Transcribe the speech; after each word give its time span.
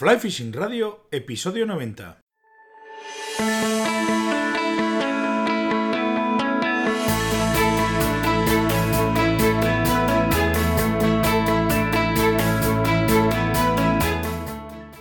Fly 0.00 0.16
Fishing 0.18 0.54
Radio, 0.54 1.08
episodio 1.10 1.66
90. 1.66 2.22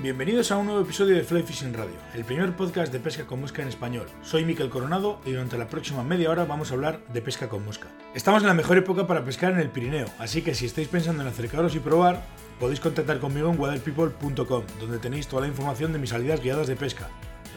Bienvenidos 0.02 0.52
a 0.52 0.58
un 0.58 0.66
nuevo 0.66 0.82
episodio 0.82 1.16
de 1.16 1.24
Fly 1.24 1.44
Fishing 1.44 1.74
Radio, 1.74 1.96
el 2.14 2.26
primer 2.26 2.54
podcast 2.58 2.92
de 2.92 3.00
pesca 3.00 3.26
con 3.26 3.40
mosca 3.40 3.62
en 3.62 3.70
español. 3.70 4.08
Soy 4.22 4.44
Miquel 4.44 4.70
Coronado 4.70 5.22
y 5.26 5.32
durante 5.32 5.58
la 5.58 5.70
próxima 5.70 6.04
media 6.04 6.30
hora 6.30 6.44
vamos 6.44 6.72
a 6.72 6.74
hablar 6.74 7.00
de 7.08 7.22
pesca 7.22 7.48
con 7.48 7.64
mosca. 7.64 7.88
Estamos 8.14 8.42
en 8.42 8.50
la 8.50 8.54
mejor 8.54 8.78
época 8.78 9.08
para 9.08 9.24
pescar 9.24 9.54
en 9.54 9.60
el 9.60 9.70
Pirineo, 9.70 10.08
así 10.18 10.42
que 10.42 10.56
si 10.56 10.66
estáis 10.66 10.90
pensando 10.90 11.22
en 11.22 11.30
acercaros 11.30 11.74
y 11.76 11.80
probar, 11.80 12.22
podéis 12.60 12.80
contactar 12.80 13.20
conmigo 13.20 13.50
en 13.50 13.60
waterpeople.com, 13.60 14.64
donde 14.80 15.00
tenéis 15.00 15.28
toda 15.28 15.44
la 15.44 15.48
información 15.48 15.94
de 15.94 16.00
mis 16.00 16.10
salidas 16.10 16.42
guiadas 16.42 16.68
de 16.68 16.76
pesca. 16.76 17.10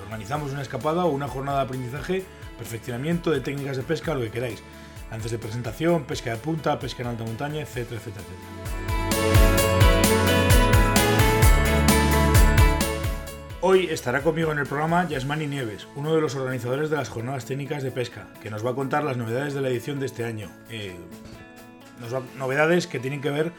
Organizamos 0.05 0.53
una 0.53 0.63
escapada 0.63 1.05
o 1.05 1.11
una 1.11 1.29
jornada 1.29 1.59
de 1.59 1.65
aprendizaje, 1.65 2.25
perfeccionamiento 2.57 3.31
de 3.31 3.41
técnicas 3.41 3.77
de 3.77 3.83
pesca, 3.83 4.15
lo 4.15 4.21
que 4.21 4.31
queráis. 4.31 4.63
Antes 5.11 5.31
de 5.31 5.39
presentación, 5.39 6.05
pesca 6.05 6.31
de 6.31 6.37
punta, 6.37 6.79
pesca 6.79 7.03
en 7.03 7.09
alta 7.09 7.25
montaña, 7.25 7.61
etcétera, 7.61 8.01
etcétera. 8.01 8.25
Hoy 13.61 13.87
estará 13.87 14.23
conmigo 14.23 14.51
en 14.51 14.59
el 14.59 14.67
programa 14.67 15.07
Yasmani 15.09 15.47
Nieves, 15.47 15.87
uno 15.95 16.15
de 16.15 16.21
los 16.21 16.35
organizadores 16.35 16.91
de 16.91 16.97
las 16.97 17.09
jornadas 17.09 17.45
técnicas 17.45 17.83
de 17.83 17.91
pesca, 17.91 18.29
que 18.43 18.51
nos 18.51 18.65
va 18.65 18.71
a 18.71 18.75
contar 18.75 19.05
las 19.05 19.17
novedades 19.17 19.55
de 19.55 19.61
la 19.61 19.69
edición 19.69 20.01
de 20.01 20.07
este 20.07 20.25
año. 20.25 20.49
Eh, 20.69 20.97
novedades 22.39 22.87
que 22.87 22.99
tienen 22.99 23.21
que 23.21 23.31
ver 23.31 23.53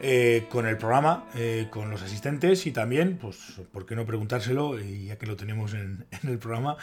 eh, 0.00 0.46
con 0.50 0.66
el 0.66 0.76
programa, 0.76 1.26
eh, 1.34 1.68
con 1.70 1.90
los 1.90 2.02
asistentes 2.02 2.66
y 2.66 2.72
también, 2.72 3.18
pues, 3.18 3.60
¿por 3.72 3.86
qué 3.86 3.96
no 3.96 4.04
preguntárselo, 4.04 4.78
ya 4.78 5.16
que 5.16 5.26
lo 5.26 5.36
tenemos 5.36 5.74
en, 5.74 6.06
en 6.22 6.30
el 6.30 6.38
programa, 6.38 6.76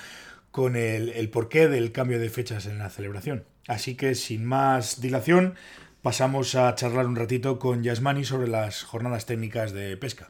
con 0.52 0.76
el, 0.76 1.10
el 1.10 1.30
porqué 1.30 1.68
del 1.68 1.92
cambio 1.92 2.20
de 2.20 2.30
fechas 2.30 2.66
en 2.66 2.80
la 2.80 2.90
celebración? 2.90 3.46
Así 3.68 3.96
que, 3.96 4.16
sin 4.16 4.46
más 4.46 5.00
dilación, 5.02 5.56
pasamos 6.02 6.56
a 6.56 6.76
charlar 6.76 7.08
un 7.08 7.16
ratito 7.16 7.60
con 7.60 7.84
Yasmani 7.84 8.26
sobre 8.26 8.48
las 8.48 8.84
jornadas 8.84 9.26
técnicas 9.26 9.72
de 9.72 9.96
pesca. 9.96 10.30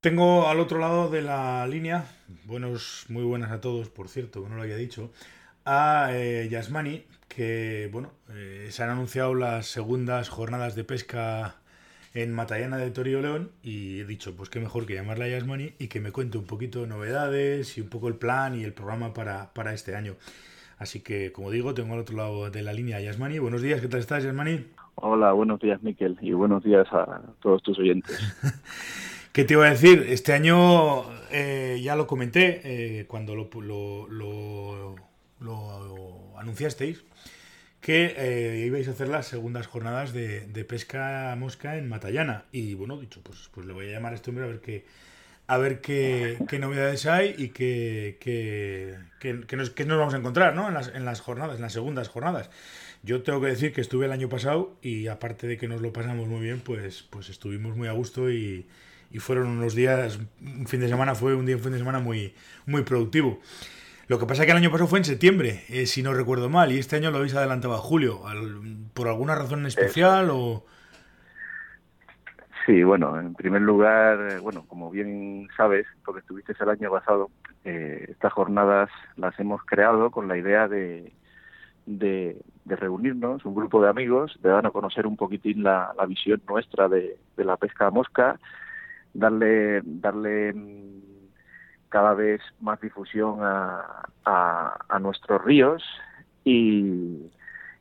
Tengo 0.00 0.48
al 0.48 0.60
otro 0.60 0.78
lado 0.78 1.10
de 1.10 1.22
la 1.22 1.66
línea, 1.66 2.04
buenos, 2.44 3.06
muy 3.08 3.24
buenas 3.24 3.50
a 3.50 3.60
todos, 3.60 3.88
por 3.88 4.08
cierto, 4.08 4.42
que 4.42 4.48
no 4.48 4.54
lo 4.54 4.62
había 4.62 4.76
dicho, 4.76 5.10
a 5.70 6.08
eh, 6.12 6.48
Yasmani, 6.50 7.04
que 7.28 7.88
bueno, 7.92 8.12
eh, 8.30 8.68
se 8.70 8.82
han 8.82 8.90
anunciado 8.90 9.34
las 9.34 9.66
segundas 9.66 10.28
jornadas 10.30 10.74
de 10.74 10.84
pesca 10.84 11.56
en 12.14 12.32
Matallana 12.34 12.78
de 12.78 12.90
Torío 12.90 13.20
León 13.20 13.50
y 13.62 14.00
he 14.00 14.04
dicho, 14.04 14.34
pues 14.36 14.48
qué 14.50 14.60
mejor 14.60 14.86
que 14.86 14.94
llamarla 14.94 15.26
a 15.26 15.28
Yasmani 15.28 15.74
y 15.78 15.88
que 15.88 16.00
me 16.00 16.10
cuente 16.12 16.38
un 16.38 16.46
poquito 16.46 16.80
de 16.82 16.86
novedades 16.88 17.76
y 17.78 17.82
un 17.82 17.88
poco 17.90 18.08
el 18.08 18.14
plan 18.16 18.58
y 18.58 18.64
el 18.64 18.72
programa 18.72 19.12
para, 19.12 19.52
para 19.52 19.74
este 19.74 19.94
año. 19.94 20.16
Así 20.78 21.00
que, 21.00 21.32
como 21.32 21.50
digo, 21.50 21.74
tengo 21.74 21.94
al 21.94 22.00
otro 22.00 22.16
lado 22.16 22.50
de 22.50 22.62
la 22.62 22.72
línea 22.72 22.96
a 22.98 23.00
Yasmani. 23.00 23.38
Buenos 23.38 23.62
días, 23.62 23.80
¿qué 23.80 23.88
tal 23.88 24.00
estás, 24.00 24.24
Yasmani? 24.24 24.64
Hola, 24.96 25.32
buenos 25.32 25.60
días, 25.60 25.82
Miquel, 25.82 26.18
y 26.20 26.32
buenos 26.32 26.64
días 26.64 26.86
a 26.92 27.22
todos 27.40 27.62
tus 27.62 27.78
oyentes. 27.78 28.18
¿Qué 29.32 29.44
te 29.44 29.54
iba 29.54 29.66
a 29.66 29.70
decir? 29.70 30.06
Este 30.08 30.32
año 30.32 31.04
eh, 31.30 31.80
ya 31.82 31.94
lo 31.94 32.06
comenté 32.06 32.60
eh, 33.00 33.06
cuando 33.06 33.34
lo, 33.36 33.48
lo- 33.60 34.08
lo- 34.08 34.96
lo 35.40 36.38
anunciasteis, 36.38 37.04
que 37.80 38.14
eh, 38.16 38.64
ibais 38.66 38.88
a 38.88 38.92
hacer 38.92 39.08
las 39.08 39.26
segundas 39.26 39.66
jornadas 39.66 40.12
de, 40.12 40.46
de 40.46 40.64
pesca 40.64 41.34
mosca 41.38 41.76
en 41.76 41.88
Matallana. 41.88 42.44
Y 42.52 42.74
bueno, 42.74 42.98
dicho, 42.98 43.20
pues, 43.22 43.48
pues 43.54 43.66
le 43.66 43.72
voy 43.72 43.88
a 43.88 43.92
llamar 43.92 44.12
a 44.12 44.16
este 44.16 44.30
hombre 44.30 44.44
a 44.44 44.48
ver 44.48 44.60
qué, 44.60 44.84
a 45.46 45.58
ver 45.58 45.80
qué, 45.80 46.38
qué 46.48 46.58
novedades 46.58 47.06
hay 47.06 47.34
y 47.38 47.48
qué, 47.50 48.18
qué, 48.20 48.98
qué- 49.20 49.40
qué 49.46 49.56
nos, 49.56 49.70
qué 49.70 49.84
nos 49.84 49.98
vamos 49.98 50.14
a 50.14 50.18
encontrar 50.18 50.54
¿no? 50.54 50.68
en, 50.68 50.74
las, 50.74 50.88
en 50.94 51.04
las 51.04 51.20
jornadas, 51.20 51.56
en 51.56 51.62
las 51.62 51.72
segundas 51.72 52.08
jornadas. 52.08 52.50
Yo 53.04 53.22
tengo 53.22 53.40
que 53.40 53.46
decir 53.48 53.72
que 53.72 53.80
estuve 53.80 54.06
el 54.06 54.12
año 54.12 54.28
pasado 54.28 54.76
y 54.82 55.06
aparte 55.06 55.46
de 55.46 55.56
que 55.56 55.68
nos 55.68 55.80
lo 55.80 55.92
pasamos 55.92 56.26
muy 56.28 56.40
bien, 56.40 56.60
pues, 56.60 57.04
pues 57.10 57.28
estuvimos 57.30 57.76
muy 57.76 57.86
a 57.88 57.92
gusto 57.92 58.30
y, 58.30 58.66
y 59.12 59.18
fueron 59.20 59.46
unos 59.48 59.74
días, 59.76 60.18
un 60.42 60.66
fin 60.66 60.80
de 60.80 60.88
semana 60.88 61.14
fue 61.14 61.34
un 61.36 61.46
día, 61.46 61.56
fin 61.58 61.72
de 61.72 61.78
semana 61.78 62.00
muy, 62.00 62.34
muy 62.66 62.82
productivo. 62.82 63.40
Lo 64.08 64.18
que 64.18 64.26
pasa 64.26 64.42
es 64.42 64.46
que 64.46 64.52
el 64.52 64.58
año 64.58 64.70
pasado 64.70 64.88
fue 64.88 64.98
en 65.00 65.04
septiembre, 65.04 65.64
eh, 65.68 65.84
si 65.86 66.02
no 66.02 66.14
recuerdo 66.14 66.48
mal, 66.48 66.72
y 66.72 66.78
este 66.78 66.96
año 66.96 67.10
lo 67.10 67.18
habéis 67.18 67.34
adelantado 67.34 67.74
a 67.74 67.78
julio. 67.78 68.26
Al- 68.26 68.58
¿Por 68.94 69.06
alguna 69.08 69.34
razón 69.34 69.60
en 69.60 69.66
especial 69.66 70.30
o...? 70.30 70.64
Sí, 72.64 72.82
bueno, 72.82 73.18
en 73.18 73.34
primer 73.34 73.62
lugar, 73.62 74.18
eh, 74.32 74.38
bueno, 74.40 74.64
como 74.66 74.90
bien 74.90 75.48
sabes, 75.56 75.86
porque 76.04 76.20
estuviste 76.20 76.54
el 76.58 76.68
año 76.68 76.90
pasado, 76.90 77.30
eh, 77.64 78.06
estas 78.10 78.32
jornadas 78.32 78.90
las 79.16 79.38
hemos 79.40 79.62
creado 79.64 80.10
con 80.10 80.26
la 80.28 80.36
idea 80.36 80.68
de, 80.68 81.12
de, 81.86 82.36
de 82.64 82.76
reunirnos, 82.76 83.44
un 83.46 83.54
grupo 83.54 83.82
de 83.82 83.88
amigos, 83.88 84.38
de 84.42 84.50
dar 84.50 84.66
a 84.66 84.70
conocer 84.70 85.06
un 85.06 85.16
poquitín 85.16 85.62
la, 85.62 85.92
la 85.96 86.04
visión 86.06 86.42
nuestra 86.48 86.88
de, 86.88 87.18
de 87.36 87.44
la 87.44 87.56
pesca 87.56 87.86
a 87.86 87.90
mosca, 87.90 88.38
darle, 89.14 89.80
darle 89.84 90.52
mm, 90.52 91.07
cada 91.88 92.14
vez 92.14 92.40
más 92.60 92.80
difusión 92.80 93.38
a, 93.42 94.06
a, 94.24 94.78
a 94.88 94.98
nuestros 94.98 95.42
ríos 95.44 95.82
y, 96.44 97.30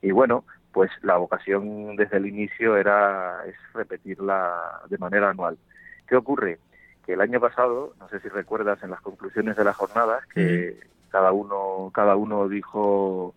y 0.02 0.12
bueno, 0.12 0.44
pues 0.72 0.92
la 1.02 1.18
vocación 1.18 1.96
desde 1.96 2.18
el 2.18 2.28
inicio 2.28 2.78
era 2.78 3.44
es 3.48 3.56
repetirla 3.74 4.82
de 4.90 4.98
manera 4.98 5.30
anual. 5.30 5.58
¿Qué 6.08 6.16
ocurre? 6.16 6.60
Que 7.06 7.14
el 7.14 7.22
año 7.22 7.40
pasado, 7.40 7.94
no 8.00 8.08
sé 8.10 8.20
si 8.20 8.28
recuerdas 8.30 8.82
en 8.84 8.92
las 8.92 9.02
conclusiones 9.02 9.56
de 9.56 9.64
las 9.64 9.76
jornadas, 9.76 10.26
que 10.28 10.80
cada 11.10 11.32
uno 11.32 11.90
cada 11.94 12.16
uno 12.16 12.48
dijo 12.48 13.34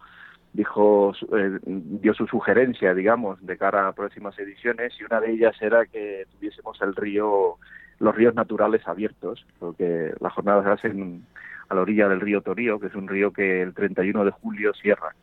dijo 0.52 1.12
su- 1.14 1.36
eh, 1.36 1.60
dio 1.64 2.12
su 2.14 2.26
sugerencia, 2.26 2.92
digamos, 2.94 3.44
de 3.46 3.56
cara 3.56 3.86
a 3.86 3.92
próximas 3.92 4.36
ediciones 4.38 4.92
y 5.00 5.04
una 5.04 5.20
de 5.20 5.30
ellas 5.30 5.54
era 5.62 5.86
que 5.86 6.26
tuviésemos 6.32 6.80
el 6.82 6.96
río 6.96 7.56
los 8.00 8.14
ríos 8.14 8.34
naturales 8.34 8.86
abiertos, 8.88 9.46
porque 9.60 10.12
las 10.20 10.32
jornadas 10.32 10.64
se 10.64 10.88
hacen 10.88 11.24
a 11.68 11.74
la 11.76 11.82
orilla 11.82 12.08
del 12.08 12.20
río 12.20 12.40
Torío, 12.40 12.80
que 12.80 12.88
es 12.88 12.94
un 12.96 13.06
río 13.06 13.32
que 13.32 13.62
el 13.62 13.72
31 13.74 14.24
de 14.24 14.30
julio 14.32 14.72
cierra. 14.74 15.14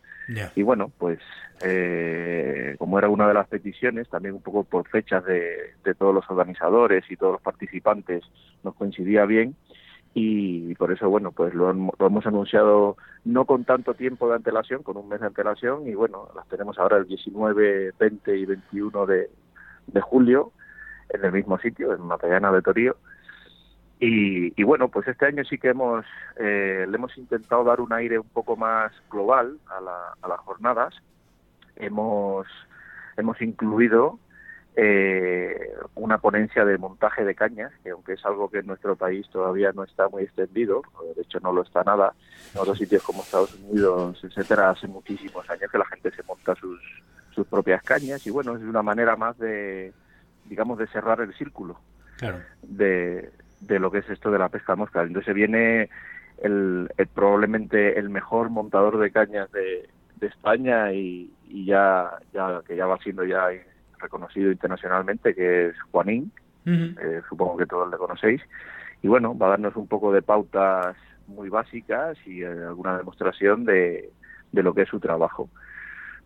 Y 0.56 0.62
bueno, 0.64 0.92
pues 0.98 1.20
eh, 1.62 2.76
como 2.78 2.98
era 3.00 3.10
una 3.10 3.28
de 3.28 3.34
las 3.34 3.48
peticiones, 3.48 4.08
también 4.10 4.36
un 4.36 4.42
poco 4.42 4.64
por 4.64 4.88
fechas 4.88 5.26
de, 5.26 5.74
de 5.84 5.94
todos 5.96 6.14
los 6.14 6.30
organizadores 6.30 7.04
y 7.10 7.16
todos 7.18 7.34
los 7.34 7.42
participantes, 7.42 8.24
nos 8.64 8.76
coincidía 8.76 9.26
bien. 9.26 9.56
Y 10.14 10.74
por 10.76 10.92
eso, 10.92 11.10
bueno, 11.10 11.32
pues 11.32 11.54
lo, 11.54 11.72
hem- 11.72 11.92
lo 12.00 12.08
hemos 12.08 12.26
anunciado 12.26 12.98
no 13.24 13.46
con 13.46 13.66
tanto 13.66 13.94
tiempo 13.94 14.28
de 14.30 14.36
antelación, 14.36 14.82
con 14.84 14.98
un 14.98 15.08
mes 15.10 15.20
de 15.20 15.28
antelación, 15.28 15.88
y 15.88 15.94
bueno, 15.96 16.30
las 16.36 16.48
tenemos 16.48 16.80
ahora 16.80 16.98
el 16.98 17.06
19, 17.08 17.92
20 18.00 18.38
y 18.38 18.46
21 18.46 19.06
de, 19.06 19.30
de 19.88 20.02
julio 20.02 20.52
en 21.10 21.26
el 21.26 21.32
mismo 21.32 21.58
sitio, 21.60 21.94
en 21.94 22.02
Matallana 22.02 22.52
de 22.52 22.62
Torío. 22.62 22.96
Y, 24.00 24.54
y 24.60 24.64
bueno, 24.64 24.90
pues 24.90 25.08
este 25.08 25.26
año 25.26 25.44
sí 25.44 25.58
que 25.58 25.70
hemos 25.70 26.06
eh, 26.38 26.86
le 26.88 26.96
hemos 26.96 27.18
intentado 27.18 27.64
dar 27.64 27.82
un 27.82 27.92
aire 27.94 28.20
un 28.20 28.30
poco 28.30 28.56
más 28.56 28.92
global 29.10 29.58
a, 29.76 29.82
la- 29.82 30.14
a 30.22 30.28
las 30.28 30.40
jornadas. 30.42 30.94
Hemos 31.76 32.46
hemos 33.18 33.42
incluido 33.42 34.20
eh, 34.76 35.72
una 35.96 36.20
ponencia 36.20 36.64
de 36.64 36.78
montaje 36.78 37.26
de 37.26 37.34
cañas, 37.34 37.72
que 37.84 37.90
aunque 37.90 38.14
es 38.14 38.24
algo 38.28 38.48
que 38.52 38.60
en 38.60 38.68
nuestro 38.68 38.96
país 38.96 39.28
todavía 39.32 39.72
no 39.72 39.84
está 39.84 40.08
muy 40.08 40.22
extendido, 40.22 40.84
de 41.16 41.24
hecho 41.24 41.40
no 41.40 41.52
lo 41.52 41.64
está 41.64 41.84
nada, 41.84 42.14
en 42.54 42.62
otros 42.62 42.78
sitios 42.78 43.02
como 43.02 43.24
Estados 43.24 43.56
Unidos, 43.56 44.24
etcétera, 44.24 44.70
hace 44.70 44.88
muchísimos 44.88 45.50
años 45.50 45.72
que 45.72 45.78
la 45.80 45.86
gente 45.86 46.12
se 46.12 46.22
monta 46.22 46.54
sus, 46.54 46.80
sus 47.32 47.48
propias 47.48 47.82
cañas 47.82 48.28
y 48.28 48.30
bueno, 48.30 48.56
es 48.56 48.62
una 48.62 48.84
manera 48.84 49.16
más 49.16 49.36
de, 49.40 49.92
digamos, 50.48 50.78
de 50.78 50.88
cerrar 50.88 51.22
el 51.22 51.34
círculo 51.36 51.80
Claro. 52.18 52.40
de, 52.64 53.30
de 53.62 53.80
lo 53.80 53.92
que 53.92 54.00
es 54.00 54.10
esto 54.10 54.32
de 54.32 54.40
la 54.40 54.50
pesca 54.50 54.76
mosca. 54.76 55.02
Entonces 55.04 55.34
viene 55.36 55.90
el, 56.42 56.90
el- 56.98 57.08
probablemente 57.08 57.98
el 58.00 58.10
mejor 58.10 58.50
montador 58.50 58.98
de 58.98 59.12
cañas 59.12 59.52
de, 59.52 59.90
de 60.16 60.28
España 60.28 60.92
y, 60.94 61.32
y 61.48 61.66
ya, 61.66 62.12
ya 62.34 62.62
que 62.66 62.76
ya 62.76 62.86
va 62.88 62.98
siendo 63.00 63.24
ya 63.24 63.50
reconocido 64.00 64.52
internacionalmente, 64.52 65.34
que 65.36 65.68
es 65.68 65.76
Juanín, 65.92 66.32
eh, 67.02 67.22
supongo 67.30 67.58
que 67.58 67.66
todos 67.66 67.90
le 67.90 67.98
conocéis, 67.98 68.42
y 69.02 69.08
bueno, 69.08 69.38
va 69.38 69.48
a 69.48 69.50
darnos 69.52 69.76
un 69.76 69.88
poco 69.88 70.12
de 70.12 70.22
pautas 70.22 70.96
muy 71.28 71.50
básicas 71.50 72.18
y 72.26 72.42
eh, 72.44 72.48
alguna 72.48 72.98
demostración 72.98 73.66
de, 73.66 74.12
de 74.52 74.64
lo 74.64 74.74
que 74.74 74.84
es 74.84 74.90
su 74.90 75.00
trabajo. 75.00 75.50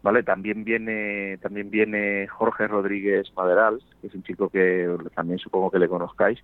Vale, 0.04 0.24
también 0.24 0.64
viene 0.64 1.38
también 1.42 1.70
viene 1.70 2.28
Jorge 2.28 2.68
Rodríguez 2.68 3.32
Maderal, 3.36 3.82
que 4.02 4.08
es 4.08 4.16
un 4.16 4.24
chico 4.24 4.50
que 4.50 4.90
también 5.14 5.38
supongo 5.40 5.70
que 5.70 5.80
le 5.80 5.88
conozcáis. 5.88 6.40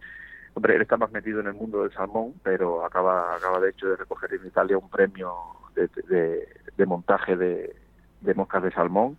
Hombre, 0.54 0.76
él 0.76 0.82
está 0.84 0.98
más 0.98 1.12
metido 1.12 1.40
en 1.40 1.48
el 1.48 1.54
mundo 1.54 1.82
del 1.84 1.92
salmón, 1.94 2.34
pero 2.44 2.86
acaba 2.86 3.36
acaba 3.36 3.60
de 3.60 3.70
hecho 3.72 3.88
de 3.88 3.96
recoger 3.96 4.34
en 4.34 4.46
Italia 4.48 4.78
un 4.78 4.90
premio 4.90 5.34
de, 5.76 5.90
de- 6.08 6.48
de 6.78 6.86
montaje 6.86 7.36
de, 7.36 7.76
de 8.22 8.34
moscas 8.36 8.62
de 8.64 8.72
salmón 8.72 9.18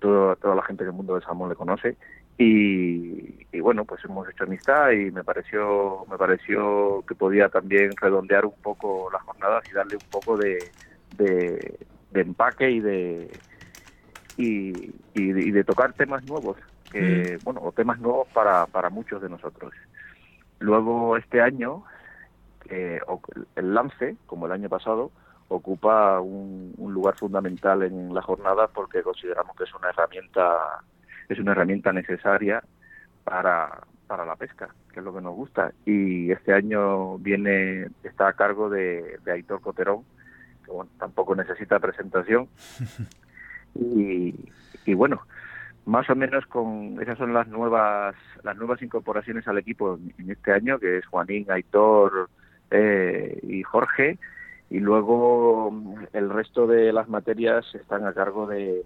toda 0.00 0.54
la 0.54 0.62
gente 0.62 0.84
del 0.84 0.92
mundo 0.94 1.14
del 1.14 1.22
salmón 1.22 1.50
le 1.50 1.54
conoce. 1.56 1.96
Y, 2.38 3.60
bueno, 3.60 3.84
pues 3.84 4.02
hemos 4.04 4.26
hecho 4.30 4.44
amistad 4.44 4.92
y 4.92 5.10
me 5.10 5.22
pareció, 5.22 6.06
me 6.10 6.16
pareció 6.16 7.04
que 7.06 7.14
podía 7.14 7.50
también 7.50 7.90
redondear 8.00 8.46
un 8.46 8.54
poco 8.62 9.10
las 9.12 9.20
jornadas 9.22 9.62
y 9.70 9.74
darle 9.74 9.96
un 9.96 10.10
poco 10.10 10.38
de, 10.38 10.58
de, 11.18 11.78
empaque 12.14 12.70
y 12.70 12.80
de, 12.80 13.30
y, 14.36 14.72
de 15.14 15.64
tocar 15.64 15.92
temas 15.92 16.24
nuevos, 16.24 16.56
que, 16.90 17.38
mm. 17.38 17.44
bueno, 17.44 17.60
o 17.62 17.72
temas 17.72 17.98
nuevos 18.00 18.28
para, 18.28 18.66
para 18.66 18.90
muchos 18.90 19.22
de 19.22 19.28
nosotros. 19.28 19.72
Luego 20.58 21.16
este 21.16 21.40
año, 21.40 21.84
eh, 22.68 23.00
el 23.56 23.74
lance, 23.74 24.16
como 24.26 24.46
el 24.46 24.52
año 24.52 24.68
pasado, 24.68 25.10
ocupa 25.48 26.20
un, 26.20 26.74
lugar 26.78 27.16
fundamental 27.16 27.82
en 27.82 28.14
la 28.14 28.22
jornada 28.22 28.68
porque 28.68 29.02
consideramos 29.02 29.56
que 29.56 29.64
es 29.64 29.74
una 29.74 29.90
herramienta 29.90 30.82
es 31.28 31.38
una 31.38 31.52
herramienta 31.52 31.92
necesaria 31.92 32.62
para, 33.24 33.80
para 34.06 34.24
la 34.24 34.34
pesca, 34.34 34.68
que 34.92 34.98
es 34.98 35.04
lo 35.04 35.14
que 35.14 35.20
nos 35.20 35.34
gusta. 35.34 35.72
Y 35.86 36.32
este 36.32 36.52
año 36.52 37.18
viene 37.18 37.88
está 38.02 38.28
a 38.28 38.32
cargo 38.32 38.68
de, 38.68 39.18
de 39.24 39.32
Aitor 39.32 39.60
Coterón, 39.60 40.04
que 40.70 40.76
bueno, 40.76 40.90
tampoco 40.98 41.34
necesita 41.34 41.78
presentación. 41.78 42.48
Y, 43.72 44.34
y 44.84 44.94
bueno, 44.94 45.22
más 45.86 46.10
o 46.10 46.16
menos 46.16 46.44
con 46.46 47.00
esas 47.00 47.16
son 47.18 47.32
las 47.32 47.46
nuevas 47.46 48.16
las 48.42 48.56
nuevas 48.56 48.82
incorporaciones 48.82 49.46
al 49.46 49.58
equipo 49.58 49.96
en 50.18 50.28
este 50.28 50.52
año, 50.52 50.80
que 50.80 50.98
es 50.98 51.06
Juanín, 51.06 51.48
Aitor 51.48 52.28
eh, 52.72 53.38
y 53.44 53.62
Jorge 53.62 54.18
y 54.70 54.80
luego 54.80 55.72
el 56.12 56.30
resto 56.30 56.66
de 56.66 56.92
las 56.92 57.08
materias 57.08 57.64
están 57.74 58.06
a 58.06 58.12
cargo 58.12 58.46
de, 58.46 58.84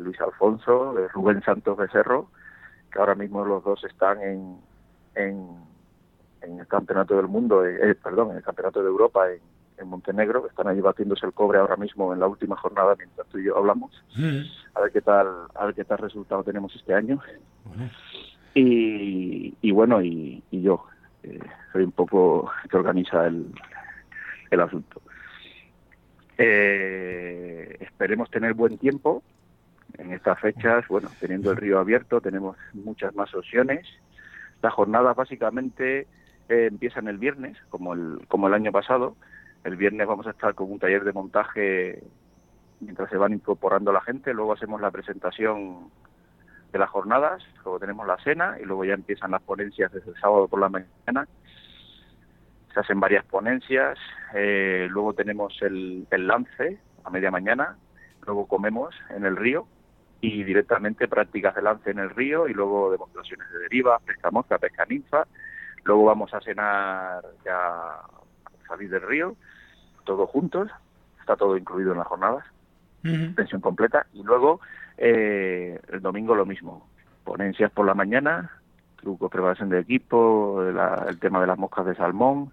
Luis 0.00 0.20
Alfonso, 0.20 0.92
de 0.94 1.06
Rubén 1.08 1.42
Santos 1.42 1.76
Becerro, 1.76 2.30
que 2.92 2.98
ahora 2.98 3.14
mismo 3.14 3.44
los 3.44 3.62
dos 3.62 3.82
están 3.84 4.20
en, 4.22 4.60
en, 5.14 5.48
el 6.42 6.66
Campeonato 6.66 7.16
del 7.16 7.28
Mundo, 7.28 7.64
eh, 7.64 7.78
eh, 7.80 7.94
perdón, 7.94 8.30
en 8.30 8.38
el 8.38 8.42
Campeonato 8.42 8.80
de 8.80 8.88
Europa 8.88 9.30
en, 9.30 9.40
Montenegro, 9.86 10.42
que 10.42 10.48
están 10.48 10.68
allí 10.68 10.80
batiéndose 10.80 11.26
el 11.26 11.32
cobre 11.32 11.58
ahora 11.58 11.76
mismo 11.76 12.12
en 12.12 12.20
la 12.20 12.26
última 12.26 12.56
jornada 12.56 12.94
mientras 12.96 13.26
tú 13.28 13.38
y 13.38 13.44
yo 13.44 13.56
hablamos. 13.56 13.92
Mm. 14.16 14.40
A 14.74 14.80
ver 14.80 14.92
qué 14.92 15.00
tal, 15.00 15.28
a 15.54 15.66
ver 15.66 15.74
qué 15.74 15.84
tal 15.84 15.98
resultado 15.98 16.42
tenemos 16.42 16.74
este 16.74 16.94
año. 16.94 17.20
Y, 18.54 19.54
y, 19.60 19.70
bueno, 19.70 20.02
y, 20.02 20.42
yo 20.50 20.84
eh, 21.22 21.38
soy 21.72 21.84
un 21.84 21.92
poco 21.92 22.50
que 22.68 22.76
organiza 22.76 23.26
el, 23.26 23.52
el 24.50 24.60
asunto. 24.60 25.00
Eh, 26.36 27.76
esperemos 27.80 28.30
tener 28.30 28.54
buen 28.54 28.78
tiempo 28.78 29.22
en 29.98 30.12
estas 30.12 30.40
fechas. 30.40 30.86
Bueno, 30.88 31.08
teniendo 31.20 31.50
el 31.50 31.56
río 31.56 31.78
abierto, 31.78 32.20
tenemos 32.20 32.56
muchas 32.72 33.14
más 33.14 33.34
opciones. 33.34 33.86
Las 34.62 34.72
jornadas 34.72 35.16
básicamente 35.16 36.06
eh, 36.48 36.66
empiezan 36.70 37.08
el 37.08 37.18
viernes, 37.18 37.56
como 37.68 37.94
el, 37.94 38.20
como 38.28 38.48
el 38.48 38.54
año 38.54 38.72
pasado. 38.72 39.16
El 39.68 39.76
viernes 39.76 40.06
vamos 40.06 40.26
a 40.26 40.30
estar 40.30 40.54
con 40.54 40.70
un 40.70 40.78
taller 40.78 41.04
de 41.04 41.12
montaje 41.12 42.02
mientras 42.80 43.10
se 43.10 43.16
van 43.16 43.32
incorporando 43.32 43.92
la 43.92 44.00
gente. 44.00 44.34
Luego 44.34 44.54
hacemos 44.54 44.80
la 44.80 44.90
presentación 44.90 45.90
de 46.72 46.78
las 46.78 46.90
jornadas, 46.90 47.42
luego 47.64 47.78
tenemos 47.78 48.06
la 48.06 48.18
cena 48.18 48.56
y 48.60 48.64
luego 48.64 48.84
ya 48.84 48.94
empiezan 48.94 49.30
las 49.30 49.42
ponencias 49.42 49.92
desde 49.92 50.10
el 50.10 50.20
sábado 50.20 50.48
por 50.48 50.60
la 50.60 50.68
mañana 50.68 51.28
se 52.72 52.80
hacen 52.80 53.00
varias 53.00 53.24
ponencias, 53.24 53.98
eh, 54.34 54.86
luego 54.90 55.14
tenemos 55.14 55.56
el, 55.62 56.06
lance 56.10 56.78
a 57.04 57.10
media 57.10 57.30
mañana, 57.30 57.76
luego 58.26 58.46
comemos 58.46 58.94
en 59.10 59.24
el 59.24 59.36
río 59.36 59.66
y 60.20 60.44
directamente 60.44 61.08
prácticas 61.08 61.54
de 61.54 61.62
lance 61.62 61.90
en 61.90 61.98
el 61.98 62.10
río 62.10 62.48
y 62.48 62.54
luego 62.54 62.90
demostraciones 62.90 63.50
de 63.50 63.58
deriva, 63.60 63.98
pesca 64.00 64.30
mosca, 64.30 64.58
pesca 64.58 64.84
ninfa, 64.86 65.26
luego 65.84 66.04
vamos 66.04 66.32
a 66.34 66.40
cenar 66.40 67.22
ya 67.44 68.00
salir 68.66 68.90
del 68.90 69.02
río, 69.02 69.36
todos 70.08 70.30
juntos, 70.30 70.70
está 71.20 71.36
todo 71.36 71.58
incluido 71.58 71.92
en 71.92 71.98
las 71.98 72.06
jornadas, 72.06 72.42
pensión 73.02 73.60
completa, 73.60 74.06
y 74.14 74.22
luego 74.22 74.60
eh, 74.96 75.78
el 75.92 76.00
domingo 76.00 76.34
lo 76.34 76.46
mismo, 76.46 76.88
ponencias 77.24 77.70
por 77.70 77.84
la 77.84 77.92
mañana, 77.92 78.50
trucos, 78.96 79.30
preparación 79.30 79.68
de 79.68 79.80
equipo, 79.80 80.62
el 80.62 81.18
tema 81.18 81.42
de 81.42 81.46
las 81.46 81.58
moscas 81.58 81.84
de 81.84 81.94
salmón, 81.94 82.52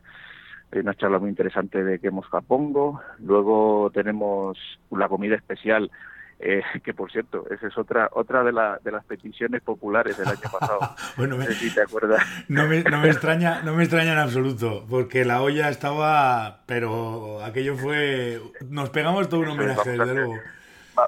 hay 0.74 0.80
una 0.80 0.96
charla 0.96 1.18
muy 1.18 1.30
interesante 1.30 1.82
de 1.82 2.00
qué 2.00 2.12
mosca 2.12 2.42
pongo, 2.42 3.00
luego 3.20 3.90
tenemos 3.94 4.58
la 4.92 5.08
comida 5.08 5.36
especial, 5.36 5.90
eh, 6.40 6.62
que 6.84 6.94
por 6.94 7.12
cierto, 7.12 7.46
esa 7.50 7.68
es 7.68 7.78
otra 7.78 8.10
otra 8.14 8.44
de, 8.44 8.52
de 8.84 8.92
las 8.92 9.06
peticiones 9.06 9.62
populares 9.62 10.18
del 10.18 10.28
año 10.28 10.50
pasado. 10.52 10.80
bueno, 11.18 11.38
no 11.38 11.44
sé 11.46 11.54
si 11.54 11.74
te 11.74 11.82
acuerdas. 11.82 12.22
No 12.48 12.68
me, 12.68 12.84
no 12.84 13.00
me, 13.00 13.10
extraña, 13.10 13.62
no 13.64 13.74
me 13.74 13.84
extraña 13.84 14.14
en 14.14 14.20
absoluto, 14.20 14.86
porque 14.90 15.26
la 15.26 15.42
olla 15.42 15.70
estaba, 15.70 16.62
pero 16.66 17.44
aquello 17.44 17.76
fue, 17.76 18.40
nos 18.70 18.90
pegamos 18.90 19.30
todo 19.30 19.42
un 19.42 19.50
homenaje, 19.50 19.92
desde 19.92 20.14
luego 20.14 20.36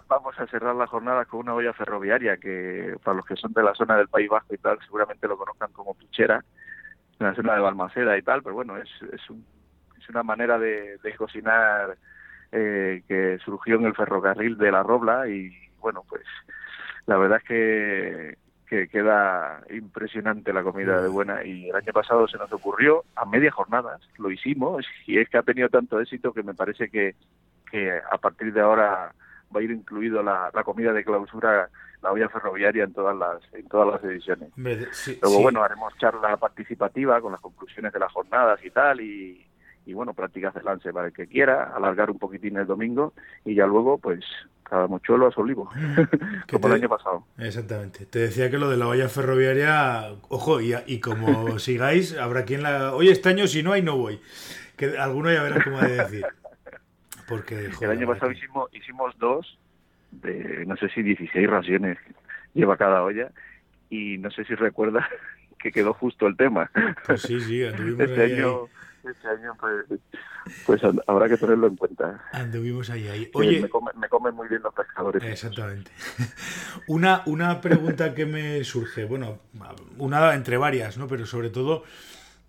vamos 0.07 0.37
a 0.39 0.47
cerrar 0.47 0.75
la 0.75 0.87
jornada 0.87 1.25
con 1.25 1.41
una 1.41 1.53
olla 1.53 1.73
ferroviaria 1.73 2.37
que 2.37 2.95
para 3.03 3.17
los 3.17 3.25
que 3.25 3.35
son 3.35 3.53
de 3.53 3.63
la 3.63 3.73
zona 3.73 3.97
del 3.97 4.07
País 4.07 4.29
Vasco 4.29 4.53
y 4.53 4.57
tal 4.57 4.79
seguramente 4.85 5.27
lo 5.27 5.37
conozcan 5.37 5.71
como 5.71 5.93
Pichera, 5.95 6.43
en 7.19 7.27
la 7.27 7.35
zona 7.35 7.55
de 7.55 7.61
Balmaceda 7.61 8.17
y 8.17 8.21
tal, 8.21 8.43
pero 8.43 8.55
bueno, 8.55 8.77
es, 8.77 8.89
es, 9.13 9.29
un, 9.29 9.45
es 9.97 10.09
una 10.09 10.23
manera 10.23 10.59
de, 10.59 10.99
cocinar 11.17 11.97
eh, 12.51 13.03
que 13.07 13.37
surgió 13.43 13.75
en 13.75 13.85
el 13.85 13.95
ferrocarril 13.95 14.57
de 14.57 14.71
la 14.71 14.83
Robla 14.83 15.27
y 15.27 15.51
bueno, 15.79 16.03
pues 16.07 16.23
la 17.05 17.17
verdad 17.17 17.39
es 17.41 17.43
que, 17.43 18.37
que 18.67 18.87
queda 18.87 19.61
impresionante 19.69 20.53
la 20.53 20.63
comida 20.63 21.01
de 21.01 21.09
buena 21.09 21.43
y 21.43 21.69
el 21.69 21.75
año 21.75 21.93
pasado 21.93 22.27
se 22.27 22.37
nos 22.37 22.51
ocurrió 22.51 23.03
a 23.15 23.25
media 23.25 23.51
jornada, 23.51 23.99
lo 24.17 24.31
hicimos 24.31 24.85
y 25.05 25.19
es 25.19 25.29
que 25.29 25.37
ha 25.37 25.43
tenido 25.43 25.69
tanto 25.69 25.99
éxito 25.99 26.33
que 26.33 26.43
me 26.43 26.53
parece 26.53 26.89
que, 26.89 27.15
que 27.71 27.91
a 28.11 28.17
partir 28.17 28.53
de 28.53 28.61
ahora 28.61 29.13
va 29.55 29.59
a 29.59 29.63
ir 29.63 29.71
incluido 29.71 30.21
la, 30.23 30.51
comida 30.65 30.93
de 30.93 31.03
clausura, 31.03 31.69
la 32.01 32.11
olla 32.11 32.29
ferroviaria 32.29 32.83
en 32.83 32.93
todas 32.93 33.15
las 33.15 33.41
en 33.53 33.67
todas 33.67 33.87
las 33.87 34.03
ediciones. 34.03 34.49
Luego, 35.21 35.41
bueno, 35.41 35.63
haremos 35.63 35.93
charla 35.97 36.37
participativa 36.37 37.21
con 37.21 37.31
las 37.31 37.41
conclusiones 37.41 37.93
de 37.93 37.99
las 37.99 38.11
jornadas 38.11 38.59
y 38.63 38.69
tal, 38.69 39.01
y, 39.01 39.46
y 39.87 39.93
bueno, 39.93 40.13
prácticas 40.13 40.53
de 40.53 40.61
lance 40.63 40.91
para 40.91 41.07
el 41.07 41.13
que 41.13 41.27
quiera, 41.27 41.71
alargar 41.73 42.11
un 42.11 42.19
poquitín 42.19 42.57
el 42.57 42.67
domingo, 42.67 43.13
y 43.45 43.55
ya 43.55 43.65
luego, 43.65 43.97
pues, 43.97 44.19
cada 44.63 44.85
mochuelo 44.85 45.27
a 45.27 45.31
su 45.31 45.39
olivo, 45.39 45.69
como 46.51 46.67
el 46.67 46.73
año 46.73 46.89
pasado. 46.89 47.23
Exactamente. 47.37 48.05
Te 48.05 48.19
decía 48.19 48.51
que 48.51 48.57
lo 48.57 48.69
de 48.69 48.75
la 48.75 48.89
olla 48.89 49.07
ferroviaria, 49.07 50.11
ojo, 50.27 50.59
y, 50.59 50.73
y 50.87 50.99
como 50.99 51.57
sigáis, 51.59 52.17
habrá 52.17 52.43
quien 52.43 52.63
la... 52.63 52.93
Oye, 52.93 53.11
este 53.11 53.29
año 53.29 53.47
si 53.47 53.63
no 53.63 53.71
hay, 53.71 53.81
no 53.81 53.95
voy. 53.95 54.19
Que 54.75 54.97
alguno 54.97 55.31
ya 55.31 55.41
verá 55.41 55.63
cómo 55.63 55.79
de 55.79 55.95
decir. 55.95 56.25
Porque, 57.29 57.69
el 57.81 57.89
año 57.89 58.07
pasado 58.07 58.29
hicimos, 58.29 58.69
hicimos 58.73 59.17
dos, 59.19 59.57
de 60.11 60.65
no 60.65 60.75
sé 60.75 60.89
si 60.89 61.01
16 61.01 61.49
raciones 61.49 61.97
lleva 62.53 62.75
cada 62.75 63.03
olla, 63.03 63.31
y 63.89 64.17
no 64.17 64.31
sé 64.31 64.43
si 64.43 64.53
recuerdas 64.53 65.05
que 65.59 65.71
quedó 65.71 65.93
justo 65.93 66.27
el 66.27 66.35
tema. 66.35 66.69
Pues 67.05 67.21
sí, 67.21 67.39
sí, 67.39 67.61
este 67.61 68.23
año, 68.23 68.67
Este 69.03 69.27
año, 69.27 69.55
pues, 69.59 69.85
pues, 70.65 70.81
habrá 71.07 71.29
que 71.29 71.37
tenerlo 71.37 71.67
en 71.67 71.75
cuenta. 71.75 72.25
Anduvimos 72.31 72.89
ahí, 72.89 73.07
ahí. 73.07 73.29
Oye, 73.33 73.61
me, 73.61 74.09
comen, 74.09 74.35
muy 74.35 74.47
bien 74.47 74.61
los 74.61 74.73
pescadores. 74.73 75.23
Exactamente. 75.23 75.91
Una, 76.87 77.23
una 77.25 77.61
pregunta 77.61 78.13
que 78.13 78.25
me 78.25 78.63
surge, 78.63 79.05
bueno, 79.05 79.39
una 79.97 80.33
entre 80.33 80.57
varias, 80.57 80.97
¿no? 80.97 81.07
Pero 81.07 81.25
sobre 81.25 81.49
todo, 81.49 81.83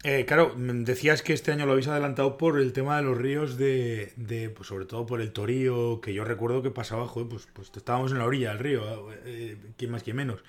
eh, 0.04 0.24
claro, 0.26 0.52
decías 0.56 1.22
que 1.22 1.32
este 1.32 1.50
año 1.50 1.66
lo 1.66 1.72
habéis 1.72 1.88
adelantado 1.88 2.36
por 2.36 2.58
el 2.58 2.72
tema 2.72 2.96
de 2.98 3.02
los 3.02 3.18
ríos 3.18 3.56
de, 3.56 4.12
de 4.16 4.48
pues 4.50 4.68
sobre 4.68 4.84
todo 4.84 5.06
por 5.06 5.20
el 5.20 5.32
Torío, 5.32 6.00
que 6.00 6.14
yo 6.14 6.24
recuerdo 6.24 6.62
que 6.62 6.70
pasaba, 6.70 7.06
joder, 7.06 7.28
pues, 7.28 7.48
pues 7.52 7.72
estábamos 7.74 8.12
en 8.12 8.18
la 8.18 8.24
orilla 8.24 8.50
del 8.50 8.58
río, 8.60 8.82
eh, 9.24 9.56
quién 9.76 9.90
más, 9.90 10.04
quién 10.04 10.16
menos. 10.16 10.42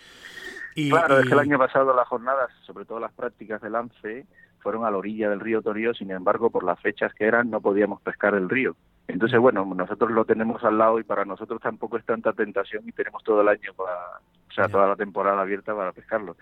Y, 0.76 0.92
claro, 0.92 1.20
es 1.20 1.28
que 1.28 1.34
el 1.34 1.40
año 1.40 1.58
pasado 1.58 1.94
las 1.96 2.08
jornadas, 2.08 2.52
sobre 2.66 2.86
todo 2.86 3.00
las 3.00 3.12
prácticas 3.12 3.62
de 3.62 3.70
lance, 3.70 4.26
fueron 4.60 4.86
a 4.86 4.92
la 4.92 4.98
orilla 4.98 5.30
del 5.30 5.40
río 5.40 5.62
Torío, 5.62 5.94
sin 5.94 6.12
embargo, 6.12 6.50
por 6.50 6.64
las 6.64 6.80
fechas 6.80 7.14
que 7.14 7.26
eran, 7.26 7.50
no 7.50 7.62
podíamos 7.62 8.02
pescar 8.02 8.36
el 8.36 8.50
río. 8.50 8.76
Entonces, 9.08 9.40
bueno, 9.40 9.66
nosotros 9.76 10.12
lo 10.12 10.26
tenemos 10.26 10.64
al 10.64 10.78
lado 10.78 11.00
y 11.00 11.04
para 11.04 11.26
nosotros 11.26 11.60
tampoco 11.62 11.98
es 11.98 12.06
tanta 12.06 12.32
tentación 12.34 12.88
y 12.88 12.92
tenemos 12.92 13.24
todo 13.24 13.42
el 13.42 13.48
año 13.48 13.74
para, 13.76 14.20
o 14.50 14.54
sea, 14.54 14.68
toda 14.68 14.88
la 14.88 14.96
temporada 14.96 15.42
abierta 15.42 15.76
para 15.76 15.92
pescarlo. 15.92 16.38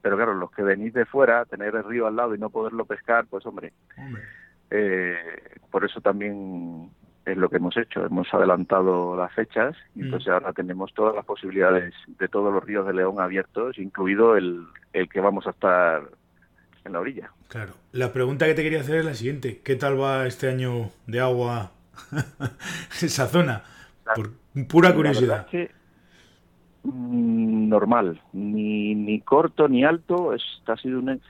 Pero 0.00 0.16
claro, 0.16 0.34
los 0.34 0.50
que 0.52 0.62
venís 0.62 0.94
de 0.94 1.04
fuera, 1.04 1.44
tener 1.46 1.74
el 1.74 1.84
río 1.84 2.06
al 2.06 2.16
lado 2.16 2.34
y 2.34 2.38
no 2.38 2.50
poderlo 2.50 2.84
pescar, 2.84 3.26
pues 3.26 3.44
hombre, 3.44 3.72
eh, 4.70 5.16
por 5.70 5.84
eso 5.84 6.00
también 6.00 6.90
es 7.24 7.36
lo 7.36 7.48
que 7.48 7.56
hemos 7.56 7.76
hecho. 7.76 8.04
Hemos 8.04 8.32
adelantado 8.32 9.16
las 9.16 9.32
fechas 9.32 9.76
y 9.94 10.00
mm. 10.00 10.04
entonces 10.04 10.28
ahora 10.28 10.52
tenemos 10.52 10.92
todas 10.94 11.14
las 11.14 11.24
posibilidades 11.24 11.94
de 12.06 12.28
todos 12.28 12.52
los 12.52 12.64
ríos 12.64 12.86
de 12.86 12.94
León 12.94 13.20
abiertos, 13.20 13.78
incluido 13.78 14.36
el, 14.36 14.66
el 14.92 15.08
que 15.08 15.20
vamos 15.20 15.46
a 15.46 15.50
estar 15.50 16.02
en 16.84 16.92
la 16.92 17.00
orilla. 17.00 17.32
Claro. 17.48 17.74
La 17.92 18.12
pregunta 18.12 18.46
que 18.46 18.54
te 18.54 18.62
quería 18.62 18.80
hacer 18.80 18.96
es 18.96 19.04
la 19.04 19.14
siguiente. 19.14 19.60
¿Qué 19.62 19.76
tal 19.76 20.00
va 20.00 20.26
este 20.26 20.48
año 20.48 20.90
de 21.06 21.20
agua 21.20 21.72
esa 23.02 23.26
zona? 23.26 23.62
Por 24.14 24.32
pura 24.66 24.94
curiosidad. 24.94 25.46
mm, 26.82 27.68
normal, 27.68 28.20
ni, 28.32 28.94
ni 28.94 29.20
corto 29.20 29.68
ni 29.68 29.84
alto, 29.84 30.34
está 30.34 30.74
ha 30.74 30.76
sido 30.76 30.98
un, 30.98 31.20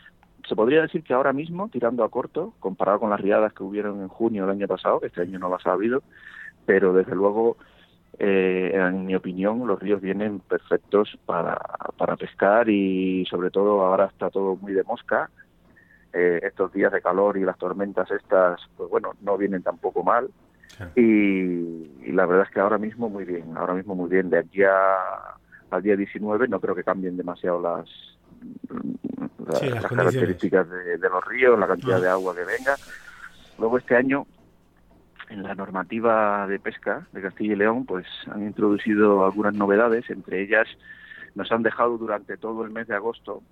se 0.49 0.57
podría 0.57 0.83
decir 0.83 1.03
que 1.03 1.15
ahora 1.15 1.33
mismo, 1.33 1.69
tirando 1.69 2.05
a 2.05 2.11
corto, 2.11 2.55
comparado 2.61 3.01
con 3.01 3.11
las 3.11 3.21
riadas 3.21 3.53
que 3.53 3.63
hubieron 3.63 4.01
en 4.01 4.09
junio 4.09 4.43
del 4.43 4.57
año 4.57 4.69
pasado, 4.69 5.01
este 5.03 5.23
año 5.23 5.39
no 5.39 5.49
las 5.49 5.67
ha 5.67 5.73
habido, 5.73 6.03
pero 6.67 6.93
desde 6.93 7.15
luego, 7.15 7.57
eh, 8.19 8.73
en 8.75 9.07
mi 9.07 9.15
opinión, 9.15 9.67
los 9.67 9.79
ríos 9.79 10.01
vienen 10.01 10.41
perfectos 10.41 11.19
para, 11.27 11.59
para 11.97 12.17
pescar 12.17 12.69
y 12.69 13.25
sobre 13.27 13.51
todo 13.51 13.83
ahora 13.83 14.07
está 14.07 14.31
todo 14.31 14.57
muy 14.57 14.73
de 14.73 14.83
mosca. 14.83 15.31
Eh, 16.13 16.41
estos 16.43 16.71
días 16.73 16.93
de 16.93 17.01
calor 17.01 17.39
y 17.39 17.41
las 17.41 17.57
tormentas 17.57 18.11
estas, 18.11 18.61
pues 18.77 18.91
bueno, 18.91 19.15
no 19.23 19.39
vienen 19.39 19.63
tampoco 19.63 20.03
mal. 20.03 20.29
Y, 20.95 22.11
la 22.13 22.27
verdad 22.27 22.47
es 22.47 22.53
que 22.53 22.61
ahora 22.61 22.79
mismo 22.79 23.09
muy 23.09 23.25
bien, 23.25 23.57
ahora 23.57 23.75
mismo 23.75 23.95
muy 23.95 24.11
bien. 24.11 24.29
De 24.29 24.39
aquí 24.39 24.63
a, 24.63 25.37
al 25.71 25.83
día 25.83 25.97
19 25.97 26.49
no 26.49 26.61
creo 26.61 26.75
que 26.75 26.85
cambien 26.85 27.17
demasiado 27.17 27.61
las, 27.61 27.89
las, 29.47 29.87
características 29.87 30.69
de, 30.69 30.99
los 30.99 31.25
ríos, 31.25 31.59
la 31.59 31.67
cantidad 31.67 32.01
de 32.01 32.09
ah. 32.09 32.13
agua 32.13 32.35
que 32.35 32.45
venga. 32.45 32.77
Luego 33.59 33.79
este 33.79 33.97
año, 33.97 34.27
en 35.31 35.43
la 35.43 35.55
normativa 35.55 36.47
de 36.47 36.59
pesca 36.59 37.07
de 37.13 37.23
Castilla 37.23 37.53
y 37.55 37.57
León, 37.57 37.87
pues 37.87 38.07
han 38.31 38.43
introducido 38.43 39.25
algunas 39.25 39.55
novedades, 39.55 40.09
entre 40.11 40.43
ellas 40.43 40.67
nos 41.35 41.51
han 41.51 41.63
dejado 41.63 41.97
durante 41.97 42.37
todo 42.37 42.65
el 42.65 42.71
mes 42.71 42.87
de 42.89 42.95
agosto, 42.95 43.43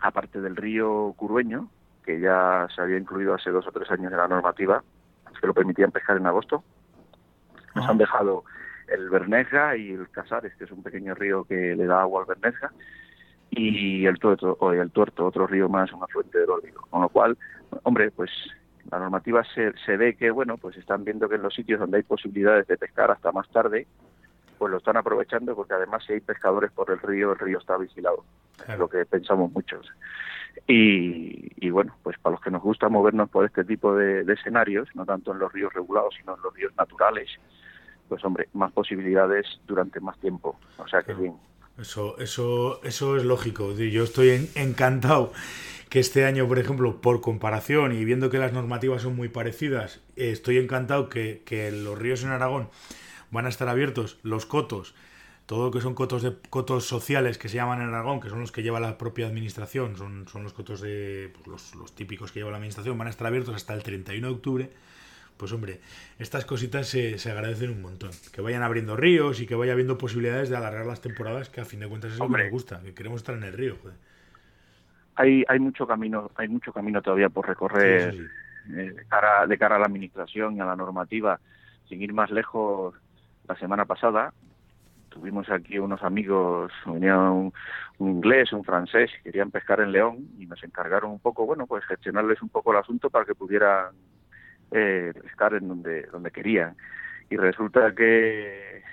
aparte 0.00 0.40
del 0.40 0.56
río 0.56 1.12
Curueño, 1.16 1.68
que 2.04 2.20
ya 2.20 2.66
se 2.74 2.80
había 2.80 2.98
incluido 2.98 3.34
hace 3.34 3.50
dos 3.50 3.66
o 3.66 3.72
tres 3.72 3.90
años 3.90 4.10
en 4.12 4.18
la 4.18 4.28
normativa, 4.28 4.82
que 5.40 5.46
lo 5.46 5.54
permitían 5.54 5.90
pescar 5.90 6.16
en 6.16 6.26
agosto, 6.26 6.62
nos 7.74 7.88
han 7.88 7.98
dejado 7.98 8.44
el 8.88 9.08
Berneja 9.08 9.76
y 9.76 9.92
el 9.92 10.08
Casares, 10.10 10.54
que 10.56 10.64
es 10.64 10.70
un 10.72 10.82
pequeño 10.82 11.14
río 11.14 11.44
que 11.44 11.74
le 11.76 11.86
da 11.86 12.02
agua 12.02 12.22
al 12.22 12.26
Berneja, 12.26 12.72
y 13.50 14.06
el 14.06 14.18
tuerto, 14.18 14.56
o 14.60 14.72
el 14.72 14.90
tuerto, 14.90 15.26
otro 15.26 15.46
río 15.46 15.68
más, 15.68 15.92
una 15.92 16.06
fuente 16.06 16.38
del 16.38 16.48
río. 16.62 16.80
Con 16.88 17.02
lo 17.02 17.08
cual, 17.08 17.36
hombre, 17.82 18.10
pues 18.10 18.30
la 18.90 18.98
normativa 18.98 19.42
se, 19.54 19.72
se 19.84 19.96
ve 19.96 20.14
que, 20.14 20.30
bueno, 20.30 20.56
pues 20.56 20.76
están 20.76 21.04
viendo 21.04 21.28
que 21.28 21.36
en 21.36 21.42
los 21.42 21.54
sitios 21.54 21.80
donde 21.80 21.98
hay 21.98 22.02
posibilidades 22.02 22.66
de 22.66 22.76
pescar 22.76 23.10
hasta 23.10 23.32
más 23.32 23.48
tarde, 23.50 23.86
pues 24.60 24.70
lo 24.70 24.76
están 24.76 24.98
aprovechando 24.98 25.56
porque 25.56 25.72
además 25.72 26.04
si 26.06 26.12
hay 26.12 26.20
pescadores 26.20 26.70
por 26.70 26.90
el 26.90 26.98
río, 26.98 27.32
el 27.32 27.38
río 27.38 27.58
está 27.58 27.78
vigilado, 27.78 28.26
es 28.68 28.78
lo 28.78 28.90
que 28.90 29.06
pensamos 29.06 29.50
muchos. 29.50 29.88
Y, 30.66 31.50
y, 31.66 31.70
bueno, 31.70 31.96
pues 32.02 32.18
para 32.18 32.34
los 32.34 32.42
que 32.42 32.50
nos 32.50 32.62
gusta 32.62 32.90
movernos 32.90 33.30
por 33.30 33.46
este 33.46 33.64
tipo 33.64 33.96
de, 33.96 34.22
de, 34.22 34.34
escenarios, 34.34 34.86
no 34.94 35.06
tanto 35.06 35.32
en 35.32 35.38
los 35.38 35.50
ríos 35.50 35.72
regulados, 35.72 36.14
sino 36.20 36.36
en 36.36 36.42
los 36.42 36.54
ríos 36.54 36.76
naturales, 36.76 37.30
pues 38.06 38.22
hombre, 38.22 38.50
más 38.52 38.70
posibilidades 38.72 39.46
durante 39.66 39.98
más 39.98 40.18
tiempo. 40.18 40.60
O 40.76 40.86
sea 40.86 41.02
que 41.02 41.14
bien. 41.14 41.36
Eso, 41.78 42.18
eso, 42.18 42.82
eso 42.84 43.16
es 43.16 43.24
lógico. 43.24 43.72
Yo 43.72 44.04
estoy 44.04 44.50
encantado 44.56 45.32
que 45.88 46.00
este 46.00 46.26
año, 46.26 46.46
por 46.46 46.58
ejemplo, 46.58 47.00
por 47.00 47.22
comparación 47.22 47.92
y 47.92 48.04
viendo 48.04 48.28
que 48.28 48.36
las 48.36 48.52
normativas 48.52 49.00
son 49.00 49.16
muy 49.16 49.28
parecidas, 49.28 50.02
estoy 50.16 50.58
encantado 50.58 51.08
que, 51.08 51.70
los 51.72 51.98
ríos 51.98 52.22
en 52.22 52.30
Aragón 52.30 52.68
van 53.30 53.46
a 53.46 53.48
estar 53.48 53.68
abiertos, 53.68 54.18
los 54.22 54.46
cotos, 54.46 54.94
todo 55.46 55.66
lo 55.66 55.70
que 55.70 55.80
son 55.80 55.94
cotos 55.94 56.22
de 56.22 56.36
cotos 56.48 56.84
sociales 56.86 57.38
que 57.38 57.48
se 57.48 57.56
llaman 57.56 57.80
en 57.82 57.88
Aragón, 57.88 58.20
que 58.20 58.28
son 58.28 58.40
los 58.40 58.52
que 58.52 58.62
lleva 58.62 58.80
la 58.80 58.98
propia 58.98 59.26
administración, 59.26 59.96
son, 59.96 60.28
son 60.28 60.44
los 60.44 60.52
cotos 60.52 60.80
de 60.80 61.32
pues, 61.34 61.46
los, 61.46 61.74
los 61.74 61.94
típicos 61.94 62.32
que 62.32 62.40
lleva 62.40 62.50
la 62.50 62.58
administración, 62.58 62.96
van 62.96 63.08
a 63.08 63.10
estar 63.10 63.26
abiertos 63.26 63.54
hasta 63.54 63.74
el 63.74 63.82
31 63.82 64.26
de 64.26 64.32
octubre 64.32 64.70
pues 65.40 65.54
hombre, 65.54 65.80
estas 66.18 66.44
cositas 66.44 66.86
se, 66.86 67.16
agradecen 67.30 67.70
un 67.70 67.80
montón. 67.80 68.10
Que 68.30 68.42
vayan 68.42 68.62
abriendo 68.62 68.94
ríos 68.94 69.40
y 69.40 69.46
que 69.46 69.54
vaya 69.54 69.72
habiendo 69.72 69.96
posibilidades 69.96 70.50
de 70.50 70.56
alargar 70.58 70.84
las 70.84 71.00
temporadas, 71.00 71.48
que 71.48 71.62
a 71.62 71.64
fin 71.64 71.80
de 71.80 71.88
cuentas 71.88 72.12
es 72.12 72.18
lo 72.18 72.28
que 72.28 72.42
nos 72.42 72.50
gusta, 72.50 72.82
que 72.82 72.92
queremos 72.92 73.22
estar 73.22 73.34
en 73.34 73.44
el 73.44 73.54
río. 73.54 73.76
Hay, 75.14 75.42
hay 75.48 75.58
mucho 75.58 75.86
camino, 75.86 76.30
hay 76.36 76.48
mucho 76.48 76.74
camino 76.74 77.00
todavía 77.00 77.30
por 77.30 77.48
recorrer 77.48 78.14
eh, 78.68 78.92
de, 78.92 79.06
cara, 79.06 79.46
de 79.46 79.56
cara 79.56 79.76
a 79.76 79.78
la 79.78 79.86
administración 79.86 80.56
y 80.56 80.60
a 80.60 80.66
la 80.66 80.76
normativa. 80.76 81.40
Sin 81.88 82.02
ir 82.02 82.12
más 82.12 82.30
lejos, 82.30 82.94
la 83.50 83.56
semana 83.56 83.84
pasada 83.84 84.32
tuvimos 85.08 85.50
aquí 85.50 85.76
unos 85.80 86.04
amigos, 86.04 86.70
venía 86.86 87.18
un, 87.18 87.52
un, 87.98 88.08
inglés, 88.08 88.52
un 88.52 88.62
francés, 88.62 89.10
querían 89.24 89.50
pescar 89.50 89.80
en 89.80 89.90
León 89.90 90.28
y 90.38 90.46
nos 90.46 90.62
encargaron 90.62 91.10
un 91.10 91.18
poco, 91.18 91.46
bueno, 91.46 91.66
pues 91.66 91.84
gestionarles 91.84 92.40
un 92.42 92.48
poco 92.48 92.70
el 92.70 92.78
asunto 92.78 93.10
para 93.10 93.24
que 93.24 93.34
pudieran 93.34 93.88
eh, 94.70 95.12
pescar 95.20 95.54
en 95.54 95.66
donde, 95.66 96.02
donde 96.12 96.30
querían. 96.30 96.76
Y 97.28 97.36
resulta 97.36 97.92
que 97.92 98.84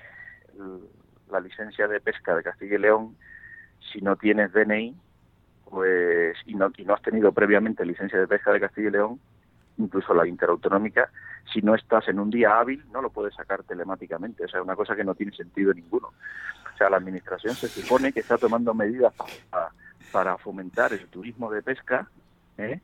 la 1.30 1.40
licencia 1.40 1.88
de 1.88 2.02
pesca 2.02 2.36
de 2.36 2.42
Castilla 2.42 2.76
y 2.78 2.80
León, 2.80 3.16
si 3.94 4.02
no 4.02 4.16
tienes 4.16 4.52
DNI, 4.54 4.96
pues 5.70 6.36
y 6.48 6.56
no, 6.56 6.72
y 6.76 6.84
no 6.84 6.96
has 6.96 7.02
tenido 7.04 7.32
previamente 7.32 7.86
licencia 7.86 8.20
de 8.20 8.28
pesca 8.28 8.52
de 8.52 8.60
Castilla 8.60 8.88
y 8.88 8.92
León, 8.92 9.20
incluso 9.78 10.16
la 10.16 10.26
interautonómica, 10.26 11.12
si 11.52 11.62
no 11.62 11.76
estás 11.76 12.08
en 12.08 12.20
un 12.20 12.30
día 12.30 12.60
hábil, 12.60 12.84
no 12.92 13.02
lo 13.02 13.10
puedes 13.10 13.36
sacar 13.36 13.64
telemáticamente. 13.64 14.46
O 14.46 14.48
sea, 14.48 14.62
una 14.62 14.76
cosa 14.76 14.96
que 14.96 15.04
no 15.04 15.16
tiene 15.16 15.34
sentido 15.34 15.74
ninguno. 15.74 16.08
O 16.08 16.78
sea, 16.78 16.90
la 16.90 16.98
Administración 16.98 17.56
se 17.56 17.68
supone 17.68 18.12
que 18.12 18.20
está 18.20 18.38
tomando 18.38 18.74
medidas 18.74 19.14
para, 20.12 20.38
fomentar 20.38 20.94
el 20.94 21.08
turismo 21.08 21.52
de 21.52 21.62
pesca, 21.62 22.08
¿eh? 22.58 22.80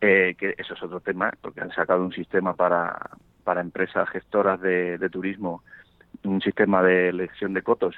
Eh, 0.00 0.34
que 0.36 0.54
eso 0.58 0.74
es 0.74 0.82
otro 0.82 1.00
tema, 1.00 1.32
porque 1.40 1.60
han 1.60 1.70
sacado 1.72 2.04
un 2.04 2.12
sistema 2.12 2.54
para, 2.54 2.98
para 3.44 3.60
empresas 3.60 4.08
gestoras 4.10 4.60
de, 4.60 5.08
turismo, 5.10 5.62
un 6.24 6.40
sistema 6.40 6.82
de 6.82 7.08
elección 7.08 7.54
de 7.54 7.62
cotos 7.62 7.94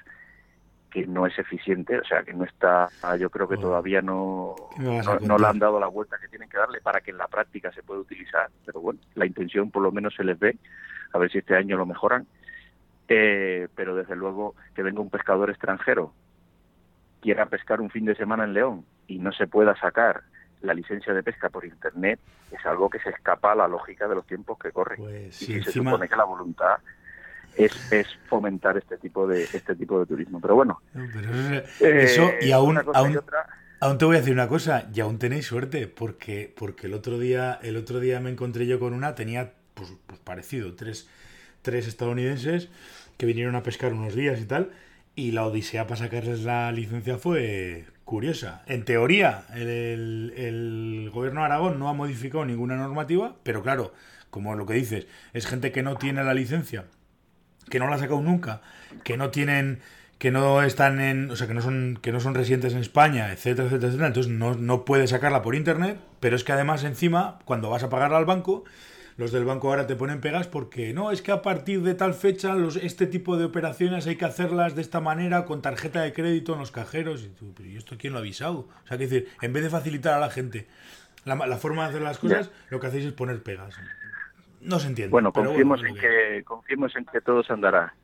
que 0.90 1.06
no 1.06 1.26
es 1.26 1.38
eficiente, 1.38 1.98
o 1.98 2.04
sea, 2.04 2.22
que 2.22 2.32
no 2.32 2.44
está, 2.44 2.88
yo 3.18 3.28
creo 3.30 3.48
que 3.48 3.56
todavía 3.56 4.00
no, 4.00 4.54
no, 4.78 5.38
le 5.38 5.46
han 5.46 5.58
dado 5.58 5.78
la 5.78 5.88
vuelta 5.88 6.16
que 6.18 6.28
tienen 6.28 6.48
que 6.48 6.58
darle 6.58 6.80
para 6.80 7.00
que 7.00 7.10
en 7.10 7.18
la 7.18 7.28
práctica 7.28 7.72
se 7.72 7.82
pueda 7.82 8.00
utilizar, 8.00 8.48
pero 8.64 8.80
bueno, 8.80 9.00
la 9.14 9.26
intención 9.26 9.70
por 9.70 9.82
lo 9.82 9.92
menos 9.92 10.14
se 10.14 10.24
les 10.24 10.38
ve, 10.38 10.56
a 11.12 11.18
ver 11.18 11.30
si 11.30 11.38
este 11.38 11.56
año 11.56 11.76
lo 11.76 11.86
mejoran, 11.86 12.26
eh, 13.08 13.68
pero 13.74 13.94
desde 13.94 14.16
luego 14.16 14.54
que 14.74 14.82
venga 14.82 15.00
un 15.00 15.10
pescador 15.10 15.50
extranjero, 15.50 16.12
quiera 17.20 17.46
pescar 17.46 17.80
un 17.80 17.90
fin 17.90 18.04
de 18.04 18.14
semana 18.14 18.44
en 18.44 18.54
León 18.54 18.84
y 19.06 19.18
no 19.18 19.32
se 19.32 19.46
pueda 19.46 19.76
sacar 19.76 20.22
la 20.62 20.74
licencia 20.74 21.12
de 21.12 21.22
pesca 21.22 21.48
por 21.50 21.64
internet 21.64 22.18
es 22.50 22.64
algo 22.64 22.88
que 22.88 22.98
se 23.00 23.10
escapa 23.10 23.52
a 23.52 23.54
la 23.54 23.68
lógica 23.68 24.08
de 24.08 24.14
los 24.14 24.26
tiempos 24.26 24.58
que 24.58 24.72
corren. 24.72 24.98
Pues, 24.98 25.42
y 25.42 25.62
se 25.62 25.72
supone 25.72 26.08
que 26.08 26.16
la 26.16 26.24
voluntad 26.24 26.76
es, 27.56 27.92
es 27.92 28.06
fomentar 28.28 28.76
este 28.76 28.98
tipo 28.98 29.26
de 29.26 29.44
este 29.44 29.74
tipo 29.74 29.98
de 30.00 30.06
turismo. 30.06 30.40
Pero 30.40 30.54
bueno, 30.54 30.80
eso, 31.80 32.28
eh, 32.28 32.38
y 32.42 32.52
aún, 32.52 32.78
aún, 32.94 33.20
aún, 33.80 33.98
te 33.98 34.04
voy 34.04 34.16
a 34.16 34.20
decir 34.20 34.34
una 34.34 34.48
cosa, 34.48 34.88
y 34.94 35.00
aún 35.00 35.18
tenéis 35.18 35.46
suerte, 35.46 35.86
porque, 35.86 36.52
porque 36.56 36.86
el 36.86 36.94
otro 36.94 37.18
día, 37.18 37.58
el 37.62 37.76
otro 37.76 38.00
día 38.00 38.20
me 38.20 38.30
encontré 38.30 38.66
yo 38.66 38.78
con 38.78 38.92
una, 38.92 39.14
tenía 39.14 39.52
pues, 39.74 39.92
pues 40.06 40.20
parecido, 40.20 40.74
tres, 40.74 41.08
tres 41.62 41.86
estadounidenses 41.86 42.68
que 43.16 43.26
vinieron 43.26 43.54
a 43.56 43.62
pescar 43.62 43.92
unos 43.92 44.14
días 44.14 44.40
y 44.40 44.44
tal, 44.44 44.70
y 45.14 45.32
la 45.32 45.46
odisea 45.46 45.86
para 45.86 45.96
sacarles 45.96 46.40
la 46.40 46.70
licencia 46.72 47.16
fue 47.16 47.86
curiosa. 48.04 48.62
En 48.66 48.84
teoría, 48.84 49.44
el, 49.54 51.10
gobierno 51.12 51.40
de 51.40 51.46
Aragón 51.46 51.78
no 51.78 51.88
ha 51.88 51.94
modificado 51.94 52.44
ninguna 52.44 52.76
normativa, 52.76 53.36
pero 53.42 53.62
claro, 53.62 53.92
como 54.30 54.54
lo 54.54 54.66
que 54.66 54.74
dices, 54.74 55.06
es 55.32 55.46
gente 55.46 55.72
que 55.72 55.82
no 55.82 55.96
tiene 55.96 56.22
la 56.22 56.34
licencia, 56.34 56.84
que 57.68 57.78
no 57.78 57.88
la 57.88 57.96
ha 57.96 57.98
sacado 57.98 58.20
nunca, 58.20 58.62
que 59.04 59.16
no 59.16 59.30
tienen 59.30 59.80
que 60.18 60.30
no 60.30 60.62
están 60.62 60.98
en, 60.98 61.30
o 61.30 61.36
sea, 61.36 61.46
que 61.46 61.52
no 61.52 61.60
son 61.60 61.98
que 62.00 62.10
no 62.10 62.20
son 62.20 62.34
residentes 62.34 62.72
en 62.72 62.78
España, 62.78 63.32
etcétera, 63.32 63.66
etcétera, 63.66 63.88
etcétera, 63.88 64.06
entonces 64.08 64.32
no, 64.32 64.54
no 64.54 64.84
puede 64.84 65.06
sacarla 65.06 65.42
por 65.42 65.54
internet, 65.54 65.98
pero 66.20 66.36
es 66.36 66.44
que 66.44 66.52
además 66.52 66.84
encima 66.84 67.38
cuando 67.44 67.68
vas 67.68 67.82
a 67.82 67.90
pagarla 67.90 68.16
al 68.16 68.24
banco 68.24 68.64
los 69.16 69.32
del 69.32 69.46
banco 69.46 69.68
ahora 69.68 69.86
te 69.86 69.96
ponen 69.96 70.20
pegas 70.20 70.46
porque 70.46 70.92
no, 70.92 71.10
es 71.10 71.22
que 71.22 71.32
a 71.32 71.40
partir 71.40 71.82
de 71.82 71.94
tal 71.94 72.12
fecha 72.12 72.54
los, 72.54 72.76
este 72.76 73.06
tipo 73.06 73.38
de 73.38 73.46
operaciones 73.46 74.06
hay 74.06 74.16
que 74.16 74.26
hacerlas 74.26 74.74
de 74.74 74.82
esta 74.82 75.00
manera 75.00 75.46
con 75.46 75.62
tarjeta 75.62 76.02
de 76.02 76.12
crédito 76.12 76.52
en 76.52 76.58
los 76.58 76.70
cajeros. 76.70 77.22
Y 77.22 77.28
tú, 77.28 77.54
pero 77.56 77.68
¿y 77.68 77.76
esto 77.76 77.96
quién 77.98 78.12
lo 78.12 78.18
ha 78.18 78.20
avisado? 78.20 78.68
O 78.84 78.86
sea, 78.86 78.98
que 78.98 79.06
decir, 79.06 79.28
en 79.40 79.54
vez 79.54 79.62
de 79.62 79.70
facilitar 79.70 80.12
a 80.12 80.20
la 80.20 80.28
gente 80.28 80.66
la, 81.24 81.56
forma 81.56 81.84
de 81.84 81.88
hacer 81.88 82.02
las 82.02 82.18
cosas, 82.18 82.50
lo 82.68 82.78
que 82.78 82.88
hacéis 82.88 83.06
es 83.06 83.12
poner 83.12 83.42
pegas. 83.42 83.74
No 84.66 84.78
se 84.78 84.88
entiende. 84.88 85.10
Bueno, 85.10 85.32
confiemos, 85.32 85.82
en, 85.84 85.94
que, 85.94 86.42
confiemos 86.44 86.94
en 86.96 87.04
que 87.06 87.20
todo 87.20 87.42
se 87.42 87.52
andará. 87.52 87.94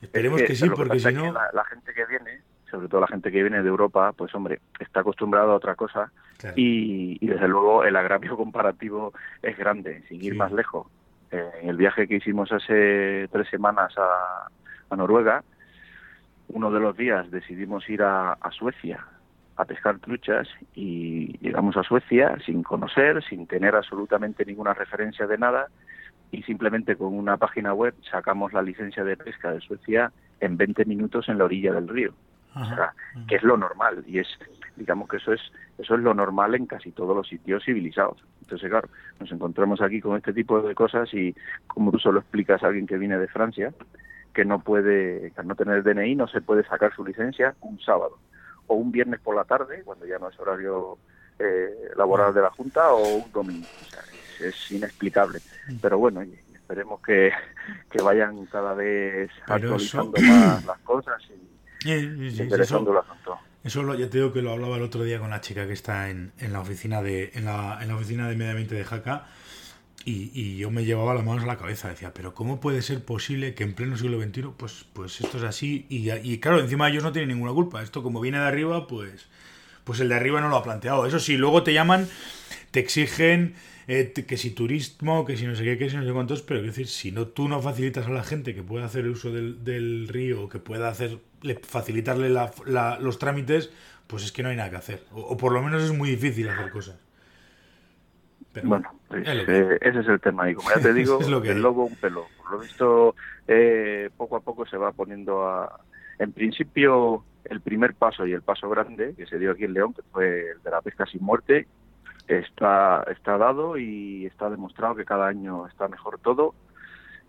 Esperemos 0.00 0.42
que, 0.42 0.54
sí, 0.54 0.68
porque 0.68 0.98
si 0.98 1.12
no... 1.12 1.32
la 1.32 1.64
gente 1.64 1.92
que 1.94 2.04
viene 2.06 2.42
sobre 2.70 2.88
todo 2.88 3.00
la 3.00 3.06
gente 3.06 3.30
que 3.30 3.42
viene 3.42 3.62
de 3.62 3.68
Europa, 3.68 4.12
pues 4.12 4.34
hombre, 4.34 4.60
está 4.78 5.00
acostumbrado 5.00 5.52
a 5.52 5.56
otra 5.56 5.74
cosa 5.74 6.10
y, 6.56 7.24
desde 7.26 7.48
luego 7.48 7.84
el 7.84 7.96
agravio 7.96 8.36
comparativo 8.36 9.12
es 9.42 9.56
grande, 9.56 10.02
sin 10.08 10.22
ir 10.22 10.34
más 10.34 10.52
lejos. 10.52 10.86
Eh, 11.30 11.50
en 11.62 11.70
el 11.70 11.76
viaje 11.76 12.06
que 12.06 12.16
hicimos 12.16 12.52
hace 12.52 13.28
tres 13.32 13.48
semanas 13.48 13.94
a, 13.96 14.48
Noruega, 14.96 15.42
uno 16.48 16.70
de 16.70 16.80
los 16.80 16.96
días 16.96 17.30
decidimos 17.30 17.88
ir 17.90 18.02
a, 18.02 18.38
Suecia 18.52 19.04
a 19.56 19.64
pescar 19.64 19.98
truchas 19.98 20.48
y 20.74 21.36
llegamos 21.38 21.76
a 21.76 21.82
Suecia 21.82 22.38
sin 22.46 22.62
conocer, 22.62 23.22
sin 23.24 23.46
tener 23.46 23.74
absolutamente 23.74 24.44
ninguna 24.44 24.72
referencia 24.72 25.26
de 25.26 25.36
nada 25.38 25.68
y 26.30 26.42
simplemente 26.42 26.96
con 26.96 27.14
una 27.14 27.36
página 27.36 27.72
web 27.72 27.94
sacamos 28.10 28.52
la 28.52 28.62
licencia 28.62 29.04
de 29.04 29.16
pesca 29.16 29.52
de 29.52 29.60
Suecia 29.60 30.12
en 30.40 30.56
20 30.56 30.84
minutos 30.84 31.28
en 31.28 31.38
la 31.38 31.44
orilla 31.44 31.72
del 31.72 31.88
río. 31.88 32.12
O 32.54 32.64
sea, 32.64 32.94
que 33.28 33.36
es 33.36 33.42
lo 33.42 33.58
normal 33.58 34.02
y 34.06 34.18
es 34.18 34.26
digamos 34.76 35.10
que 35.10 35.18
eso 35.18 35.34
es 35.34 35.40
eso 35.76 35.94
es 35.94 36.00
lo 36.00 36.14
normal 36.14 36.54
en 36.54 36.64
casi 36.64 36.90
todos 36.90 37.14
los 37.14 37.28
sitios 37.28 37.62
civilizados. 37.64 38.24
Entonces, 38.40 38.70
claro, 38.70 38.88
nos 39.20 39.30
encontramos 39.30 39.82
aquí 39.82 40.00
con 40.00 40.16
este 40.16 40.32
tipo 40.32 40.62
de 40.62 40.74
cosas 40.74 41.12
y 41.12 41.34
como 41.66 41.92
tú 41.92 41.98
solo 41.98 42.20
explicas 42.20 42.62
a 42.62 42.68
alguien 42.68 42.86
que 42.86 42.96
viene 42.96 43.18
de 43.18 43.28
Francia, 43.28 43.74
que 44.32 44.44
no 44.44 44.60
puede, 44.60 45.32
al 45.36 45.48
no 45.48 45.54
tener 45.54 45.82
DNI, 45.82 46.14
no 46.14 46.28
se 46.28 46.40
puede 46.40 46.64
sacar 46.64 46.94
su 46.94 47.04
licencia 47.04 47.54
un 47.60 47.78
sábado 47.80 48.18
o 48.66 48.74
un 48.74 48.92
viernes 48.92 49.20
por 49.20 49.36
la 49.36 49.44
tarde, 49.44 49.82
cuando 49.84 50.06
ya 50.06 50.18
no 50.18 50.28
es 50.28 50.38
horario 50.38 50.98
eh, 51.38 51.90
laboral 51.96 52.34
de 52.34 52.42
la 52.42 52.50
Junta, 52.50 52.92
o 52.92 53.16
un 53.16 53.32
domingo. 53.32 53.66
O 53.82 53.84
sea, 53.84 54.00
es, 54.40 54.70
inexplicable. 54.70 55.40
Mm. 55.68 55.76
Pero 55.80 55.98
bueno, 55.98 56.22
esperemos 56.54 57.00
que, 57.00 57.32
que 57.90 58.02
vayan 58.02 58.46
cada 58.46 58.74
vez 58.74 59.30
actualizando 59.46 60.20
más 60.20 60.64
las 60.64 60.78
cosas 60.78 61.22
y, 61.84 61.90
interesando 61.90 62.92
el 62.92 62.98
asunto. 62.98 63.38
Eso 63.62 63.82
lo, 63.82 63.94
ya 63.94 64.08
te 64.08 64.18
digo 64.18 64.32
que 64.32 64.42
lo 64.42 64.52
hablaba 64.52 64.76
el 64.76 64.82
otro 64.82 65.02
día 65.02 65.18
con 65.18 65.30
la 65.30 65.40
chica 65.40 65.66
que 65.66 65.72
está 65.72 66.08
en, 66.08 66.32
en 66.38 66.52
la 66.52 66.60
oficina 66.60 67.02
de 67.02 67.32
en 67.34 67.44
la, 67.46 67.78
en 67.80 67.88
la 67.88 67.96
oficina 67.96 68.28
de 68.28 68.36
medio 68.36 68.52
ambiente 68.52 68.76
de 68.76 68.84
Jaca 68.84 69.26
y, 70.06 70.30
y, 70.32 70.56
yo 70.56 70.70
me 70.70 70.84
llevaba 70.84 71.14
las 71.14 71.24
manos 71.24 71.42
a 71.42 71.48
la 71.48 71.58
cabeza, 71.58 71.88
decía, 71.88 72.14
pero 72.14 72.32
¿cómo 72.32 72.60
puede 72.60 72.80
ser 72.80 73.04
posible 73.04 73.54
que 73.54 73.64
en 73.64 73.74
pleno 73.74 73.96
siglo 73.96 74.22
XXI, 74.22 74.52
pues, 74.56 74.86
pues 74.92 75.20
esto 75.20 75.38
es 75.38 75.42
así? 75.42 75.84
Y, 75.88 76.08
y 76.12 76.38
claro, 76.38 76.60
encima 76.60 76.88
ellos 76.88 77.02
no 77.02 77.10
tienen 77.10 77.30
ninguna 77.30 77.52
culpa. 77.52 77.82
Esto 77.82 78.04
como 78.04 78.20
viene 78.20 78.38
de 78.38 78.44
arriba, 78.44 78.86
pues, 78.86 79.26
pues 79.82 79.98
el 79.98 80.08
de 80.08 80.14
arriba 80.14 80.40
no 80.40 80.48
lo 80.48 80.58
ha 80.58 80.62
planteado. 80.62 81.06
Eso 81.06 81.18
sí, 81.18 81.36
luego 81.36 81.64
te 81.64 81.72
llaman, 81.72 82.08
te 82.70 82.78
exigen 82.78 83.56
eh, 83.88 84.12
que 84.12 84.36
si 84.36 84.50
turismo, 84.50 85.24
que 85.24 85.36
si 85.36 85.46
no 85.46 85.54
sé 85.54 85.62
qué, 85.62 85.78
que 85.78 85.88
si 85.88 85.96
no 85.96 86.04
sé 86.04 86.12
cuántos, 86.12 86.42
pero 86.42 86.60
quiero 86.60 86.72
decir, 86.72 86.88
si 86.88 87.12
no 87.12 87.28
tú 87.28 87.48
no 87.48 87.62
facilitas 87.62 88.06
a 88.06 88.10
la 88.10 88.24
gente 88.24 88.54
que 88.54 88.62
pueda 88.62 88.86
hacer 88.86 89.04
el 89.04 89.10
uso 89.10 89.30
del, 89.30 89.62
del 89.64 90.08
río, 90.08 90.48
que 90.48 90.58
pueda 90.58 90.88
hacer, 90.88 91.18
facilitarle 91.62 92.28
la, 92.28 92.98
los 93.00 93.18
trámites, 93.18 93.70
pues 94.06 94.24
es 94.24 94.32
que 94.32 94.42
no 94.42 94.48
hay 94.48 94.56
nada 94.56 94.70
que 94.70 94.76
hacer. 94.76 95.04
O, 95.12 95.36
por 95.36 95.52
lo 95.52 95.62
menos 95.62 95.84
es 95.84 95.92
muy 95.92 96.10
difícil 96.10 96.48
hacer 96.48 96.70
cosas. 96.70 96.98
bueno, 98.64 98.90
pues, 99.08 99.26
eh, 99.26 99.78
ese 99.80 100.00
es 100.00 100.08
el 100.08 100.20
tema. 100.20 100.50
Y 100.50 100.54
como 100.54 100.68
ya 100.70 100.80
te 100.80 100.92
digo, 100.94 101.20
el 101.20 101.62
lobo 101.62 101.84
un 101.84 101.96
pelo. 101.96 102.26
Por 102.38 102.52
lo 102.52 102.58
visto, 102.58 103.14
eh, 103.46 104.10
poco 104.16 104.36
a 104.36 104.40
poco 104.40 104.66
se 104.66 104.76
va 104.76 104.92
poniendo 104.92 105.46
a... 105.46 105.80
En 106.18 106.32
principio, 106.32 107.24
el 107.44 107.60
primer 107.60 107.94
paso 107.94 108.26
y 108.26 108.32
el 108.32 108.42
paso 108.42 108.68
grande 108.68 109.14
que 109.16 109.26
se 109.26 109.38
dio 109.38 109.52
aquí 109.52 109.64
en 109.64 109.74
León, 109.74 109.92
que 109.92 110.02
fue 110.10 110.50
el 110.52 110.62
de 110.62 110.70
la 110.70 110.80
pesca 110.80 111.06
sin 111.06 111.22
muerte, 111.22 111.66
está, 112.28 113.04
está 113.10 113.38
dado 113.38 113.78
y 113.78 114.26
está 114.26 114.50
demostrado 114.50 114.96
que 114.96 115.04
cada 115.04 115.28
año 115.28 115.66
está 115.66 115.88
mejor 115.88 116.18
todo. 116.18 116.54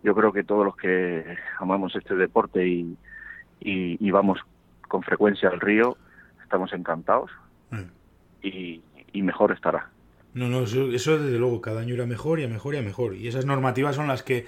Yo 0.02 0.14
creo 0.14 0.32
que 0.32 0.44
todos 0.44 0.64
los 0.64 0.76
que 0.76 1.24
amamos 1.58 1.94
este 1.96 2.14
deporte 2.14 2.66
y, 2.66 2.96
y, 3.60 4.10
vamos 4.10 4.38
con 4.86 5.02
frecuencia 5.02 5.48
al 5.48 5.60
río, 5.60 5.96
estamos 6.42 6.72
encantados 6.72 7.30
mm. 7.70 7.82
y, 8.42 8.82
y, 9.12 9.22
mejor 9.22 9.52
estará. 9.52 9.90
No, 10.34 10.48
no, 10.48 10.60
eso, 10.60 10.90
eso, 10.92 11.18
desde 11.18 11.38
luego, 11.38 11.60
cada 11.60 11.80
año 11.80 11.94
irá 11.94 12.06
mejor 12.06 12.38
y 12.38 12.44
a 12.44 12.48
mejor 12.48 12.74
y 12.74 12.78
a 12.78 12.82
mejor. 12.82 13.14
Y 13.16 13.26
esas 13.26 13.44
normativas 13.44 13.96
son 13.96 14.06
las 14.06 14.22
que 14.22 14.46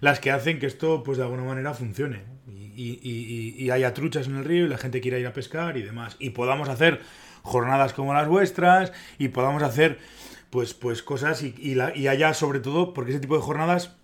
las 0.00 0.18
que 0.18 0.30
hacen 0.30 0.58
que 0.58 0.66
esto, 0.66 1.02
pues 1.02 1.18
de 1.18 1.24
alguna 1.24 1.44
manera, 1.44 1.74
funcione. 1.74 2.24
Y, 2.48 2.98
y, 3.02 3.62
y, 3.62 3.70
haya 3.70 3.92
truchas 3.92 4.26
en 4.26 4.36
el 4.36 4.44
río 4.44 4.64
y 4.64 4.68
la 4.68 4.78
gente 4.78 5.02
quiera 5.02 5.18
ir 5.18 5.26
a 5.26 5.34
pescar 5.34 5.76
y 5.76 5.82
demás. 5.82 6.16
Y 6.18 6.30
podamos 6.30 6.68
hacer 6.70 7.00
jornadas 7.42 7.92
como 7.92 8.14
las 8.14 8.28
vuestras 8.28 8.92
y 9.18 9.28
podamos 9.28 9.62
hacer 9.62 9.98
pues, 10.50 10.74
pues 10.74 11.02
cosas 11.02 11.42
y, 11.42 11.54
y, 11.58 11.74
la, 11.74 11.96
y 11.96 12.08
haya 12.08 12.34
sobre 12.34 12.60
todo, 12.60 12.92
porque 12.92 13.12
ese 13.12 13.20
tipo 13.20 13.36
de 13.36 13.42
jornadas, 13.42 13.96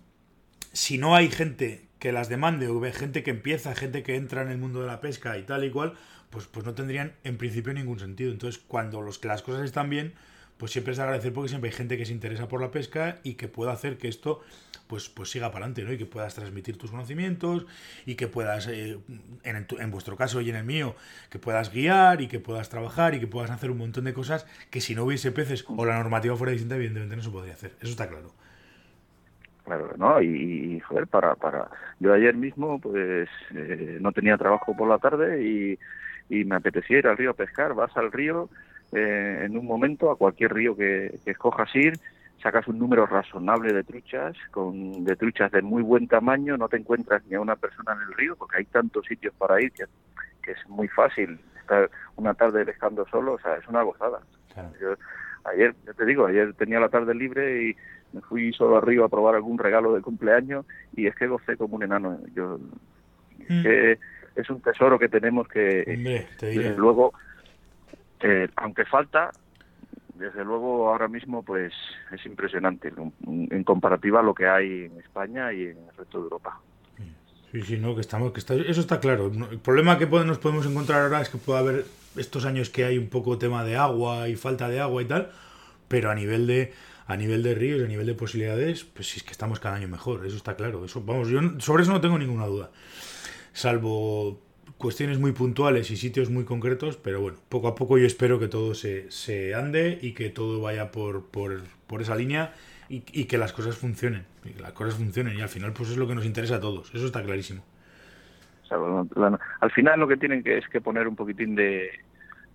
si 0.73 0.97
no 0.97 1.15
hay 1.15 1.29
gente 1.29 1.87
que 1.99 2.11
las 2.11 2.29
demande 2.29 2.67
o 2.67 2.81
gente 2.93 3.23
que 3.23 3.31
empieza, 3.31 3.75
gente 3.75 4.03
que 4.03 4.15
entra 4.15 4.41
en 4.41 4.49
el 4.49 4.57
mundo 4.57 4.81
de 4.81 4.87
la 4.87 5.01
pesca 5.01 5.37
y 5.37 5.43
tal 5.43 5.63
y 5.63 5.71
cual, 5.71 5.93
pues, 6.29 6.45
pues 6.47 6.65
no 6.65 6.73
tendrían 6.73 7.13
en 7.23 7.37
principio 7.37 7.73
ningún 7.73 7.99
sentido. 7.99 8.31
Entonces, 8.31 8.61
cuando 8.67 9.01
los 9.01 9.23
las 9.23 9.41
cosas 9.41 9.65
están 9.65 9.89
bien, 9.89 10.13
pues 10.57 10.71
siempre 10.71 10.93
es 10.93 10.99
agradecer 10.99 11.33
porque 11.33 11.49
siempre 11.49 11.69
hay 11.69 11.75
gente 11.75 11.97
que 11.97 12.05
se 12.05 12.13
interesa 12.13 12.47
por 12.47 12.61
la 12.61 12.71
pesca 12.71 13.19
y 13.23 13.33
que 13.33 13.47
pueda 13.47 13.71
hacer 13.71 13.97
que 13.97 14.07
esto 14.07 14.41
pues, 14.87 15.09
pues 15.09 15.29
siga 15.29 15.51
para 15.51 15.65
adelante, 15.65 15.83
¿no? 15.83 15.93
Y 15.93 15.97
que 15.97 16.05
puedas 16.05 16.33
transmitir 16.35 16.77
tus 16.77 16.91
conocimientos 16.91 17.65
y 18.05 18.15
que 18.15 18.27
puedas, 18.27 18.67
eh, 18.67 18.97
en, 19.43 19.67
en, 19.79 19.91
vuestro 19.91 20.15
caso 20.15 20.41
y 20.41 20.49
en 20.49 20.55
el 20.55 20.63
mío, 20.63 20.95
que 21.29 21.39
puedas 21.39 21.71
guiar 21.71 22.21
y 22.21 22.27
que 22.27 22.39
puedas 22.39 22.69
trabajar 22.69 23.13
y 23.15 23.19
que 23.19 23.27
puedas 23.27 23.51
hacer 23.51 23.71
un 23.71 23.77
montón 23.77 24.05
de 24.05 24.13
cosas 24.13 24.47
que 24.69 24.81
si 24.81 24.95
no 24.95 25.03
hubiese 25.03 25.31
peces 25.31 25.65
o 25.67 25.85
la 25.85 25.97
normativa 25.97 26.35
fuera 26.35 26.51
distinta, 26.51 26.75
evidentemente 26.75 27.15
no 27.15 27.21
se 27.21 27.29
podría 27.29 27.53
hacer. 27.53 27.71
Eso 27.81 27.91
está 27.91 28.07
claro. 28.07 28.31
Claro, 29.65 29.93
¿no? 29.97 30.21
Y, 30.21 30.79
joder, 30.79 31.07
para, 31.07 31.35
para... 31.35 31.69
Yo 31.99 32.13
ayer 32.13 32.35
mismo, 32.35 32.79
pues, 32.79 33.27
eh, 33.53 33.97
no 33.99 34.13
tenía 34.13 34.37
trabajo 34.37 34.75
por 34.77 34.87
la 34.87 34.97
tarde 34.97 35.43
y, 35.43 35.77
y 36.29 36.45
me 36.45 36.55
apetecía 36.55 36.99
ir 36.99 37.07
al 37.07 37.17
río 37.17 37.31
a 37.31 37.33
pescar. 37.33 37.73
Vas 37.73 37.95
al 37.97 38.13
río 38.13 38.49
eh, 38.93 39.41
en 39.43 39.57
un 39.57 39.65
momento, 39.65 40.09
a 40.09 40.17
cualquier 40.17 40.53
río 40.53 40.75
que, 40.75 41.19
que 41.25 41.31
escojas 41.31 41.73
ir, 41.75 41.99
sacas 42.41 42.67
un 42.67 42.77
número 42.77 43.05
razonable 43.05 43.73
de 43.73 43.83
truchas, 43.83 44.35
con 44.51 45.03
de 45.03 45.15
truchas 45.15 45.51
de 45.51 45.61
muy 45.61 45.81
buen 45.81 46.07
tamaño, 46.07 46.57
no 46.57 46.69
te 46.69 46.77
encuentras 46.77 47.23
ni 47.25 47.35
a 47.35 47.41
una 47.41 47.55
persona 47.55 47.93
en 47.93 48.01
el 48.01 48.13
río, 48.13 48.35
porque 48.35 48.57
hay 48.57 48.65
tantos 48.65 49.05
sitios 49.05 49.33
para 49.35 49.61
ir 49.61 49.71
que, 49.71 49.85
es 50.51 50.69
muy 50.69 50.87
fácil 50.87 51.37
estar 51.59 51.89
una 52.15 52.33
tarde 52.33 52.65
pescando 52.65 53.05
solo, 53.07 53.33
o 53.33 53.39
sea, 53.39 53.57
es 53.57 53.67
una 53.67 53.81
gozada. 53.81 54.21
Yo, 54.79 54.93
ayer, 55.43 55.75
yo 55.85 55.93
te 55.93 56.05
digo, 56.05 56.25
ayer 56.25 56.53
tenía 56.53 56.79
la 56.79 56.87
tarde 56.87 57.13
libre 57.13 57.63
y 57.63 57.75
me 58.13 58.21
fui 58.21 58.53
solo 58.53 58.77
arriba 58.77 59.05
a 59.05 59.09
probar 59.09 59.35
algún 59.35 59.57
regalo 59.57 59.93
de 59.93 60.01
cumpleaños 60.01 60.65
y 60.95 61.07
es 61.07 61.15
que 61.15 61.27
gocé 61.27 61.57
como 61.57 61.75
un 61.75 61.83
enano. 61.83 62.17
Yo, 62.33 62.59
mm. 63.49 63.61
que 63.61 63.99
es 64.37 64.49
un 64.49 64.61
tesoro 64.61 64.97
que 64.97 65.09
tenemos 65.09 65.47
que, 65.47 65.83
luego, 66.77 67.13
eh, 68.21 68.47
aunque 68.55 68.85
falta, 68.85 69.31
desde 70.17 70.43
luego 70.43 70.89
ahora 70.89 71.07
mismo 71.07 71.43
pues 71.43 71.73
es 72.11 72.25
impresionante 72.25 72.91
en 73.25 73.63
comparativa 73.63 74.19
a 74.19 74.23
lo 74.23 74.33
que 74.33 74.47
hay 74.47 74.85
en 74.85 74.99
España 74.99 75.53
y 75.53 75.63
en 75.63 75.77
el 75.77 75.97
resto 75.97 76.17
de 76.17 76.23
Europa. 76.23 76.59
Sí, 77.51 77.61
sí, 77.61 77.77
no, 77.77 77.95
que 77.95 78.01
estamos, 78.01 78.33
que 78.33 78.39
está, 78.39 78.55
eso 78.55 78.81
está 78.81 78.99
claro. 78.99 79.31
El 79.49 79.59
problema 79.59 79.97
que 79.97 80.05
nos 80.05 80.37
podemos 80.37 80.65
encontrar 80.65 81.03
ahora 81.03 81.21
es 81.21 81.29
que 81.29 81.37
puede 81.37 81.59
haber 81.59 81.85
estos 82.17 82.45
años 82.45 82.69
que 82.69 82.83
hay 82.83 82.97
un 82.97 83.09
poco 83.09 83.37
tema 83.37 83.63
de 83.63 83.77
agua 83.77 84.27
y 84.27 84.35
falta 84.35 84.67
de 84.67 84.81
agua 84.81 85.01
y 85.01 85.05
tal, 85.05 85.31
pero 85.87 86.11
a 86.11 86.15
nivel 86.15 86.45
de 86.47 86.73
a 87.07 87.15
nivel 87.15 87.41
de 87.41 87.55
ríos, 87.55 87.81
a 87.81 87.87
nivel 87.87 88.05
de 88.05 88.13
posibilidades, 88.15 88.83
pues 88.83 89.07
sí 89.07 89.17
es 89.17 89.23
que 89.23 89.31
estamos 89.31 89.61
cada 89.61 89.75
año 89.75 89.87
mejor, 89.87 90.25
eso 90.25 90.35
está 90.35 90.57
claro. 90.57 90.83
Eso, 90.83 91.01
vamos, 91.01 91.29
yo 91.29 91.39
sobre 91.59 91.83
eso 91.83 91.93
no 91.93 92.01
tengo 92.01 92.17
ninguna 92.17 92.47
duda. 92.47 92.69
Salvo 93.53 94.41
cuestiones 94.77 95.19
muy 95.19 95.31
puntuales 95.31 95.89
y 95.91 95.97
sitios 95.97 96.29
muy 96.29 96.45
concretos, 96.45 96.97
pero 96.97 97.21
bueno, 97.21 97.37
poco 97.49 97.67
a 97.67 97.75
poco 97.75 97.97
yo 97.97 98.05
espero 98.05 98.39
que 98.39 98.47
todo 98.47 98.73
se, 98.73 99.09
se 99.11 99.55
ande 99.55 99.97
y 100.01 100.13
que 100.13 100.29
todo 100.29 100.61
vaya 100.61 100.91
por, 100.91 101.25
por, 101.25 101.61
por 101.87 102.01
esa 102.01 102.15
línea 102.15 102.53
y, 102.89 103.03
y, 103.11 103.25
que 103.25 103.37
las 103.37 103.53
cosas 103.53 103.77
funcionen, 103.77 104.25
y 104.45 104.59
las 104.61 104.73
cosas 104.73 104.95
funcionen 104.95 105.37
y 105.37 105.41
al 105.41 105.49
final 105.49 105.73
pues 105.73 105.89
es 105.89 105.97
lo 105.97 106.07
que 106.07 106.15
nos 106.15 106.25
interesa 106.25 106.55
a 106.57 106.59
todos, 106.59 106.93
eso 106.93 107.05
está 107.05 107.23
clarísimo. 107.23 107.63
al 108.69 109.71
final 109.71 109.99
lo 109.99 110.07
que 110.07 110.17
tienen 110.17 110.43
que 110.43 110.57
es 110.57 110.67
que 110.69 110.79
poner 110.79 111.07
un 111.07 111.15
poquitín 111.15 111.55
de, 111.55 111.89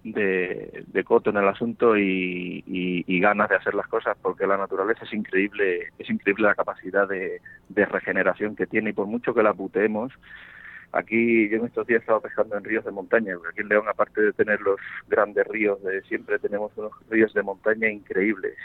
de, 0.04 0.84
de 0.86 1.04
coto 1.04 1.30
en 1.30 1.36
el 1.36 1.48
asunto 1.48 1.96
y, 1.96 2.64
y, 2.66 3.20
ganas 3.20 3.48
de 3.48 3.56
hacer 3.56 3.74
las 3.74 3.86
cosas 3.86 4.16
porque 4.20 4.46
la 4.46 4.56
naturaleza 4.56 5.04
es 5.04 5.12
increíble, 5.12 5.92
es 5.98 6.10
increíble 6.10 6.48
la 6.48 6.54
capacidad 6.54 7.08
de, 7.08 7.40
de 7.68 7.86
regeneración 7.86 8.56
que 8.56 8.66
tiene 8.66 8.90
y 8.90 8.92
por 8.92 9.06
mucho 9.06 9.32
que 9.32 9.44
la 9.44 9.54
puteemos, 9.54 10.12
Aquí 10.92 11.48
yo 11.48 11.56
en 11.56 11.64
estos 11.64 11.86
días 11.86 12.00
he 12.00 12.02
estado 12.02 12.20
pescando 12.20 12.56
en 12.56 12.64
ríos 12.64 12.84
de 12.84 12.90
montaña, 12.90 13.34
porque 13.34 13.50
aquí 13.50 13.60
en 13.62 13.68
León, 13.68 13.88
aparte 13.88 14.20
de 14.20 14.32
tener 14.34 14.60
los 14.60 14.78
grandes 15.08 15.46
ríos 15.46 15.82
de 15.82 16.02
siempre, 16.02 16.38
tenemos 16.38 16.70
unos 16.76 16.92
ríos 17.08 17.32
de 17.32 17.42
montaña 17.42 17.88
increíbles. 17.88 18.56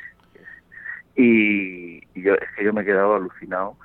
Y, 1.15 2.01
yo, 2.21 2.33
es 2.35 2.49
que 2.55 2.65
yo 2.65 2.73
me 2.73 2.81
he 2.81 2.85
quedado 2.85 3.15
alucinado 3.15 3.77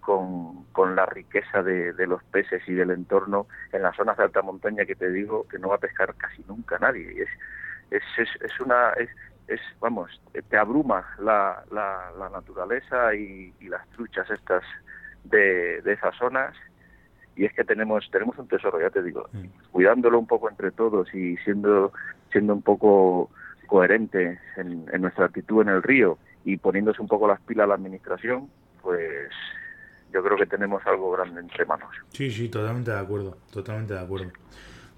con, 0.00 0.64
con 0.72 0.96
la 0.96 1.06
riqueza 1.06 1.62
de, 1.62 1.92
de, 1.92 2.06
los 2.08 2.22
peces 2.24 2.62
y 2.68 2.74
del 2.74 2.90
entorno 2.90 3.46
en 3.72 3.82
las 3.82 3.96
zonas 3.96 4.16
de 4.16 4.24
alta 4.24 4.42
montaña 4.42 4.84
que 4.84 4.96
te 4.96 5.10
digo 5.10 5.46
que 5.48 5.58
no 5.58 5.68
va 5.68 5.76
a 5.76 5.80
pescar 5.80 6.14
casi 6.16 6.42
nunca 6.48 6.78
nadie. 6.78 7.22
Es, 7.22 7.28
es, 7.90 8.02
es, 8.18 8.42
es 8.42 8.60
una... 8.60 8.90
Es, 8.94 9.10
es, 9.46 9.60
vamos, 9.78 10.20
te 10.50 10.56
abruma 10.56 11.06
la, 11.20 11.62
la, 11.70 12.10
la 12.18 12.28
naturaleza 12.30 13.14
y, 13.14 13.54
y, 13.60 13.68
las 13.68 13.88
truchas 13.90 14.28
estas 14.28 14.64
de, 15.22 15.80
de 15.82 15.92
esas 15.92 16.16
zonas 16.16 16.52
y 17.36 17.44
es 17.44 17.52
que 17.52 17.64
tenemos 17.64 18.08
tenemos 18.10 18.36
un 18.38 18.48
tesoro 18.48 18.80
ya 18.80 18.90
te 18.90 19.02
digo 19.02 19.28
mm. 19.32 19.70
cuidándolo 19.70 20.18
un 20.18 20.26
poco 20.26 20.48
entre 20.48 20.72
todos 20.72 21.12
y 21.14 21.36
siendo 21.38 21.92
siendo 22.32 22.54
un 22.54 22.62
poco 22.62 23.30
coherente 23.66 24.38
en, 24.56 24.86
nuestra 25.00 25.26
actitud 25.26 25.62
en 25.62 25.68
el 25.68 25.82
río 25.82 26.18
y 26.44 26.56
poniéndose 26.56 27.02
un 27.02 27.08
poco 27.08 27.28
las 27.28 27.40
pilas 27.42 27.64
a 27.64 27.68
la 27.68 27.74
administración 27.74 28.48
pues 28.82 29.30
yo 30.12 30.22
creo 30.22 30.36
que 30.38 30.46
tenemos 30.46 30.86
algo 30.86 31.10
grande 31.10 31.40
entre 31.40 31.66
manos. 31.66 31.90
Sí 32.10 32.30
sí 32.30 32.48
totalmente 32.48 32.90
de 32.90 32.98
acuerdo 32.98 33.36
totalmente 33.50 33.94
de 33.94 34.00
acuerdo. 34.00 34.32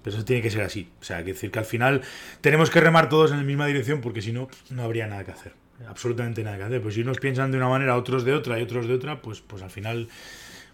Pero 0.01 0.15
eso 0.15 0.23
tiene 0.23 0.41
que 0.41 0.49
ser 0.49 0.61
así 0.61 0.91
o 0.99 1.03
sea 1.03 1.19
que 1.19 1.33
decir 1.33 1.51
que 1.51 1.59
al 1.59 1.65
final 1.65 2.01
tenemos 2.41 2.69
que 2.69 2.79
remar 2.79 3.09
todos 3.09 3.31
en 3.31 3.37
la 3.37 3.43
misma 3.43 3.67
dirección 3.67 3.99
porque 3.99 4.21
si 4.21 4.31
no 4.31 4.47
no 4.71 4.83
habría 4.83 5.07
nada 5.07 5.25
que 5.25 5.31
hacer 5.31 5.53
absolutamente 5.87 6.43
nada 6.43 6.57
que 6.57 6.63
hacer. 6.63 6.81
Pues 6.81 6.95
si 6.95 7.01
unos 7.01 7.19
piensan 7.19 7.51
de 7.51 7.57
una 7.57 7.69
manera 7.69 7.97
otros 7.97 8.23
de 8.23 8.33
otra 8.33 8.59
y 8.59 8.63
otros 8.63 8.87
de 8.87 8.93
otra 8.93 9.21
pues 9.21 9.41
pues 9.41 9.61
al 9.61 9.71
final 9.71 10.07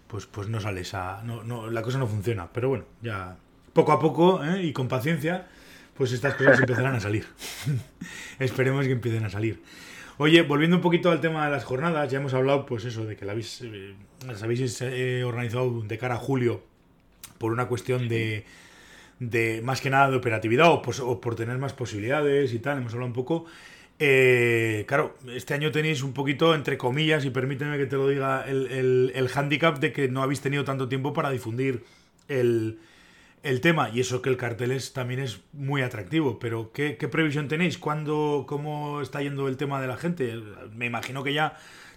pues, 0.06 0.26
pues 0.26 0.48
no 0.48 0.60
sale 0.60 0.82
esa. 0.82 1.22
No, 1.24 1.42
no, 1.42 1.70
la 1.70 1.82
cosa 1.82 1.98
no 1.98 2.06
funciona. 2.06 2.48
Pero 2.52 2.68
bueno, 2.68 2.84
ya 3.02 3.36
poco 3.72 3.92
a 3.92 4.00
poco 4.00 4.44
¿eh? 4.44 4.62
y 4.62 4.72
con 4.72 4.88
paciencia, 4.88 5.46
pues 5.96 6.12
estas 6.12 6.34
cosas 6.34 6.60
empezarán 6.60 6.94
a 6.94 7.00
salir. 7.00 7.26
Esperemos 8.38 8.86
que 8.86 8.92
empiecen 8.92 9.24
a 9.24 9.30
salir. 9.30 9.62
Oye, 10.18 10.42
volviendo 10.42 10.76
un 10.76 10.82
poquito 10.82 11.10
al 11.10 11.20
tema 11.20 11.44
de 11.44 11.50
las 11.50 11.64
jornadas, 11.64 12.10
ya 12.10 12.18
hemos 12.18 12.32
hablado, 12.32 12.64
pues 12.64 12.86
eso, 12.86 13.04
de 13.04 13.16
que 13.16 13.26
la 13.26 13.32
habéis, 13.32 13.60
eh, 13.62 13.94
las 14.26 14.42
habéis 14.42 14.80
eh, 14.80 15.24
organizado 15.24 15.82
de 15.82 15.98
cara 15.98 16.14
a 16.14 16.18
julio 16.18 16.62
por 17.36 17.52
una 17.52 17.68
cuestión 17.68 18.08
de, 18.08 18.46
de 19.18 19.60
más 19.62 19.82
que 19.82 19.90
nada 19.90 20.10
de 20.10 20.16
operatividad 20.16 20.70
o, 20.70 20.80
pues, 20.80 21.00
o, 21.00 21.20
por 21.20 21.34
tener 21.34 21.58
más 21.58 21.74
posibilidades 21.74 22.54
y 22.54 22.58
tal, 22.60 22.78
hemos 22.78 22.94
hablado 22.94 23.08
un 23.08 23.12
poco. 23.12 23.44
Eh, 23.98 24.84
claro, 24.86 25.16
este 25.34 25.54
año 25.54 25.72
tenéis 25.72 26.02
un 26.02 26.12
poquito, 26.12 26.54
entre 26.54 26.76
comillas, 26.76 27.24
y 27.24 27.30
permíteme 27.30 27.78
que 27.78 27.86
te 27.86 27.96
lo 27.96 28.08
diga, 28.08 28.44
el, 28.46 28.66
el, 28.66 29.12
el 29.14 29.28
handicap 29.34 29.78
de 29.78 29.92
que 29.92 30.08
no 30.08 30.22
habéis 30.22 30.40
tenido 30.42 30.64
tanto 30.64 30.88
tiempo 30.88 31.14
para 31.14 31.30
difundir 31.30 31.84
el, 32.28 32.78
el 33.42 33.60
tema, 33.62 33.90
y 33.90 34.00
eso 34.00 34.22
que 34.22 34.28
el 34.30 34.36
cartel 34.36 34.72
es, 34.72 34.92
también 34.92 35.20
es 35.20 35.40
muy 35.52 35.82
atractivo, 35.82 36.38
pero 36.38 36.72
¿qué, 36.72 36.96
qué 36.98 37.08
previsión 37.08 37.48
tenéis? 37.48 37.78
¿Cuándo, 37.78 38.44
¿Cómo 38.48 39.00
está 39.00 39.22
yendo 39.22 39.48
el 39.48 39.56
tema 39.56 39.80
de 39.80 39.86
la 39.88 39.96
gente? 39.96 40.42
Me 40.74 40.86
imagino 40.86 41.24
que 41.24 41.32
ya 41.32 41.56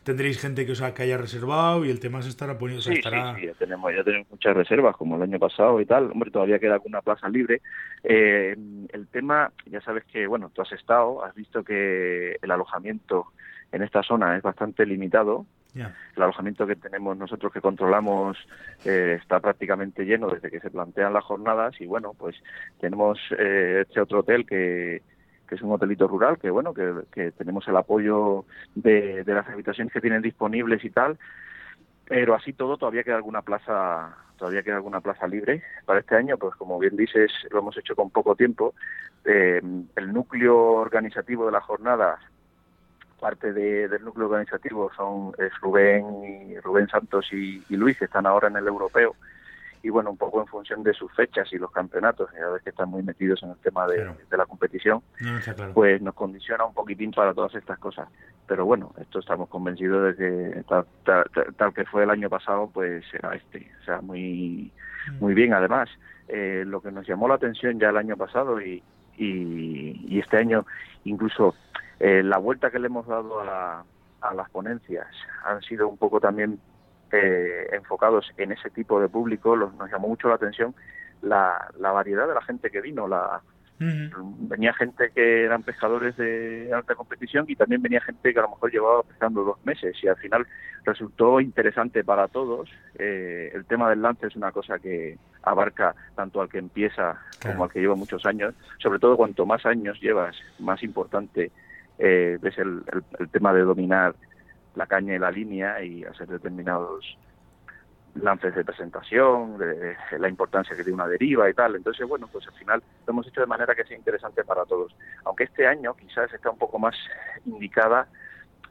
tendréis 0.10 0.42
gente 0.42 0.66
que, 0.66 0.72
o 0.72 0.76
sea, 0.76 0.92
que 0.96 1.04
haya 1.04 1.20
reservado 1.20 1.86
y 1.86 1.92
el 1.92 2.00
tema 2.00 2.24
se 2.24 2.30
estará 2.30 2.58
poniendo... 2.58 2.82
Sí, 2.82 2.94
estará... 2.94 3.36
sí, 3.36 3.42
sí, 3.42 3.46
ya 3.46 3.54
tenemos, 3.54 3.94
ya 3.96 4.04
tenemos 4.04 4.28
muchas 4.32 4.56
reservas, 4.56 4.98
como 4.98 5.18
el 5.18 5.22
año 5.22 5.38
pasado 5.38 5.80
y 5.80 5.86
tal. 5.86 6.10
Hombre, 6.10 6.32
todavía 6.32 6.58
queda 6.58 6.74
alguna 6.74 7.04
plaza 7.04 7.30
libre. 7.30 7.62
Eh, 8.04 8.58
el 8.92 9.08
tema, 9.10 9.52
ya 9.68 9.82
sabes 9.82 10.06
que, 10.06 10.26
bueno, 10.26 10.50
tú 10.52 10.64
has 10.64 10.72
estado, 10.72 11.24
has 11.24 11.36
visto 11.36 11.64
que 11.64 12.38
el 12.42 12.50
alojamiento 12.50 13.28
en 13.72 13.84
esta 13.84 14.02
zona 14.02 14.36
es 14.36 14.42
bastante 14.42 14.84
limitado, 14.84 15.46
Yeah. 15.76 15.96
el 16.16 16.24
alojamiento 16.24 16.66
que 16.66 16.76
tenemos 16.76 17.16
nosotros 17.16 17.54
que 17.54 17.62
controlamos 17.62 18.36
eh, 18.86 19.20
está 19.22 19.40
prácticamente 19.40 20.04
lleno 20.04 20.28
desde 20.28 20.50
que 20.50 20.60
se 20.60 20.72
plantean 20.72 21.14
las 21.14 21.24
jornadas 21.24 21.80
y 21.80 21.86
bueno 21.86 22.16
pues 22.18 22.36
tenemos 22.80 23.20
eh, 23.38 23.86
este 23.88 24.02
otro 24.02 24.22
hotel 24.22 24.48
que, 24.48 25.04
que 25.50 25.56
es 25.56 25.62
un 25.64 25.72
hotelito 25.72 26.08
rural 26.08 26.38
que 26.38 26.52
bueno 26.52 26.74
que, 26.74 27.32
tenemos 27.32 27.68
el 27.68 27.76
apoyo 27.76 28.46
de, 28.76 29.24
de, 29.24 29.34
las 29.34 29.48
habitaciones 29.50 29.92
que 29.92 30.00
tienen 30.00 30.22
disponibles 30.22 30.84
y 30.86 30.92
tal 30.92 31.18
pero 32.06 32.36
así 32.36 32.54
todo 32.54 32.78
todavía 32.78 33.04
queda 33.04 33.16
alguna 33.16 33.42
plaza 33.42 34.16
todavía 34.40 34.64
queda 34.64 34.78
alguna 34.78 35.02
plaza 35.02 35.28
libre 35.28 35.62
para 35.86 36.00
este 36.00 36.16
año 36.16 36.38
pues 36.38 36.56
como 36.56 36.80
bien 36.80 36.96
dices 36.96 37.32
lo 37.52 37.60
hemos 37.60 37.78
hecho 37.78 37.96
con 37.96 38.10
poco 38.10 38.36
tiempo. 38.36 38.74
Eh, 39.26 39.62
el 39.96 40.14
núcleo 40.14 40.58
organizativo 40.58 41.46
de 41.46 41.52
las 41.52 41.64
jornadas 41.64 42.20
parte 43.20 43.52
de, 43.52 43.90
del 43.90 44.06
núcleo 44.06 44.28
organizativo 44.28 44.90
son 44.96 45.34
es 45.38 45.52
Rubén 45.60 46.06
y 46.24 46.58
Rubén 46.60 46.88
Santos 46.88 47.28
y, 47.34 47.62
y, 47.70 47.76
Luis 47.76 48.00
que 48.00 48.06
están 48.06 48.26
ahora 48.26 48.48
en 48.48 48.56
el 48.56 48.66
europeo 48.66 49.14
y 49.82 49.90
bueno 49.90 50.12
un 50.12 50.18
poco 50.18 50.42
en 50.42 50.48
función 50.48 50.84
de 50.84 50.94
sus 50.94 51.12
fechas 51.14 51.52
y 51.54 51.58
los 51.58 51.72
campeonatos 51.72 52.30
ya 52.38 52.48
ves 52.50 52.62
que 52.64 52.70
están 52.72 52.90
muy 52.90 53.02
metidos 53.04 53.42
en 53.44 53.52
el 53.52 53.58
tema 53.58 53.88
de, 53.88 53.96
Claro. 53.96 54.18
de 54.30 54.38
la 54.38 54.46
competición 54.46 55.02
No, 55.22 55.38
está 55.38 55.54
claro. 55.54 55.74
pues 55.74 56.02
nos 56.02 56.14
condiciona 56.16 56.66
un 56.66 56.74
poquitín 56.74 57.12
para 57.12 57.34
todas 57.34 57.56
estas 57.56 57.80
cosas 57.80 58.10
pero 58.48 58.66
bueno 58.66 58.92
esto 59.00 59.20
estamos 59.20 59.48
convencidos 59.50 60.04
de 60.08 60.16
que 60.16 60.64
tal, 60.68 60.86
tal, 61.06 61.24
tal- 61.34 61.56
tal 61.56 61.74
que 61.74 61.86
fue 61.86 62.04
el 62.04 62.10
año 62.10 62.30
pasado 62.30 62.70
pues 62.74 63.06
será 63.10 63.36
este 63.36 63.72
o 63.82 63.86
sea 63.86 64.02
muy 64.02 64.72
muy 65.20 65.34
bien 65.34 65.54
además 65.54 65.90
eh, 66.28 66.64
lo 66.68 66.82
que 66.82 66.92
nos 66.92 67.08
llamó 67.08 67.28
la 67.28 67.36
atención 67.36 67.80
ya 67.80 67.90
el 67.90 67.98
año 67.98 68.18
pasado 68.18 68.62
y, 68.62 68.84
y, 69.18 70.06
y 70.08 70.20
este 70.20 70.38
año 70.38 70.66
incluso 71.04 71.56
eh, 72.00 72.22
la 72.24 72.38
vuelta 72.38 72.70
que 72.70 72.80
le 72.80 72.88
hemos 72.88 73.08
dado 73.08 73.40
a, 73.42 73.84
a 74.22 74.34
las 74.34 74.50
ponencias 74.50 75.08
han 75.46 75.62
sido 75.62 75.88
un 75.88 75.98
poco 75.98 76.20
también 76.20 76.60
eh, 77.12 77.68
enfocados 77.74 78.32
en 78.38 78.52
ese 78.52 78.70
tipo 78.70 79.00
de 79.02 79.10
público, 79.10 79.56
los, 79.56 79.74
nos 79.76 79.92
llamó 79.92 80.08
mucho 80.10 80.28
la 80.30 80.36
atención 80.36 80.76
la, 81.22 81.70
la 81.80 81.92
variedad 81.92 82.28
de 82.28 82.34
la 82.34 82.42
gente 82.42 82.70
que 82.70 82.82
vino, 82.82 83.08
la, 83.08 83.42
venía 83.80 84.74
gente 84.74 85.10
que 85.16 85.46
eran 85.46 85.64
pescadores 85.64 86.18
de 86.18 86.70
alta 86.74 86.96
competición 86.96 87.46
y 87.48 87.56
también 87.56 87.82
venía 87.82 88.02
gente 88.02 88.34
que 88.34 88.40
a 88.40 88.44
lo 88.44 88.50
mejor 88.50 88.72
llevaba 88.72 89.04
pescando 89.04 89.44
dos 89.44 89.66
meses 89.66 89.96
y 90.04 90.08
al 90.08 90.18
final 90.18 90.46
resultó 90.84 91.40
interesante 91.40 92.04
para 92.04 92.28
todos. 92.28 92.70
Eh, 92.98 93.52
el 93.54 93.66
tema 93.66 93.90
del 93.90 94.02
lance 94.02 94.28
es 94.28 94.36
una 94.36 94.52
cosa 94.52 94.80
que 94.80 95.18
abarca 95.44 95.96
tanto 96.16 96.42
al 96.42 96.50
que 96.50 96.58
empieza 96.58 97.22
Claro. 97.40 97.56
como 97.56 97.64
al 97.66 97.72
que 97.72 97.80
lleva 97.80 97.96
muchos 97.96 98.26
años. 98.26 98.54
Sobre 98.80 99.00
todo 99.00 99.16
cuanto 99.16 99.46
más 99.46 99.66
años 99.66 99.98
llevas, 100.02 100.36
más 100.60 100.84
importante 100.84 101.52
eh, 101.98 102.38
es 102.44 102.58
el, 102.58 102.84
el, 102.92 103.04
el 103.18 103.30
tema 103.30 103.54
de 103.54 103.62
dominar 103.62 104.14
la 104.76 104.88
caña 104.88 105.16
y 105.16 105.20
la 105.20 105.32
línea 105.32 105.82
y 105.82 106.04
hacer 106.04 106.28
determinados 106.28 107.18
lances 108.16 108.56
de 108.56 108.66
presentación, 108.66 109.58
de, 109.58 109.96
la 110.18 110.30
importancia 110.30 110.76
que 110.76 110.84
tiene 110.84 110.96
una 110.96 111.08
deriva 111.08 111.50
y 111.50 111.54
tal. 111.54 111.76
Entonces, 111.76 112.08
bueno, 112.08 112.28
pues 112.28 112.48
al 112.48 112.54
final 112.54 112.84
lo 113.06 113.12
hemos 113.12 113.28
hecho 113.28 113.42
de 113.42 113.48
manera 113.48 113.76
que 113.76 113.84
sea 113.84 113.98
interesante 113.98 114.44
para 114.44 114.66
todos. 114.66 114.96
Aunque 115.26 115.46
este 115.46 115.68
año 115.68 115.94
quizás 115.96 116.32
está 116.34 116.50
un 116.50 116.58
poco 116.58 116.80
más 116.80 116.96
indicada 117.46 118.08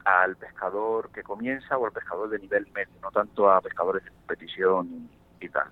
al 0.05 0.35
pescador 0.35 1.09
que 1.11 1.23
comienza 1.23 1.77
o 1.77 1.85
al 1.85 1.91
pescador 1.91 2.29
de 2.29 2.39
nivel 2.39 2.67
medio, 2.73 2.93
no 3.01 3.11
tanto 3.11 3.51
a 3.51 3.61
pescadores 3.61 4.03
de 4.03 4.11
competición 4.11 5.09
y, 5.39 5.49
tal. 5.49 5.67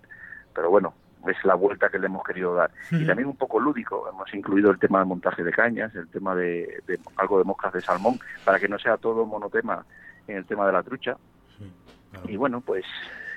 Pero 0.54 0.70
bueno, 0.70 0.94
es 1.28 1.44
la 1.44 1.56
vuelta 1.56 1.90
que 1.90 2.00
le 2.00 2.08
hemos 2.08 2.24
querido 2.24 2.54
dar. 2.54 2.72
Y 2.92 3.06
también 3.06 3.28
un 3.28 3.38
poco 3.38 3.60
lúdico, 3.60 4.08
hemos 4.10 4.34
incluido 4.34 4.72
el 4.72 4.80
tema 4.80 5.00
del 5.00 5.08
montaje 5.08 5.44
de 5.44 5.52
cañas, 5.52 5.94
el 5.96 6.08
tema 6.10 6.36
de, 6.36 6.82
de 6.88 7.00
algo 7.16 7.38
de 7.38 7.44
moscas 7.44 7.74
de 7.74 7.82
salmón, 7.82 8.20
para 8.46 8.60
que 8.60 8.68
no 8.68 8.78
sea 8.80 8.98
todo 8.98 9.26
monotema 9.26 9.86
en 10.28 10.38
el 10.38 10.46
tema 10.46 10.66
de 10.68 10.74
la 10.74 10.84
trucha. 10.84 11.18
Sí, 11.58 11.72
claro. 12.12 12.30
Y 12.30 12.36
bueno, 12.36 12.62
pues 12.62 12.86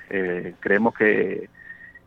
eh, 0.09 0.55
creemos 0.59 0.93
que, 0.93 1.49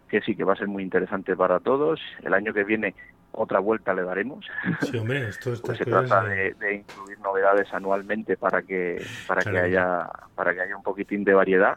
que 0.09 0.21
sí, 0.21 0.37
que 0.37 0.45
va 0.45 0.53
a 0.53 0.57
ser 0.57 0.69
muy 0.69 0.83
interesante 0.83 1.37
para 1.37 1.61
todos. 1.61 2.01
El 2.23 2.35
año 2.35 2.53
que 2.53 2.65
viene 2.65 2.95
otra 3.33 3.59
vuelta 3.59 3.95
le 3.95 4.03
daremos. 4.03 4.47
Sí, 4.83 4.97
hombre, 4.97 5.29
esto 5.29 5.53
estas 5.53 5.67
Pues 5.67 5.79
se 5.79 5.85
trata 5.87 6.23
de, 6.25 6.55
de 6.55 6.75
incluir 6.75 7.19
novedades 7.21 7.73
anualmente 7.73 8.37
para 8.37 8.63
que 8.63 9.05
para 9.27 9.43
Claro. 9.43 9.59
que 9.59 9.65
haya 9.65 10.09
para 10.35 10.55
que 10.55 10.61
haya 10.61 10.77
un 10.77 10.83
poquitín 10.83 11.25
de 11.25 11.35
variedad, 11.35 11.77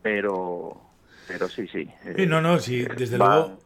pero 0.00 0.80
pero 1.26 1.48
sí, 1.48 1.66
sí. 1.68 1.84
Sí, 1.84 2.22
eh, 2.22 2.26
no, 2.26 2.40
no, 2.40 2.58
sí, 2.58 2.82
eh, 2.82 2.88
desde 2.96 3.18
va- 3.18 3.36
luego, 3.36 3.58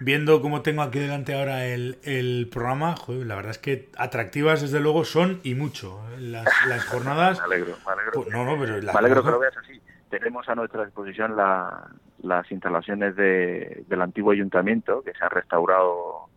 viendo 0.00 0.40
cómo 0.40 0.62
tengo 0.62 0.82
aquí 0.82 0.98
delante 0.98 1.34
ahora 1.34 1.66
el, 1.66 1.98
el 2.04 2.48
programa, 2.52 2.94
joder, 2.96 3.26
la 3.26 3.34
verdad 3.36 3.50
es 3.52 3.58
que 3.58 3.88
atractivas 3.96 4.60
desde 4.62 4.80
luego 4.80 5.04
son 5.04 5.40
y 5.42 5.54
mucho. 5.54 6.00
¿eh? 6.12 6.20
Las, 6.20 6.46
las 6.68 6.84
jornadas... 6.86 7.38
Me 7.48 7.54
alegro, 7.54 7.76
me 7.86 7.92
alegro. 7.92 8.12
pues, 8.14 8.28
no, 8.28 8.44
no, 8.44 8.58
pero 8.60 8.80
Me 8.82 8.90
alegro 8.90 9.22
que 9.24 9.30
lo 9.30 9.38
veas 9.38 9.56
así. 9.56 9.80
Tenemos 10.10 10.48
a 10.48 10.54
nuestra 10.54 10.84
disposición 10.84 11.36
la- 11.36 11.88
las 12.22 12.50
instalaciones 12.50 13.14
de, 13.16 13.84
del 13.88 14.00
antiguo 14.02 14.32
ayuntamiento 14.32 15.02
que 15.02 15.12
se 15.12 15.22
han 15.24 15.30
restaurado 15.30 16.28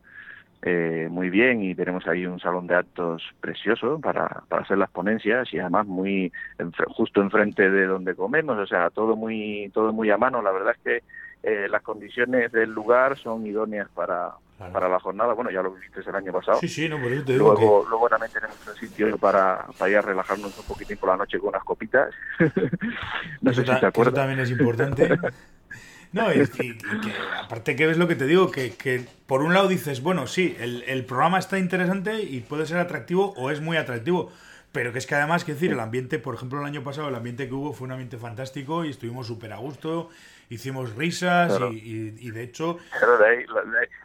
eh, 0.64 1.08
muy 1.10 1.32
bien 1.32 1.64
y 1.64 1.74
tenemos 1.74 2.06
ahí 2.06 2.26
un 2.28 2.40
salón 2.40 2.68
de 2.68 2.76
actos 2.76 3.24
precioso 3.40 4.00
para, 4.00 4.44
para 4.48 4.62
hacer 4.62 4.78
las 4.78 4.92
ponencias 4.92 5.52
y 5.52 5.58
además 5.58 5.88
muy 5.88 6.32
justo 6.90 7.20
enfrente 7.22 7.72
de 7.72 7.88
donde 7.88 8.14
comemos, 8.14 8.60
o 8.60 8.68
sea, 8.68 8.92
todo 8.92 9.16
muy 9.16 9.72
todo 9.74 9.92
muy 9.92 10.12
a 10.12 10.18
mano. 10.18 10.42
La 10.44 10.52
verdad 10.52 10.76
es 10.78 10.84
que 10.84 11.04
eh, 11.44 11.68
las 11.70 11.82
condiciones 11.82 12.52
del 12.52 12.72
lugar 12.72 13.18
son 13.18 13.46
idóneas 13.46 13.88
para, 13.94 14.32
Claro. 14.58 14.74
para 14.74 14.90
la 14.90 15.00
jornada. 15.00 15.34
Bueno, 15.34 15.50
ya 15.50 15.64
lo 15.64 15.72
viste 15.72 16.02
el 16.08 16.16
año 16.16 16.32
pasado. 16.32 16.60
Sí, 16.60 16.68
sí, 16.68 16.88
no, 16.88 17.02
por 17.02 17.12
eso 17.12 17.24
te 17.26 17.34
digo 17.34 17.52
Luego, 17.54 17.86
luego 17.90 18.10
también 18.10 18.32
tenemos 18.32 18.58
un 18.68 18.76
sitio 18.76 19.18
para, 19.18 19.66
para 19.78 19.90
ir 19.92 19.98
a 19.98 20.02
relajarnos 20.04 20.56
un 20.56 20.66
poquitín 20.66 20.98
por 20.98 21.10
la 21.10 21.18
noche 21.18 21.40
con 21.40 21.50
unas 21.50 21.64
copitas. 21.64 22.14
no 23.42 23.52
Eso, 23.52 23.62
sé 23.62 23.66
si 23.66 23.72
te 23.72 23.78
eso 23.78 23.88
acuerdas. 23.88 24.14
también 24.14 24.40
es 24.40 24.52
importante. 24.52 25.18
No, 26.14 26.32
y, 26.34 26.40
y- 26.40 26.42
y 26.72 26.76
que 26.76 27.14
aparte 27.42 27.76
que 27.78 27.88
ves 27.88 27.98
lo 27.98 28.06
que 28.06 28.18
te 28.18 28.26
digo, 28.26 28.52
que, 28.52 28.74
que 28.76 29.06
por 29.28 29.42
un 29.42 29.54
lado 29.54 29.70
dices, 29.70 30.04
bueno, 30.04 30.28
sí, 30.28 30.58
el, 30.60 30.84
el 30.84 31.06
programa 31.06 31.40
está 31.40 31.58
interesante 31.58 32.22
y 32.22 32.42
puede 32.42 32.66
ser 32.66 32.80
atractivo 32.80 33.34
o 33.38 33.50
es 33.50 33.62
muy 33.62 33.78
atractivo, 33.78 34.30
pero 34.74 34.92
que 34.92 35.00
es 35.00 35.08
que 35.08 35.16
además, 35.16 35.46
que 35.46 35.54
decir, 35.54 35.72
el 35.72 35.80
ambiente, 35.80 36.20
por 36.20 36.36
ejemplo, 36.36 36.60
el 36.60 36.66
año 36.66 36.84
pasado 36.84 37.08
el 37.08 37.16
ambiente 37.16 37.48
que 37.48 37.54
hubo 37.54 37.72
fue 37.72 37.86
un 37.86 37.94
ambiente 37.94 38.18
fantástico 38.18 38.84
y 38.84 38.90
estuvimos 38.90 39.26
súper 39.28 39.54
a 39.54 39.58
gusto, 39.58 40.10
hicimos 40.52 40.96
risas 40.96 41.48
Claro. 41.58 41.72
y, 41.74 41.78
y- 41.78 42.16
y 42.28 42.32
de 42.32 42.44
hecho, 42.44 42.78
Pero 43.00 43.18
de 43.18 43.26
ahí, 43.28 43.46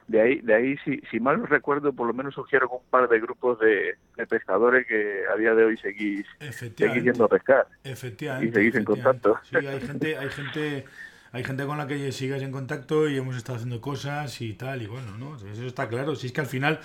de 0.06 0.20
ahí, 0.20 0.40
de 0.40 0.54
ahí 0.54 0.76
si, 0.85 1.00
si 1.11 1.20
mal 1.20 1.38
no 1.40 1.46
recuerdo, 1.46 1.92
por 1.92 2.06
lo 2.06 2.14
menos 2.14 2.35
surgieron 2.35 2.68
un 2.72 2.88
par 2.88 3.09
de 3.09 3.20
grupos 3.20 3.59
de, 3.59 3.96
de 4.16 4.26
pescadores 4.26 4.87
que 4.87 5.22
a 5.32 5.37
día 5.37 5.54
de 5.54 5.64
hoy 5.64 5.76
seguís, 5.76 6.26
seguís 6.78 7.04
yendo 7.04 7.24
a 7.24 7.28
pescar. 7.28 7.66
efectivamente, 7.85 8.48
y 8.48 8.52
seguís 8.52 8.74
en 8.76 8.85
efectivamente. 8.85 9.28
contacto. 9.28 9.40
Sí, 9.48 9.66
hay 9.66 9.80
gente, 9.80 10.16
hay 10.16 10.30
gente, 10.30 10.85
hay 11.32 11.44
gente 11.44 11.66
con 11.66 11.78
la 11.78 11.87
que 11.87 12.12
sigues 12.12 12.42
en 12.42 12.52
contacto 12.52 13.09
y 13.09 13.16
hemos 13.16 13.37
estado 13.37 13.56
haciendo 13.56 13.80
cosas 13.80 14.40
y 14.40 14.54
tal, 14.54 14.82
y 14.82 14.87
bueno, 14.87 15.18
¿no? 15.18 15.37
Eso 15.37 15.66
está 15.66 15.88
claro. 15.88 16.14
Si 16.14 16.28
es 16.28 16.32
que 16.32 16.40
al 16.40 16.46
final, 16.46 16.80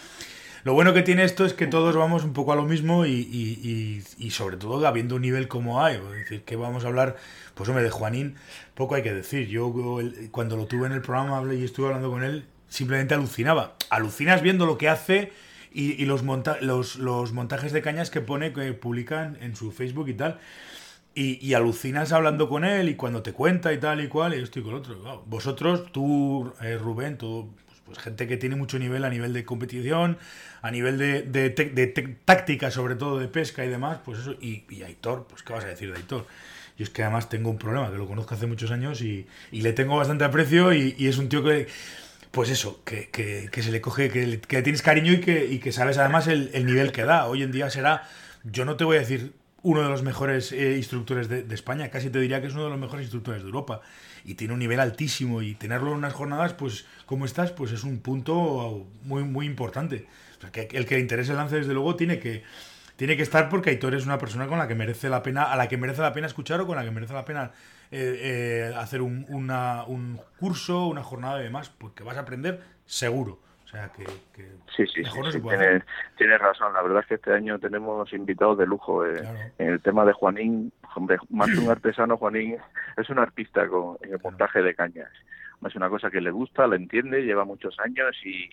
lo 0.64 0.74
bueno 0.74 0.94
que 0.94 1.02
tiene 1.02 1.24
esto 1.24 1.46
es 1.46 1.54
que 1.54 1.68
todos 1.68 1.96
vamos 1.96 2.24
un 2.24 2.34
poco 2.34 2.54
a 2.54 2.56
lo 2.56 2.64
mismo 2.64 3.06
y, 3.06 3.12
y, 3.12 4.04
y, 4.18 4.26
y 4.26 4.32
sobre 4.32 4.58
todo 4.58 4.86
habiendo 4.86 5.16
un 5.16 5.22
nivel 5.24 5.48
como 5.48 5.84
hay. 5.84 5.96
Es 5.96 6.10
decir, 6.12 6.44
que 6.44 6.56
vamos 6.56 6.86
a 6.86 6.88
hablar, 6.88 7.18
pues 7.56 7.68
hombre, 7.70 7.84
de 7.84 7.90
Juanín, 7.90 8.36
poco 8.76 8.96
hay 8.96 9.04
que 9.04 9.14
decir. 9.14 9.48
Yo 9.48 9.74
cuando 10.32 10.58
lo 10.58 10.68
tuve 10.68 10.88
en 10.88 10.94
el 10.94 11.02
programa 11.02 11.38
hablé 11.38 11.56
y 11.56 11.64
estuve 11.64 11.88
hablando 11.88 12.10
con 12.12 12.24
él, 12.24 12.46
simplemente 12.68 13.14
alucinaba. 13.14 13.76
Alucinas 13.90 14.42
viendo 14.42 14.66
lo 14.66 14.78
que 14.78 14.90
hace 14.90 15.34
y, 15.74 16.02
y 16.02 16.06
los, 16.06 16.24
monta 16.24 16.58
los, 16.62 16.96
los 16.98 17.34
montajes 17.34 17.72
de 17.72 17.82
cañas 17.82 18.10
que 18.10 18.22
pone, 18.22 18.54
que 18.54 18.74
publican 18.74 19.38
en 19.42 19.56
su 19.56 19.72
Facebook 19.72 20.10
y 20.10 20.14
tal. 20.14 20.40
y, 21.14 21.54
alucinas 21.54 22.14
hablando 22.14 22.48
con 22.48 22.64
él 22.64 22.88
y 22.90 22.96
cuando 22.96 23.22
te 23.22 23.34
cuenta 23.34 23.74
y 23.74 23.80
tal 23.80 24.02
y 24.02 24.08
cual, 24.08 24.34
y 24.34 24.38
yo 24.38 24.44
estoy 24.44 24.64
con 24.64 24.76
otro. 24.76 25.24
Vosotros, 25.26 25.92
tú, 25.92 26.54
eh, 26.62 26.78
Rubén, 26.78 27.18
tú, 27.18 27.50
pues, 27.92 28.04
gente 28.04 28.28
que 28.28 28.38
tiene 28.38 28.56
mucho 28.56 28.80
nivel 28.80 29.06
a 29.06 29.10
nivel 29.10 29.34
de 29.34 29.46
competición, 29.46 30.18
a 30.62 30.72
nivel 30.72 30.98
de, 30.98 31.22
de, 31.24 32.18
táctica, 32.26 32.72
sobre 32.72 32.96
todo 32.96 33.20
de 33.20 33.28
pesca 33.28 33.64
y 33.66 33.70
demás, 33.70 34.00
pues 34.04 34.20
eso, 34.20 34.34
y, 34.42 34.64
Aitor, 34.84 35.28
pues 35.30 35.44
qué 35.44 35.54
vas 35.54 35.66
a 35.66 35.68
decir 35.68 35.92
de 35.92 35.98
Aitor. 35.98 36.26
Yo 36.78 36.84
es 36.84 36.90
que 36.90 37.04
además 37.04 37.30
tengo 37.30 37.50
un 37.50 37.58
problema, 37.58 37.92
que 37.92 37.98
lo 37.98 38.08
conozco 38.08 38.34
hace 38.34 38.48
muchos 38.48 38.72
años 38.72 39.02
y, 39.02 39.28
le 39.52 39.74
tengo 39.74 39.98
bastante 39.98 40.24
aprecio 40.24 40.74
y, 40.74 40.96
es 41.00 41.18
un 41.18 41.30
tío 41.30 41.44
que, 41.44 41.68
pues 42.32 42.50
eso, 42.50 42.82
que, 42.84 43.10
que, 43.10 43.50
que 43.52 43.62
se 43.62 43.72
le 43.72 43.82
coge, 43.82 44.10
que 44.10 44.26
le, 44.26 44.40
que 44.40 44.62
tienes 44.62 44.82
cariño 44.82 45.14
y 45.14 45.20
que, 45.60 45.72
sabes 45.72 45.98
además 45.98 46.28
el, 46.28 46.50
el 46.54 46.66
nivel 46.66 46.92
que 46.92 47.04
da. 47.04 47.28
Hoy 47.28 47.44
en 47.44 47.52
día 47.52 47.70
será, 47.70 48.08
yo 48.44 48.66
no 48.66 48.78
te 48.78 48.84
voy 48.84 48.98
a 48.98 49.02
decir 49.02 49.34
uno 49.64 49.82
de 49.84 49.90
los 49.90 50.02
mejores 50.04 50.52
eh, 50.52 50.76
instructores 50.78 51.30
de, 51.30 51.54
España, 51.54 51.90
casi 51.90 52.10
te 52.10 52.20
diría 52.20 52.42
que 52.42 52.48
es 52.48 52.54
uno 52.54 52.66
de 52.66 52.70
los 52.72 52.80
mejores 52.80 53.04
instructores 53.04 53.42
de 53.42 53.48
Europa. 53.48 53.82
Y 54.26 54.36
tiene 54.36 54.54
un 54.54 54.60
nivel 54.60 54.80
altísimo 54.80 55.42
y 55.42 55.56
tenerlo 55.56 55.92
en 55.92 55.98
unas 55.98 56.14
jornadas, 56.14 56.54
pues 56.54 56.86
como 57.06 57.26
estás, 57.26 57.52
pues 57.52 57.72
es 57.72 57.84
un 57.84 58.00
punto 58.00 58.88
muy, 59.04 59.24
muy 59.24 59.46
importante. 59.46 60.08
que 60.52 60.68
el 60.72 60.86
que 60.86 60.96
le 60.96 61.02
interese 61.02 61.32
el 61.32 61.38
lance, 61.38 61.56
desde 61.56 61.74
luego, 61.74 61.96
tiene 61.96 62.20
que, 62.20 62.44
tiene 62.96 63.18
que 63.18 63.24
estar 63.24 63.50
porque 63.50 63.72
Aitor 63.72 63.96
es 63.96 64.06
una 64.06 64.18
persona 64.18 64.48
con 64.48 64.58
la 64.60 64.68
que 64.68 64.76
merece 64.76 65.10
la 65.10 65.24
pena, 65.24 65.44
a 65.44 65.56
la 65.56 65.68
que 65.68 65.78
merece 65.78 66.02
la 66.02 66.14
pena 66.14 66.28
escuchar 66.28 66.62
o 66.62 66.68
con 66.68 66.76
la 66.76 66.84
que 66.84 66.92
merece 66.92 67.14
la 67.14 67.26
pena 67.26 67.52
eh, 67.92 68.72
eh, 68.72 68.76
hacer 68.78 69.02
un, 69.02 69.26
un 69.30 70.22
curso, 70.40 70.86
una 70.88 71.04
jornada 71.04 71.40
y 71.42 71.44
demás, 71.44 71.72
porque 71.76 72.04
vas 72.04 72.18
a 72.18 72.22
aprender 72.22 72.62
seguro. 72.86 73.40
O 73.72 73.74
sea, 73.74 73.90
que, 73.90 74.04
sí, 74.76 74.86
sí, 74.86 75.02
sí, 75.06 75.42
tienes, 76.18 76.42
razón. 76.42 76.74
La 76.74 76.82
verdad 76.82 77.00
es 77.00 77.08
que 77.08 77.16
este 77.16 77.32
año 77.32 77.58
tenemos 77.58 78.12
invitados 78.12 78.58
de 78.58 78.66
lujo. 78.66 79.06
Eh, 79.06 79.24
en 79.60 79.70
el 79.70 79.82
tema 79.82 80.04
de 80.04 80.12
Juanín, 80.12 80.74
hombre, 80.94 81.18
más 81.30 81.50
que 81.50 81.58
un 81.58 81.70
artesano, 81.72 82.18
Juanín 82.18 82.58
es 82.98 83.10
un 83.10 83.20
artista 83.20 83.66
con, 83.70 83.96
en 84.02 84.12
el 84.12 84.20
montaje 84.22 84.62
de 84.62 84.76
cañas. 84.76 85.10
Es 85.66 85.76
una 85.76 85.88
cosa 85.88 86.12
que 86.12 86.20
le 86.20 86.32
gusta, 86.32 86.68
le 86.68 86.76
entiende, 86.76 87.22
lleva 87.22 87.46
muchos 87.46 87.80
años 87.80 88.14
y, 88.26 88.50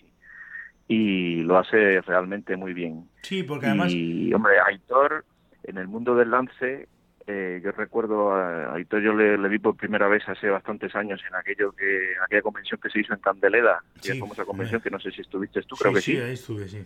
y 0.87 1.41
lo 1.41 1.57
hace 1.57 1.99
realmente 1.99 2.55
muy 2.55 2.73
bien. 2.73 3.09
Sí, 3.23 3.43
porque 3.43 3.65
además... 3.65 3.91
Y, 3.91 4.33
hombre, 4.33 4.53
Aitor, 4.65 5.25
en 5.63 5.79
el 5.79 5.89
mundo 5.89 6.15
del 6.15 6.31
lance, 6.31 6.87
eh, 7.31 7.61
yo 7.63 7.71
recuerdo 7.73 8.31
a 8.31 8.73
Aitor, 8.73 9.03
yo 9.03 9.13
le, 9.13 9.37
vi 9.49 9.59
por 9.59 9.75
primera 9.75 10.07
vez 10.07 10.27
hace 10.27 10.49
bastantes 10.49 10.95
años 10.95 11.21
en 11.29 11.35
aquello 11.35 11.71
que 11.73 12.15
aquella 12.25 12.41
convención 12.41 12.79
que 12.81 12.89
se 12.89 13.01
hizo 13.01 13.13
en 13.13 13.19
Candeleda, 13.19 13.83
sí, 14.01 14.13
es 14.13 14.19
famosa 14.19 14.45
convención 14.45 14.81
que 14.81 14.89
no 14.89 14.99
sé 14.99 15.11
si 15.11 15.21
estuviste 15.21 15.61
tú, 15.61 15.75
creo 15.75 15.93
que 15.93 16.01
sí. 16.01 16.13
Sí, 16.13 16.17
ahí 16.17 16.33
estuve, 16.33 16.67
sí. 16.67 16.83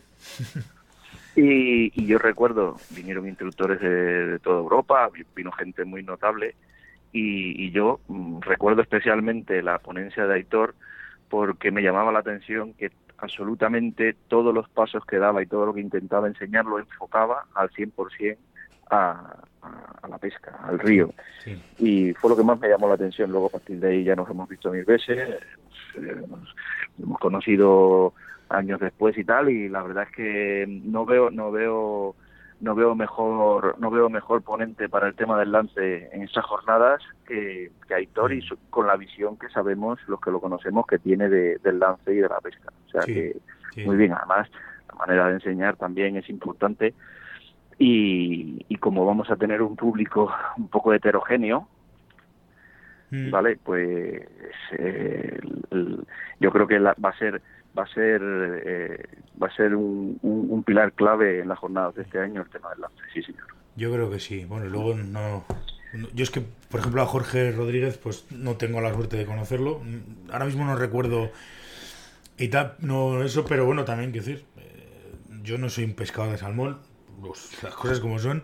y, 1.38 2.06
yo 2.06 2.17
recuerdo, 2.17 2.75
vinieron 2.89 3.25
instructores 3.25 3.79
de, 3.79 4.38
toda 4.39 4.60
Europa, 4.60 5.10
vino 5.34 5.49
gente 5.53 5.86
muy 5.86 6.03
notable, 6.03 6.56
y, 7.13 7.71
yo 7.71 8.01
mm, 8.10 8.41
recuerdo 8.41 8.82
especialmente 8.82 9.62
la 9.62 9.79
ponencia 9.79 10.27
de 10.27 10.34
Aitor 10.34 10.75
porque 11.29 11.71
me 11.71 11.82
llamaba 11.82 12.12
la 12.12 12.19
atención 12.19 12.73
que 12.73 12.91
absolutamente 13.17 14.13
todos 14.27 14.53
los 14.53 14.67
pasos 14.67 15.06
que 15.06 15.19
daba 15.19 15.41
y 15.41 15.45
todo 15.45 15.67
lo 15.67 15.73
que 15.73 15.79
intentaba 15.79 16.27
enseñar 16.27 16.65
lo 16.65 16.79
enfocaba 16.79 17.45
al 17.56 17.69
100% 17.69 18.36
a, 18.91 19.38
a, 19.63 20.08
la 20.08 20.17
pesca, 20.17 20.60
al 20.63 20.80
río. 20.80 21.13
Y 21.80 22.13
fue 22.13 22.30
lo 22.30 22.38
que 22.38 22.43
más 22.43 22.60
me 22.60 22.69
llamó 22.69 22.88
la 22.88 22.95
atención. 22.95 23.32
Luego 23.32 23.47
a 23.47 23.52
partir 23.52 23.80
de 23.80 23.89
ahí 23.89 24.04
ya 24.04 24.15
nos 24.15 24.30
hemos 24.30 24.47
visto 24.49 24.71
mil 24.71 24.86
veces, 24.86 25.39
hemos, 25.95 26.56
hemos 27.02 27.19
conocido 27.19 28.13
años 28.49 28.80
después 28.80 29.17
y 29.17 29.23
tal, 29.23 29.49
y 29.49 29.69
la 29.69 29.84
verdad 29.84 30.04
es 30.10 30.15
que 30.15 30.65
no 30.67 31.06
veo, 31.06 31.32
no 31.32 31.52
veo 31.52 32.15
no 32.63 32.76
veo 32.76 32.95
mejor 32.95 33.76
no 33.80 33.91
veo 33.91 34.10
mejor 34.10 34.41
ponente 34.41 34.88
para 34.88 35.08
el 35.08 35.15
tema 35.15 35.38
del 35.38 35.52
lance 35.52 36.10
en 36.13 36.21
esas 36.21 36.45
jornadas 36.45 37.02
que, 37.28 37.71
que 37.88 37.93
Aitor 37.93 38.32
y 38.32 38.47
con 38.69 38.88
la 38.88 38.95
visión 38.95 39.38
que 39.38 39.49
sabemos 39.49 39.99
los 40.08 40.21
que 40.21 40.32
lo 40.32 40.39
conocemos 40.39 40.88
que 40.88 40.97
tiene 40.97 41.28
de, 41.28 41.58
del 41.58 41.80
lance 41.80 42.13
y 42.13 42.17
de 42.17 42.30
la 42.30 42.39
pesca. 42.39 42.71
O 42.88 42.89
sea 42.89 43.02
que 43.02 43.36
muy 43.86 43.97
bien. 43.97 44.13
Además 44.13 44.49
la 44.88 44.95
manera 44.95 45.28
de 45.28 45.34
enseñar 45.34 45.76
también 45.76 46.15
es 46.15 46.30
importante 46.30 46.93
y, 47.85 48.77
como 48.77 49.05
vamos 49.05 49.29
a 49.29 49.35
tener 49.35 49.61
un 49.61 49.75
público 49.75 50.31
un 50.57 50.67
poco 50.67 50.93
heterogéneo, 50.93 51.67
mm. 53.11 53.31
¿vale? 53.31 53.57
Pues 53.63 54.27
eh, 54.77 55.39
yo 56.39 56.51
creo 56.51 56.67
que 56.67 56.79
va 56.79 56.95
a 57.01 57.17
ser 57.17 57.41
va 57.77 57.83
a 57.83 57.87
ser 57.87 58.21
eh, 58.23 59.03
va 59.41 59.47
a 59.47 59.55
ser 59.55 59.75
un, 59.75 60.19
un, 60.21 60.63
pilar 60.63 60.93
clave 60.93 61.39
en 61.39 61.47
las 61.47 61.59
jornadas 61.59 61.95
de 61.95 62.03
este 62.03 62.19
año 62.19 62.41
el 62.41 62.49
tema 62.49 62.69
del 62.69 62.81
lance, 62.81 63.01
sí 63.13 63.23
señor. 63.23 63.47
Yo 63.75 63.91
creo 63.91 64.11
que 64.11 64.19
sí. 64.19 64.45
Bueno, 64.45 64.67
luego 64.67 64.93
no, 64.95 65.43
yo 66.13 66.23
es 66.23 66.29
que, 66.29 66.41
por 66.69 66.79
ejemplo, 66.79 67.01
a 67.01 67.05
Jorge 67.05 67.51
Rodríguez, 67.51 67.97
pues 67.97 68.27
no 68.31 68.55
tengo 68.57 68.79
la 68.81 68.93
suerte 68.93 69.17
de 69.17 69.25
conocerlo. 69.25 69.81
Ahora 70.31 70.45
mismo 70.45 70.65
no 70.65 70.75
recuerdo 70.75 71.31
y 72.37 72.49
tal, 72.49 72.75
no 72.79 73.23
eso, 73.23 73.45
pero 73.45 73.65
bueno, 73.65 73.85
también 73.85 74.11
quiero 74.11 74.27
decir, 74.27 74.45
eh, 74.57 75.13
yo 75.41 75.57
no 75.57 75.69
soy 75.69 75.85
un 75.85 75.95
pescador 75.95 76.31
de 76.31 76.37
salmón, 76.37 76.79
las 77.63 77.73
cosas 77.73 77.99
como 77.99 78.19
son. 78.19 78.43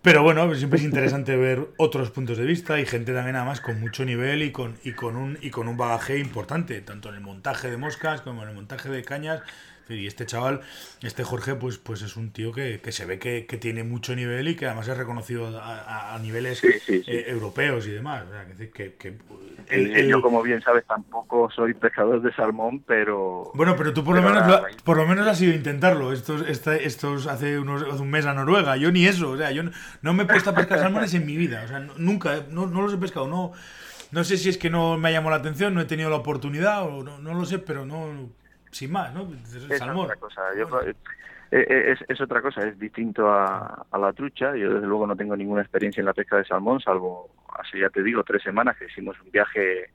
Pero 0.00 0.22
bueno, 0.22 0.54
siempre 0.54 0.78
es 0.78 0.84
interesante 0.84 1.36
ver 1.36 1.70
otros 1.76 2.10
puntos 2.10 2.38
de 2.38 2.44
vista 2.44 2.78
y 2.78 2.86
gente 2.86 3.12
también 3.12 3.34
además 3.34 3.60
con 3.60 3.80
mucho 3.80 4.04
nivel 4.04 4.42
y 4.42 4.52
con, 4.52 4.76
y 4.84 4.92
con, 4.92 5.16
un, 5.16 5.38
y 5.42 5.50
con 5.50 5.66
un 5.66 5.76
bagaje 5.76 6.18
importante, 6.18 6.80
tanto 6.80 7.08
en 7.08 7.16
el 7.16 7.20
montaje 7.20 7.68
de 7.68 7.76
moscas 7.76 8.20
como 8.20 8.44
en 8.44 8.50
el 8.50 8.54
montaje 8.54 8.88
de 8.88 9.02
cañas 9.02 9.42
y 9.90 10.06
este 10.06 10.26
chaval, 10.26 10.60
este 11.02 11.24
Jorge, 11.24 11.54
pues, 11.54 11.78
pues 11.78 12.02
es 12.02 12.16
un 12.16 12.30
tío 12.30 12.52
que, 12.52 12.80
que 12.80 12.92
se 12.92 13.04
ve 13.06 13.18
que, 13.18 13.46
que, 13.46 13.56
tiene 13.56 13.84
mucho 13.84 14.14
nivel 14.14 14.48
y 14.48 14.56
que 14.56 14.66
además 14.66 14.88
es 14.88 14.96
reconocido 14.96 15.58
a, 15.58 16.14
a 16.14 16.18
niveles 16.18 16.62
eh, 16.64 17.24
europeos 17.28 17.86
y 17.86 17.90
demás. 17.90 18.24
que, 18.74 18.94
que 18.94 20.08
Yo, 20.08 20.22
como 20.22 20.42
bien 20.42 20.60
sabes, 20.62 20.84
tampoco 20.86 21.50
soy 21.50 21.74
pescador 21.74 22.22
de 22.22 22.32
salmón, 22.34 22.82
pero... 22.86 23.50
Bueno, 23.54 23.74
pero 23.76 23.92
tú 23.92 24.04
por 24.04 24.16
lo 24.16 24.22
menos 24.22 24.46
lo, 24.46 24.62
por 24.84 24.96
lo 24.96 25.06
menos 25.06 25.26
has 25.26 25.40
ido 25.40 25.52
a 25.52 25.56
intentarlo. 25.56 26.12
Estos, 26.12 26.48
este, 26.48 26.86
estos 26.86 27.26
hace, 27.26 27.58
unos, 27.58 27.82
un 28.00 28.10
mes 28.10 28.26
a 28.26 28.34
Noruega. 28.34 28.76
Yo 28.76 28.92
ni 28.92 29.06
eso. 29.06 29.30
O 29.30 29.36
sea, 29.36 29.50
yo 29.50 29.62
no, 30.02 30.12
me 30.12 30.24
he 30.24 30.26
puesto 30.26 30.50
a 30.50 30.54
pescar 30.54 30.78
salmones 30.78 31.14
en 31.14 31.26
mi 31.26 31.36
vida. 31.36 31.62
O 31.64 31.68
sea, 31.68 31.80
nunca, 31.96 32.44
no, 32.50 32.66
no 32.66 32.82
los 32.82 32.92
he 32.92 32.98
pescado. 32.98 33.26
No, 33.26 33.52
no 34.10 34.24
sé 34.24 34.38
si 34.38 34.48
es 34.48 34.58
que 34.58 34.70
no 34.70 34.96
me 34.96 35.08
ha 35.08 35.12
llamado 35.12 35.30
la 35.30 35.36
atención, 35.36 35.74
no 35.74 35.80
he 35.80 35.84
tenido 35.84 36.08
la 36.08 36.16
oportunidad 36.16 36.82
o 36.84 37.02
no, 37.02 37.18
no 37.18 37.34
lo 37.34 37.44
sé, 37.44 37.58
pero 37.58 37.84
no 37.84 38.30
sin 38.70 38.92
más, 38.92 39.12
¿no? 39.14 39.28
Es, 39.32 39.82
Otra 39.82 40.16
cosa. 40.16 40.42
Eh, 41.50 41.66
eh, 41.68 41.96
es, 42.06 42.20
otra 42.20 42.42
cosa, 42.42 42.66
es 42.66 42.78
distinto 42.78 43.30
a, 43.30 43.86
la 43.98 44.12
trucha. 44.12 44.54
Yo 44.54 44.74
desde 44.74 44.86
luego 44.86 45.06
no 45.06 45.16
tengo 45.16 45.36
ninguna 45.36 45.62
experiencia 45.62 46.00
en 46.00 46.06
la 46.06 46.12
pesca 46.12 46.36
de 46.36 46.44
salmón, 46.44 46.80
salvo 46.80 47.30
hace 47.58 47.80
ya 47.80 47.88
te 47.88 48.02
digo 48.02 48.22
tres 48.22 48.42
semanas 48.42 48.76
que 48.76 48.84
hicimos 48.84 49.18
un 49.20 49.30
viaje, 49.30 49.90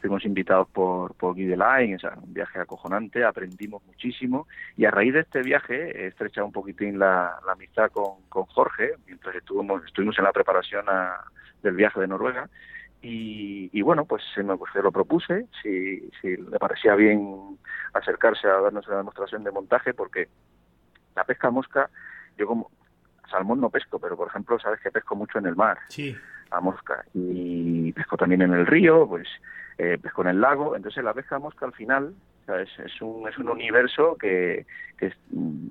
fuimos 0.00 0.24
invitados 0.24 0.68
por, 0.70 1.14
por 1.14 1.34
Guy 1.34 1.54
Line, 1.54 1.98
o 2.02 2.20
un 2.22 2.32
viaje 2.32 2.58
acojonante, 2.58 3.22
aprendimos 3.22 3.84
muchísimo 3.84 4.48
y 4.78 4.86
a 4.86 4.90
raíz 4.90 5.12
de 5.12 5.20
este 5.20 5.42
viaje 5.42 6.04
he 6.04 6.06
estrechado 6.06 6.46
un 6.46 6.52
poquitín 6.52 6.98
la, 6.98 7.38
amistad 7.52 7.90
con, 7.90 8.22
con, 8.30 8.44
Jorge 8.46 8.94
mientras 9.06 9.36
estuvimos, 9.36 9.84
estuvimos 9.84 10.18
en 10.18 10.24
la 10.24 10.32
preparación 10.32 10.86
del 11.62 11.74
viaje 11.74 12.00
de 12.00 12.08
Noruega 12.08 12.48
y, 13.06 13.82
bueno, 13.82 14.06
pues 14.06 14.22
se, 14.34 14.42
me, 14.42 14.56
pues 14.56 14.74
lo 14.76 14.90
propuse, 14.90 15.46
si, 15.62 16.10
si 16.20 16.36
le 16.36 16.58
parecía 16.58 16.94
bien 16.94 17.58
acercarse 17.92 18.48
a 18.48 18.60
darnos 18.60 18.86
una 18.88 18.98
demostración 18.98 19.44
de 19.44 19.50
montaje, 19.50 19.92
porque 19.92 20.28
la 21.14 21.24
pesca 21.24 21.50
mosca, 21.50 21.90
yo 22.38 22.46
como 22.46 22.70
salmón 23.30 23.60
no 23.60 23.68
pesco, 23.68 23.98
pero 23.98 24.16
por 24.16 24.28
ejemplo, 24.28 24.58
sabes 24.58 24.80
que 24.80 24.90
pesco 24.90 25.16
mucho 25.16 25.38
en 25.38 25.46
el 25.46 25.54
mar, 25.54 25.78
sí. 25.88 26.16
a 26.50 26.60
mosca, 26.60 27.04
y 27.12 27.92
pesco 27.92 28.16
también 28.16 28.42
en 28.42 28.54
el 28.54 28.66
río, 28.66 29.06
pues 29.06 29.28
eh, 29.76 29.98
pesco 30.00 30.22
en 30.22 30.28
el 30.28 30.40
lago, 30.40 30.74
entonces 30.74 31.04
la 31.04 31.12
pesca 31.12 31.38
mosca 31.38 31.66
al 31.66 31.74
final 31.74 32.14
es, 32.48 33.00
un, 33.00 33.28
es 33.28 33.38
un 33.38 33.48
universo 33.48 34.16
que, 34.20 34.66
que 34.98 35.12
mm, 35.30 35.68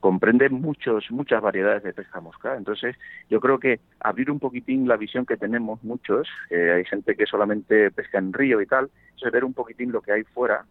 comprende 0.00 0.48
muchos, 0.48 1.10
muchas 1.10 1.40
variedades 1.40 1.82
de 1.82 1.92
pesca 1.92 2.20
mosca. 2.20 2.56
Entonces, 2.56 2.96
yo 3.28 3.40
creo 3.40 3.58
que 3.58 3.80
abrir 4.00 4.30
un 4.30 4.38
poquitín 4.38 4.88
la 4.88 4.96
visión 4.96 5.26
que 5.26 5.36
tenemos 5.36 5.82
muchos, 5.82 6.28
hay 6.50 6.84
gente 6.84 7.16
que 7.16 7.26
solamente 7.26 7.90
pesca 7.90 8.18
en 8.18 8.32
río 8.32 8.60
y 8.60 8.66
tal, 8.66 8.90
es 9.20 9.32
ver 9.32 9.44
un 9.44 9.54
poquitín 9.54 9.92
lo 9.92 10.02
que 10.02 10.12
hay 10.12 10.24
fuera 10.24 10.64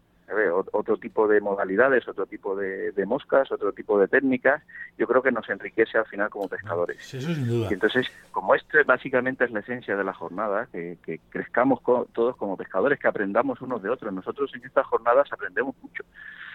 otro 0.72 0.96
tipo 0.96 1.28
de 1.28 1.40
modalidades, 1.40 2.06
otro 2.08 2.26
tipo 2.26 2.56
de, 2.56 2.92
moscas, 3.06 3.50
otro 3.52 3.72
tipo 3.72 3.98
de 3.98 4.08
técnicas, 4.08 4.62
yo 4.98 5.06
creo 5.06 5.22
que 5.22 5.30
nos 5.30 5.48
enriquece 5.48 5.98
al 5.98 6.06
final 6.06 6.30
como 6.30 6.48
pescadores. 6.48 7.14
eso 7.14 7.26
sin 7.26 7.46
duda. 7.46 7.68
Y 7.70 7.74
entonces, 7.74 8.06
como 8.32 8.54
esto 8.54 8.78
básicamente 8.84 9.44
es 9.44 9.50
la 9.52 9.60
esencia 9.60 9.96
de 9.96 10.04
la 10.04 10.12
jornada, 10.12 10.66
que, 10.72 11.20
crezcamos 11.30 11.80
todos 12.12 12.36
como 12.36 12.56
pescadores, 12.56 12.98
que 12.98 13.08
aprendamos 13.08 13.60
unos 13.60 13.82
de 13.82 13.90
otros. 13.90 14.12
Nosotros 14.12 14.52
en 14.54 14.64
estas 14.64 14.86
jornadas 14.86 15.32
aprendemos 15.32 15.74
mucho. 15.80 16.04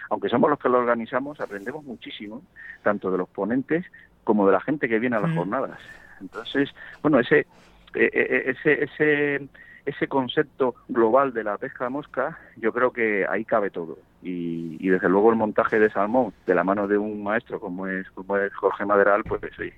Aunque 0.10 0.30
somos 0.30 0.50
los 0.50 0.60
que 0.60 0.70
lo 0.70 0.80
organizamos, 0.80 1.40
aprendemos 1.40 1.86
muchísimo, 1.86 2.42
tanto 2.84 3.12
de 3.12 3.18
los 3.18 3.30
ponentes 3.30 3.86
como 4.24 4.46
de 4.46 4.54
la 4.54 4.62
gente 4.62 4.90
que 4.90 5.00
viene 5.00 5.16
a 5.16 5.22
las 5.22 5.32
mm. 5.32 5.36
jornadas. 5.38 5.80
Entonces, 6.20 6.70
bueno, 7.02 7.20
ese, 7.20 7.48
e, 7.96 8.04
e, 8.04 8.10
e, 8.14 8.52
ese, 8.52 8.84
ese 8.84 9.48
ese 9.86 10.08
concepto 10.08 10.76
global 10.88 11.34
de 11.34 11.44
la 11.44 11.58
pesca 11.58 11.90
mosca, 11.90 12.40
yo 12.58 12.72
creo 12.72 12.92
que 12.92 13.26
ahí 13.28 13.46
cabe 13.46 13.70
todo. 13.70 13.98
Y, 14.24 14.88
desde 14.88 15.10
luego 15.10 15.32
el 15.32 15.38
montaje 15.38 15.80
de 15.80 15.90
salmón 15.90 16.34
de 16.46 16.54
la 16.54 16.64
mano 16.64 16.88
de 16.88 16.98
un 16.98 17.24
maestro 17.24 17.60
como 17.60 17.88
es, 17.88 18.10
como 18.12 18.38
es 18.38 18.54
Jorge 18.54 18.86
Maderal, 18.86 19.24
pues 19.24 19.42
sí, 19.58 19.72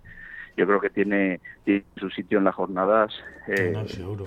yo 0.58 0.66
creo 0.66 0.82
que 0.82 0.90
tiene, 0.90 1.40
su 1.98 2.10
sitio 2.10 2.40
en 2.40 2.46
las 2.46 2.56
jornadas. 2.56 3.14
no, 3.48 3.88
seguro 3.88 4.26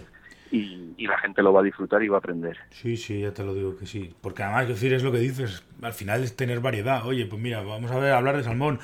y, 0.51 1.07
la 1.07 1.19
gente 1.19 1.43
lo 1.43 1.53
va 1.53 1.61
a 1.61 1.65
disfrutar 1.65 2.03
y 2.03 2.09
va 2.09 2.17
a 2.17 2.19
aprender. 2.19 2.57
Sí, 2.71 2.97
sí, 2.97 3.21
ya 3.21 3.33
te 3.33 3.45
lo 3.45 3.55
digo 3.55 3.77
que 3.77 3.87
sí. 3.87 4.15
Porque 4.21 4.43
además, 4.43 4.69
decir, 4.69 4.93
es 4.93 5.03
lo 5.03 5.13
que 5.13 5.19
dices, 5.19 5.65
al 5.83 5.93
final 5.93 6.23
es 6.23 6.37
tener 6.37 6.61
variedad. 6.61 7.07
Oye, 7.07 7.27
pues 7.27 7.41
mira, 7.41 7.63
vamos 7.63 7.91
a 7.91 7.99
ver, 7.99 8.13
hablar 8.13 8.37
de 8.37 8.45
salmón. 8.45 8.81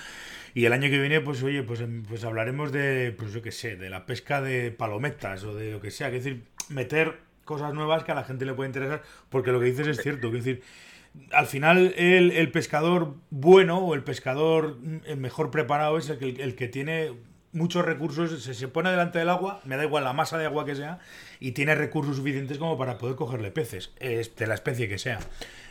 Y 0.55 0.67
el 0.67 0.73
año 0.73 0.91
que 0.91 1.01
viene, 1.01 1.21
pues 1.21 1.43
oye, 1.43 1.63
pues, 1.63 1.81
em, 1.81 2.03
pues 2.03 2.25
hablaremos 2.25 2.73
de, 2.73 3.15
pues 3.17 3.33
yo 3.33 3.43
qué 3.43 3.53
sé, 3.53 3.77
de 3.77 3.89
la 3.89 4.05
pesca 4.05 4.43
de 4.43 4.71
palometas 4.71 5.45
o 5.45 5.55
de 5.55 5.73
lo 5.73 5.81
que 5.81 5.91
sea. 5.91 6.09
Es 6.09 6.25
decir, 6.25 6.43
meter 6.73 7.21
cosas 7.45 7.75
nuevas 7.75 8.05
que 8.05 8.13
a 8.13 8.15
la 8.15 8.25
gente 8.25 8.45
le 8.45 8.55
puede 8.55 8.69
interesar, 8.69 9.03
porque 9.29 9.53
lo 9.53 9.61
que 9.61 9.67
dices 9.67 9.87
es 9.87 9.99
cierto. 9.99 10.29
Es 10.29 10.33
decir, 10.33 10.63
al 11.33 11.47
final 11.47 11.95
el, 11.97 12.31
el 12.31 12.51
pescador 12.51 13.15
bueno 13.31 13.79
o 13.79 13.95
el 13.95 14.03
pescador 14.03 14.79
mm, 14.81 15.17
mejor 15.19 15.51
preparado 15.51 15.99
es 15.99 16.09
el 16.09 16.19
que, 16.19 16.29
el 16.43 16.55
que 16.55 16.69
tiene 16.69 17.13
muchos 17.53 17.85
recursos, 17.85 18.43
se, 18.43 18.55
se 18.55 18.69
pone 18.69 18.91
delante 18.91 19.19
del 19.19 19.29
agua, 19.29 19.61
me 19.65 19.77
da 19.77 19.85
igual 19.85 20.05
la 20.05 20.13
masa 20.13 20.39
de 20.39 20.47
agua 20.47 20.65
que 20.65 20.75
sea, 20.75 20.99
y 21.39 21.53
tiene 21.53 21.75
recursos 21.75 22.17
suficientes 22.17 22.59
como 22.59 22.79
para 22.79 22.99
poder 22.99 23.17
cogerle 23.17 23.51
peces, 23.51 23.93
de 24.01 24.47
la 24.47 24.55
especie 24.55 24.89
que 24.89 24.99
sea. 24.99 25.19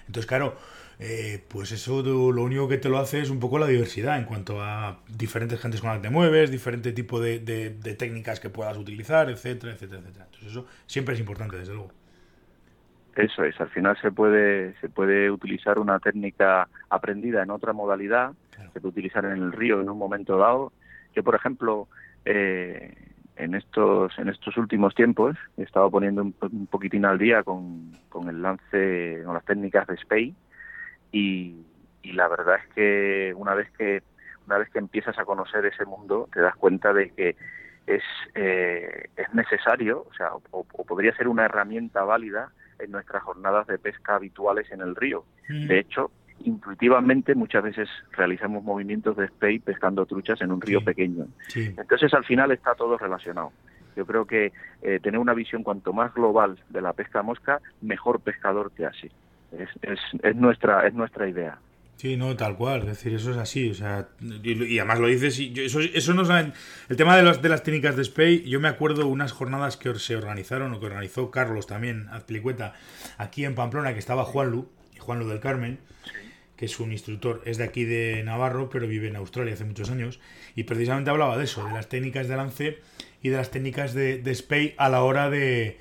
Entonces, 0.06 0.28
claro, 0.28 0.58
eh, 1.02 1.44
pues 1.48 1.72
eso 1.72 2.04
lo 2.04 2.44
único 2.44 2.68
que 2.68 2.78
te 2.78 2.88
lo 2.88 3.00
hace 3.00 3.22
es 3.22 3.30
un 3.30 3.40
poco 3.40 3.58
la 3.58 3.68
diversidad 3.68 4.18
en 4.18 4.26
cuanto 4.26 4.62
a 4.62 5.00
diferentes 5.10 5.60
gentes 5.60 5.82
con 5.82 5.90
las 5.90 5.98
que 6.00 6.08
te 6.08 6.14
mueves, 6.14 6.52
diferente 6.52 6.94
tipo 6.94 7.20
de, 7.20 7.40
de, 7.40 7.96
técnicas 7.96 8.40
que 8.40 8.50
puedas 8.50 8.78
utilizar, 8.78 9.30
etcétera, 9.30 9.74
etcétera, 9.74 10.02
etcétera. 10.02 10.26
Entonces 10.26 10.52
eso 10.52 10.68
siempre 10.86 11.16
es 11.16 11.20
importante, 11.20 11.58
desde 11.58 11.74
luego. 11.74 11.92
Eso 13.16 13.44
es, 13.44 13.60
al 13.60 13.70
final 13.70 13.98
se 14.02 14.12
puede, 14.12 14.74
se 14.80 14.88
puede 14.88 15.30
utilizar 15.30 15.80
una 15.80 16.00
técnica 16.00 16.70
aprendida 16.90 17.44
en 17.44 17.50
otra 17.50 17.74
modalidad, 17.74 18.32
se 18.72 18.80
puede 18.80 18.92
utilizar 18.92 19.26
en 19.26 19.34
el 19.34 19.52
río 19.52 19.82
en 19.82 19.90
un 19.90 19.98
momento 19.98 20.38
dado 20.38 20.72
yo, 21.16 21.24
por 21.24 21.36
ejemplo, 21.36 21.88
eh, 22.26 22.94
en 23.36 23.56
estos 23.56 24.18
en 24.20 24.30
estos 24.30 24.56
últimos 24.58 24.94
tiempos 24.94 25.36
he 25.58 25.64
estado 25.64 25.90
poniendo 25.90 26.22
un, 26.22 26.68
poquitín 26.70 27.06
al 27.06 27.18
día 27.18 27.44
con, 27.44 27.92
con, 28.10 28.30
el 28.30 28.42
lance, 28.42 29.22
con 29.26 29.34
las 29.34 29.46
técnicas 29.46 29.88
de 29.88 29.98
Spey 29.98 30.36
y, 31.12 31.56
y, 32.04 32.12
la 32.14 32.28
verdad 32.28 32.58
es 32.64 32.74
que 32.74 33.34
una 33.36 33.54
vez 33.54 33.70
que 33.78 34.02
una 34.48 34.58
vez 34.58 34.70
que 34.70 34.80
empiezas 34.80 35.18
a 35.20 35.26
conocer 35.26 35.66
ese 35.66 35.86
mundo 35.86 36.30
te 36.34 36.42
das 36.42 36.56
cuenta 36.56 36.94
de 36.94 37.12
que 37.12 37.36
es 37.88 38.04
eh, 38.36 39.10
es 39.16 39.34
necesario, 39.34 40.06
o 40.10 40.14
sea, 40.14 40.32
o, 40.52 40.64
podría 40.64 41.16
ser 41.16 41.28
una 41.28 41.46
herramienta 41.46 42.04
válida 42.04 42.52
en 42.80 42.92
nuestras 42.92 43.24
jornadas 43.24 43.68
de 43.68 43.78
pesca 43.78 44.16
habituales 44.16 44.72
en 44.72 44.82
el 44.82 44.96
río. 44.96 45.26
Mm. 45.50 45.68
De 45.68 45.80
hecho, 45.80 46.12
intuitivamente 46.44 47.36
muchas 47.36 47.64
veces 47.64 47.90
realizamos 48.12 48.64
movimientos 48.64 49.16
de 49.18 49.28
spey 49.28 49.60
pescando 49.60 50.06
truchas 50.06 50.42
en 50.42 50.52
un 50.52 50.62
río 50.62 50.84
pequeño. 50.84 51.28
Entonces 51.56 52.14
al 52.14 52.26
final 52.26 52.52
está 52.52 52.74
todo 52.76 52.98
relacionado. 52.98 53.52
Yo 53.96 54.06
creo 54.06 54.26
que 54.26 54.52
eh, 54.82 55.00
tener 55.02 55.20
una 55.20 55.34
visión 55.34 55.64
cuanto 55.64 55.94
más 55.94 56.14
global 56.14 56.58
de 56.70 56.82
la 56.82 56.94
pesca 56.94 57.22
mosca, 57.22 57.60
mejor 57.82 58.22
pescador 58.22 58.72
te 58.72 58.86
hace. 58.86 59.12
Es, 59.58 59.70
es, 59.82 60.00
es, 60.24 60.36
nuestra, 60.36 60.88
es 60.88 60.94
nuestra 60.94 61.28
idea. 61.28 61.58
Sí, 62.02 62.18
no, 62.18 62.36
tal 62.36 62.58
cual, 62.58 62.80
es 62.80 62.88
decir, 62.88 63.14
eso 63.14 63.30
es 63.30 63.38
así, 63.38 63.70
o 63.70 63.76
sea, 63.76 64.08
y, 64.20 64.80
además 64.80 65.00
lo 65.00 65.06
dices, 65.06 65.38
y 65.38 65.54
eso, 65.60 65.82
eso 65.82 66.16
no 66.16 66.26
saben, 66.26 66.52
el 66.90 66.98
tema 66.98 67.16
de, 67.16 67.22
las 67.22 67.44
de 67.44 67.50
las 67.50 67.62
técnicas 67.62 67.96
de 67.96 68.04
spey, 68.04 68.42
yo 68.50 68.60
me 68.60 68.70
acuerdo 68.70 69.06
unas 69.06 69.32
jornadas 69.34 69.78
que 69.78 69.94
se 70.00 70.16
organizaron, 70.16 70.74
o 70.74 70.80
que 70.80 70.88
organizó 70.88 71.30
Carlos 71.30 71.68
también, 71.68 72.08
Azpilicueta, 72.10 72.74
aquí 73.20 73.46
en 73.46 73.54
Pamplona, 73.54 73.94
que 73.94 74.00
estaba 74.00 74.24
Juanlu, 74.24 74.68
Juanlu 74.98 75.28
del 75.28 75.40
Carmen, 75.40 75.78
que 76.56 76.66
es 76.66 76.80
un 76.80 76.92
instructor, 76.92 77.44
es 77.46 77.60
de 77.60 77.66
aquí 77.66 77.84
de 77.84 78.24
Navarro, 78.24 78.72
pero 78.72 78.88
vive 78.88 79.08
en 79.08 79.16
Australia 79.16 79.54
hace 79.54 79.66
muchos 79.66 79.92
años, 79.92 80.20
y 80.56 80.64
precisamente 80.64 81.12
hablaba 81.12 81.38
de 81.38 81.44
eso, 81.44 81.64
de 81.68 81.74
las 81.74 81.88
técnicas 81.88 82.28
de 82.28 82.36
lance 82.36 82.80
y 83.22 83.30
de 83.30 83.38
las 83.38 83.52
técnicas 83.52 83.94
de, 83.94 84.18
de 84.18 84.34
spay 84.34 84.74
a 84.80 84.90
la 84.90 85.04
hora 85.04 85.30
de, 85.30 85.78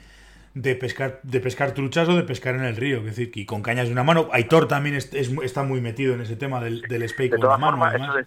de 0.55 0.75
pescar 0.75 1.21
de 1.23 1.41
pescar 1.41 1.73
truchas 1.73 2.09
o 2.09 2.17
de 2.17 2.23
pescar 2.23 2.55
en 2.55 2.65
el 2.65 2.77
río, 2.77 2.99
es 2.99 3.05
decir, 3.05 3.31
y 3.35 3.47
con 3.47 3.63
cañas 3.63 3.87
de 3.87 3.93
una 3.93 4.03
mano. 4.03 4.29
Aitor 4.33 4.67
también 4.69 4.97
está 4.97 5.63
muy 5.63 5.81
metido 5.81 6.15
en 6.15 6.23
ese 6.23 6.37
tema 6.37 6.61
del, 6.61 6.83
del 6.83 7.09
spay 7.09 7.31
con 7.31 7.41
la 7.41 7.57
mano. 7.57 7.91
eso 7.91 8.15
de 8.15 8.25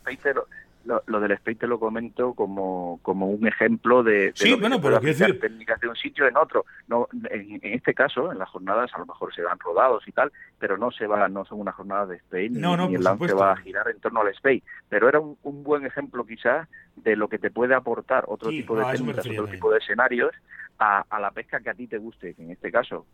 lo, 0.86 1.20
del 1.20 1.38
spray 1.38 1.56
te 1.56 1.68
lo 1.68 1.80
comento 1.80 2.34
como, 2.34 3.00
como 3.02 3.28
un 3.28 3.48
ejemplo 3.48 4.04
de, 4.04 4.32
sí, 4.36 4.54
bueno, 4.56 4.82
pero 4.82 5.00
decir... 5.00 5.40
técnicas 5.40 5.80
de 5.80 5.88
un 5.88 5.96
sitio 5.96 6.28
en 6.28 6.38
otro. 6.38 6.66
No, 6.88 7.08
en, 7.30 7.60
este 7.64 7.94
caso, 7.94 8.32
en 8.32 8.40
las 8.40 8.50
jornadas 8.50 8.92
a 8.94 9.00
lo 9.00 9.06
mejor 9.06 9.34
se 9.34 9.42
van 9.42 9.60
rodados 9.60 10.08
y 10.08 10.12
tal, 10.12 10.32
pero 10.60 10.78
no 10.78 10.92
se 10.92 11.08
va, 11.08 11.28
no 11.30 11.46
son 11.46 11.62
una 11.62 11.72
jornada 11.72 12.06
de 12.08 12.20
spray 12.20 12.50
ni, 12.50 12.60
no, 12.60 12.76
el 12.88 13.04
lance 13.04 13.34
va 13.34 13.54
a 13.54 13.58
girar 13.58 13.90
en 13.90 14.00
torno 14.00 14.22
al 14.22 14.34
spray. 14.36 14.62
Pero 14.90 15.08
era 15.08 15.20
un, 15.20 15.64
buen 15.64 15.86
ejemplo 15.86 16.26
quizás 16.26 16.68
de 16.96 17.16
lo 17.16 17.28
que 17.28 17.40
te 17.40 17.52
puede 17.52 17.76
aportar 17.76 18.26
otro 18.28 18.50
tipo 18.50 18.76
de 18.76 18.86
técnicas, 18.92 19.26
otro 19.26 19.48
tipo 19.48 19.72
de 19.72 19.80
escenarios 19.80 20.32
a, 20.80 21.06
a 21.10 21.20
la 21.20 21.32
pesca 21.32 21.62
que 21.62 21.70
a 21.70 21.74
ti 21.74 21.88
te 21.88 21.98
guste. 21.98 22.36
En 22.38 22.52
este 22.52 22.72
caso, 22.72 23.06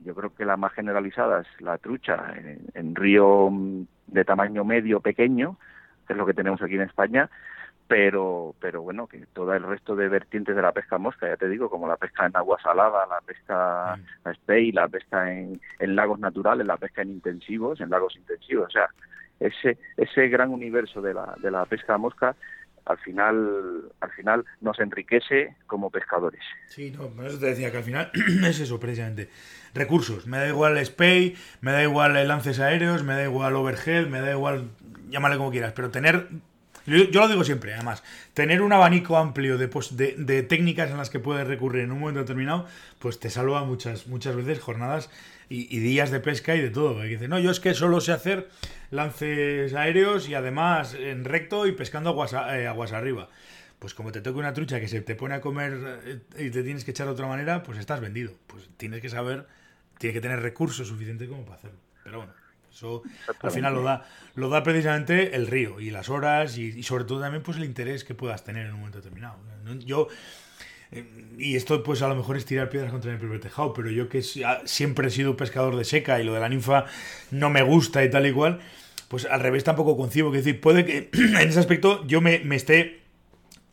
yo 0.00 0.14
creo 0.14 0.34
que 0.34 0.44
la 0.44 0.56
más 0.56 0.72
generalizada 0.72 1.42
es 1.42 1.60
la 1.60 1.78
trucha 1.78 2.34
en 2.74 2.94
río 2.94 3.50
de 4.06 4.24
tamaño 4.24 4.64
medio 4.64 5.00
pequeño, 5.00 5.58
es 6.12 6.16
lo 6.16 6.26
que 6.26 6.34
tenemos 6.34 6.62
aquí 6.62 6.74
en 6.74 6.82
España, 6.82 7.30
pero 7.86 8.54
pero 8.60 8.82
bueno, 8.82 9.06
que 9.06 9.24
todo 9.32 9.54
el 9.54 9.62
resto 9.62 9.96
de 9.96 10.08
vertientes 10.08 10.54
de 10.54 10.62
la 10.62 10.72
pesca 10.72 10.98
mosca, 10.98 11.26
ya 11.26 11.36
te 11.36 11.48
digo, 11.48 11.70
como 11.70 11.88
la 11.88 11.96
pesca 11.96 12.26
en 12.26 12.36
agua 12.36 12.58
salada, 12.62 13.06
la 13.06 13.20
pesca 13.20 13.96
mm. 13.96 14.28
a 14.28 14.34
spey, 14.34 14.72
la 14.72 14.88
pesca 14.88 15.32
en, 15.32 15.60
en 15.78 15.96
lagos 15.96 16.18
naturales, 16.18 16.66
la 16.66 16.76
pesca 16.76 17.02
en 17.02 17.10
intensivos, 17.10 17.80
en 17.80 17.90
lagos 17.90 18.14
intensivos, 18.16 18.66
o 18.66 18.70
sea, 18.70 18.88
ese 19.40 19.78
ese 19.96 20.28
gran 20.28 20.50
universo 20.50 21.00
de 21.00 21.14
la, 21.14 21.34
de 21.40 21.50
la 21.50 21.64
pesca 21.64 21.96
mosca 21.96 22.36
al 22.88 22.98
final 22.98 23.92
al 24.00 24.10
final 24.12 24.44
nos 24.60 24.80
enriquece 24.80 25.56
como 25.66 25.90
pescadores. 25.90 26.40
Sí, 26.68 26.90
no, 26.90 27.08
por 27.08 27.26
eso 27.26 27.38
te 27.38 27.46
decía 27.46 27.70
que 27.70 27.78
al 27.78 27.84
final 27.84 28.10
es 28.44 28.60
eso 28.60 28.80
precisamente. 28.80 29.28
Recursos, 29.74 30.26
me 30.26 30.38
da 30.38 30.48
igual 30.48 30.76
el 30.76 30.86
spay, 30.86 31.36
me 31.60 31.72
da 31.72 31.82
igual 31.82 32.16
el 32.16 32.26
lances 32.26 32.58
aéreos, 32.58 33.04
me 33.04 33.14
da 33.14 33.24
igual 33.24 33.54
overhead, 33.54 34.06
me 34.06 34.20
da 34.20 34.32
igual 34.32 34.70
llámale 35.10 35.36
como 35.36 35.50
quieras, 35.50 35.72
pero 35.74 35.90
tener 35.90 36.28
yo, 36.88 37.20
lo 37.20 37.28
digo 37.28 37.44
siempre, 37.44 37.74
además, 37.74 38.02
tener 38.32 38.62
un 38.62 38.72
abanico 38.72 39.18
amplio 39.18 39.58
de, 39.58 39.68
de, 40.16 40.42
técnicas 40.42 40.90
en 40.90 40.96
las 40.96 41.10
que 41.10 41.18
puedes 41.18 41.46
recurrir 41.46 41.84
en 41.84 41.92
un 41.92 42.00
momento 42.00 42.20
determinado, 42.20 42.66
pues 42.98 43.20
te 43.20 43.28
salva 43.28 43.62
muchas, 43.64 44.06
muchas 44.06 44.34
veces 44.34 44.58
jornadas 44.58 45.10
y, 45.50 45.78
días 45.80 46.10
de 46.10 46.20
pesca 46.20 46.54
y 46.54 46.62
de 46.62 46.70
todo. 46.70 47.00
Que 47.02 47.08
decir, 47.08 47.28
no, 47.28 47.38
yo 47.38 47.50
es 47.50 47.60
que 47.60 47.74
solo 47.74 48.00
sé 48.00 48.12
hacer 48.12 48.48
lances 48.90 49.74
aéreos 49.74 50.28
y 50.30 50.34
además 50.34 50.94
en 50.94 51.24
recto 51.24 51.66
y 51.66 51.72
pescando 51.72 52.10
aguas, 52.10 52.32
eh, 52.32 52.66
aguas 52.66 52.92
arriba. 52.92 53.28
Pues 53.78 53.92
como 53.92 54.10
te 54.10 54.22
toque 54.22 54.38
una 54.38 54.54
trucha 54.54 54.80
que 54.80 54.88
se 54.88 55.02
te 55.02 55.14
pone 55.14 55.34
a 55.34 55.40
comer 55.42 56.00
eh, 56.04 56.20
y 56.38 56.50
te 56.50 56.62
tienes 56.62 56.84
que 56.84 56.92
echar 56.92 57.06
de 57.06 57.12
otra 57.12 57.26
manera, 57.26 57.62
pues 57.62 57.78
estás 57.78 58.00
vendido. 58.00 58.32
Pues 58.46 58.68
tienes 58.78 59.02
que 59.02 59.10
saber, 59.10 59.46
tienes 59.98 60.14
que 60.14 60.22
tener 60.22 60.40
recursos 60.40 60.88
suficientes 60.88 61.28
como 61.28 61.44
para 61.44 61.56
hacerlo. 61.56 61.78
Pero 62.02 62.18
bueno. 62.18 62.47
Eso 62.78 63.02
al 63.42 63.50
final 63.50 63.74
lo 63.74 63.82
da, 63.82 64.06
lo 64.36 64.48
da 64.48 64.62
precisamente 64.62 65.34
el 65.34 65.48
río 65.48 65.80
y 65.80 65.90
las 65.90 66.08
horas 66.08 66.56
y, 66.58 66.80
sobre 66.84 67.04
todo 67.04 67.20
también 67.20 67.42
pues 67.42 67.56
el 67.56 67.64
interés 67.64 68.04
que 68.04 68.14
puedas 68.14 68.44
tener 68.44 68.66
en 68.66 68.72
un 68.72 68.78
momento 68.78 68.98
determinado. 68.98 69.36
Yo, 69.84 70.06
eh, 70.92 71.04
y 71.38 71.56
esto 71.56 71.82
pues 71.82 72.02
a 72.02 72.08
lo 72.08 72.14
mejor 72.14 72.36
es 72.36 72.44
tirar 72.44 72.70
piedras 72.70 72.92
contra 72.92 73.10
el 73.10 73.18
primer 73.18 73.40
tejado, 73.40 73.72
pero 73.74 73.90
yo 73.90 74.08
que 74.08 74.22
siempre 74.22 75.08
he 75.08 75.10
sido 75.10 75.36
pescador 75.36 75.74
de 75.74 75.84
seca 75.84 76.20
y 76.20 76.24
lo 76.24 76.34
de 76.34 76.40
la 76.40 76.48
ninfa 76.48 76.84
no 77.32 77.50
me 77.50 77.62
gusta 77.62 78.04
y 78.04 78.10
tal 78.10 78.28
y 78.28 78.32
cual, 78.32 78.60
pues 79.08 79.26
al 79.26 79.40
revés 79.40 79.64
tampoco 79.64 79.96
concibo. 79.96 80.30
Que 80.30 80.36
decir, 80.36 80.60
puede 80.60 80.84
que 80.84 81.10
en 81.14 81.48
ese 81.48 81.58
aspecto 81.58 82.06
yo 82.06 82.20
me, 82.20 82.36
esté 82.54 83.00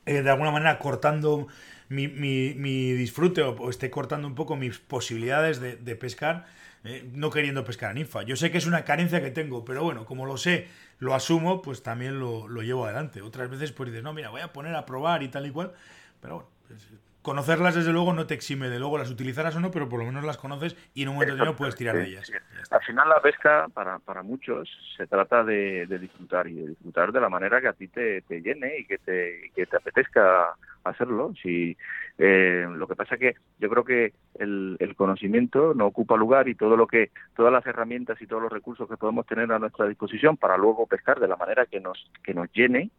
eh, 0.07 0.23
de 0.23 0.29
alguna 0.31 0.49
manera 0.49 0.79
cortando 0.79 1.47
mi, 1.89 2.07
mi, 2.07 2.93
disfrute 2.93 3.43
o, 3.43 3.69
esté 3.69 3.91
cortando 3.91 4.27
un 4.27 4.33
poco 4.33 4.55
mis 4.55 4.79
posibilidades 4.79 5.59
de, 5.59 5.75
de 5.75 5.95
pescar 5.95 6.47
eh, 6.85 7.09
no 7.13 7.31
queriendo 7.31 7.63
pescar 7.63 7.91
a 7.91 7.93
ninfa. 7.93 8.23
Yo 8.23 8.35
sé 8.35 8.51
que 8.51 8.57
es 8.57 8.65
una 8.65 8.85
carencia 8.85 9.21
que 9.21 9.31
tengo, 9.31 9.65
pero 9.65 9.83
bueno, 9.83 10.05
como 10.05 10.25
lo 10.25 10.37
sé, 10.37 10.67
lo 10.99 11.15
asumo, 11.15 11.61
pues 11.61 11.83
también 11.83 12.19
lo, 12.19 12.47
llevo 12.61 12.85
adelante. 12.85 13.21
Otras 13.21 13.49
veces 13.49 13.71
pues 13.71 13.89
dices, 13.89 14.03
no, 14.03 14.13
mira, 14.13 14.29
voy 14.29 14.41
a 14.41 14.53
poner 14.53 14.75
a 14.75 14.85
probar 14.85 15.23
y 15.23 15.29
tal 15.29 15.45
y 15.47 15.51
cual, 15.51 15.73
pero 16.21 16.35
bueno, 16.35 16.49
pues, 16.67 16.87
conocerlas 17.25 17.73
desde 17.73 17.91
luego 17.91 18.13
no 18.13 18.27
te 18.27 18.35
exime 18.35 18.69
de 18.69 18.77
luego 18.77 18.99
las 18.99 19.09
utilizarás 19.09 19.55
o 19.55 19.59
no, 19.59 19.71
pero 19.71 19.89
por 19.89 19.99
lo 19.99 20.05
menos 20.05 20.23
las 20.23 20.37
conoces 20.37 20.77
y 20.93 21.01
en 21.01 21.09
un 21.09 21.15
momento 21.15 21.33
determinado 21.33 21.57
puedes 21.57 21.75
tirar 21.75 21.95
de 21.95 22.05
ellas. 22.05 22.31
Al 22.69 22.83
final 22.83 23.09
la 23.09 23.19
pesca 23.19 23.65
para, 23.73 23.97
para 23.97 24.21
muchos 24.21 24.69
se 24.95 25.07
trata 25.07 25.43
de, 25.43 25.87
disfrutar 25.99 26.47
y 26.47 26.53
de 26.53 26.67
disfrutar 26.67 27.11
de 27.11 27.19
la 27.19 27.27
manera 27.27 27.59
que 27.59 27.67
a 27.67 27.73
ti 27.73 27.87
te, 27.87 28.21
llene 28.29 28.77
y 28.77 28.85
que 28.85 28.99
te, 28.99 29.51
que 29.55 29.65
te 29.65 29.75
apetezca 29.75 30.53
hacerlo. 30.83 31.33
Si, 31.41 31.75
eh, 32.19 32.67
lo 32.69 32.87
que 32.87 32.95
pasa 32.95 33.17
que 33.17 33.33
yo 33.57 33.69
creo 33.69 33.83
que 33.83 34.13
el, 34.35 34.77
el, 34.79 34.95
conocimiento 34.95 35.73
no 35.73 35.87
ocupa 35.87 36.15
lugar 36.15 36.47
y 36.47 36.53
todo 36.53 36.77
lo 36.77 36.85
que 36.85 37.09
todas 37.35 37.51
las 37.51 37.65
herramientas 37.65 38.21
y 38.21 38.27
todos 38.27 38.43
los 38.43 38.51
recursos 38.51 38.87
que 38.87 38.97
podemos 38.97 39.25
tener 39.25 39.51
a 39.51 39.57
nuestra 39.57 39.87
disposición 39.87 40.37
para 40.37 40.57
luego 40.57 40.85
pescar 40.85 41.19
de 41.19 41.27
la 41.27 41.37
manera 41.37 41.65
que 41.65 41.79
nos 41.79 42.07
que 42.23 42.35
nos 42.35 42.51
llene 42.53 42.91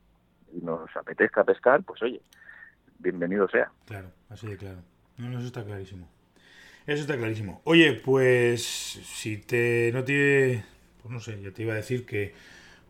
y 0.53 0.64
nos 0.64 0.95
apetezca 0.97 1.45
pescar, 1.45 1.85
pues 1.85 2.03
oye, 2.03 2.20
bienvenido 3.07 3.48
sea. 3.48 3.70
Claro, 3.86 4.09
así 4.28 4.46
de 4.46 4.57
claro. 4.57 4.78
No, 5.16 5.28
no, 5.28 5.38
eso 5.38 5.46
está 5.46 5.64
clarísimo. 5.64 6.09
Eso 6.86 7.02
está 7.02 7.16
clarísimo. 7.16 7.61
Oye, 7.64 7.94
pues 7.94 8.62
si 8.62 9.38
te 9.38 9.90
no 9.92 10.04
tiene, 10.04 10.64
pues 11.02 11.12
no 11.12 11.20
sé, 11.20 11.40
ya 11.40 11.50
te 11.50 11.62
iba 11.62 11.72
a 11.72 11.76
decir 11.76 12.04
que 12.04 12.34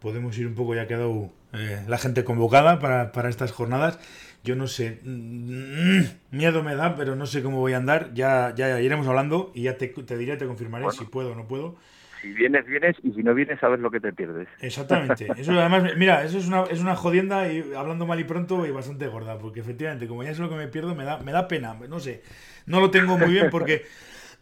podemos 0.00 0.36
ir 0.38 0.46
un 0.46 0.54
poco, 0.54 0.74
ya 0.74 0.82
ha 0.82 0.86
quedado 0.86 1.30
eh, 1.52 1.82
la 1.86 1.98
gente 1.98 2.24
convocada 2.24 2.78
para, 2.78 3.12
para, 3.12 3.28
estas 3.28 3.52
jornadas. 3.52 3.98
Yo 4.44 4.54
no 4.54 4.66
sé, 4.66 5.00
mm, 5.02 6.02
miedo 6.30 6.62
me 6.62 6.74
da, 6.74 6.94
pero 6.94 7.16
no 7.16 7.26
sé 7.26 7.42
cómo 7.42 7.58
voy 7.58 7.72
a 7.72 7.78
andar. 7.78 8.12
Ya, 8.14 8.54
ya 8.54 8.80
iremos 8.80 9.06
hablando 9.06 9.52
y 9.54 9.62
ya 9.62 9.76
te, 9.76 9.88
te 9.88 10.16
diré, 10.16 10.36
te 10.36 10.46
confirmaré 10.46 10.86
si 10.92 11.04
puedo 11.04 11.32
o 11.32 11.34
no 11.34 11.46
puedo. 11.46 11.76
Si 12.27 12.33
vienes, 12.33 12.66
vienes 12.66 12.97
y 13.05 13.12
si 13.12 13.22
no 13.22 13.35
vienes, 13.35 13.61
sabes 13.61 13.79
lo 13.79 13.91
que 13.91 14.01
te 14.01 14.12
pierdes. 14.12 14.49
Exactamente. 14.61 15.29
Eso 15.39 15.53
además, 15.53 15.93
mira, 15.97 16.24
eso 16.24 16.39
es 16.39 16.49
una, 16.49 16.64
es 16.64 16.81
una 16.81 16.97
jodienda 16.97 17.51
y 17.53 17.72
hablando 17.74 18.05
mal 18.05 18.18
y 18.18 18.24
pronto 18.24 18.66
y 18.66 18.72
bastante 18.72 19.07
gorda, 19.07 19.39
porque 19.39 19.61
efectivamente, 19.61 20.09
como 20.09 20.24
ya 20.24 20.31
es 20.31 20.39
lo 20.41 20.49
que 20.49 20.57
me 20.57 20.66
pierdo, 20.66 20.95
me 20.97 21.05
da, 21.05 21.18
me 21.18 21.31
da 21.31 21.47
pena. 21.47 21.77
No 21.89 22.01
sé, 22.01 22.22
no 22.66 22.81
lo 22.81 22.91
tengo 22.91 23.16
muy 23.16 23.31
bien 23.31 23.49
porque 23.51 23.85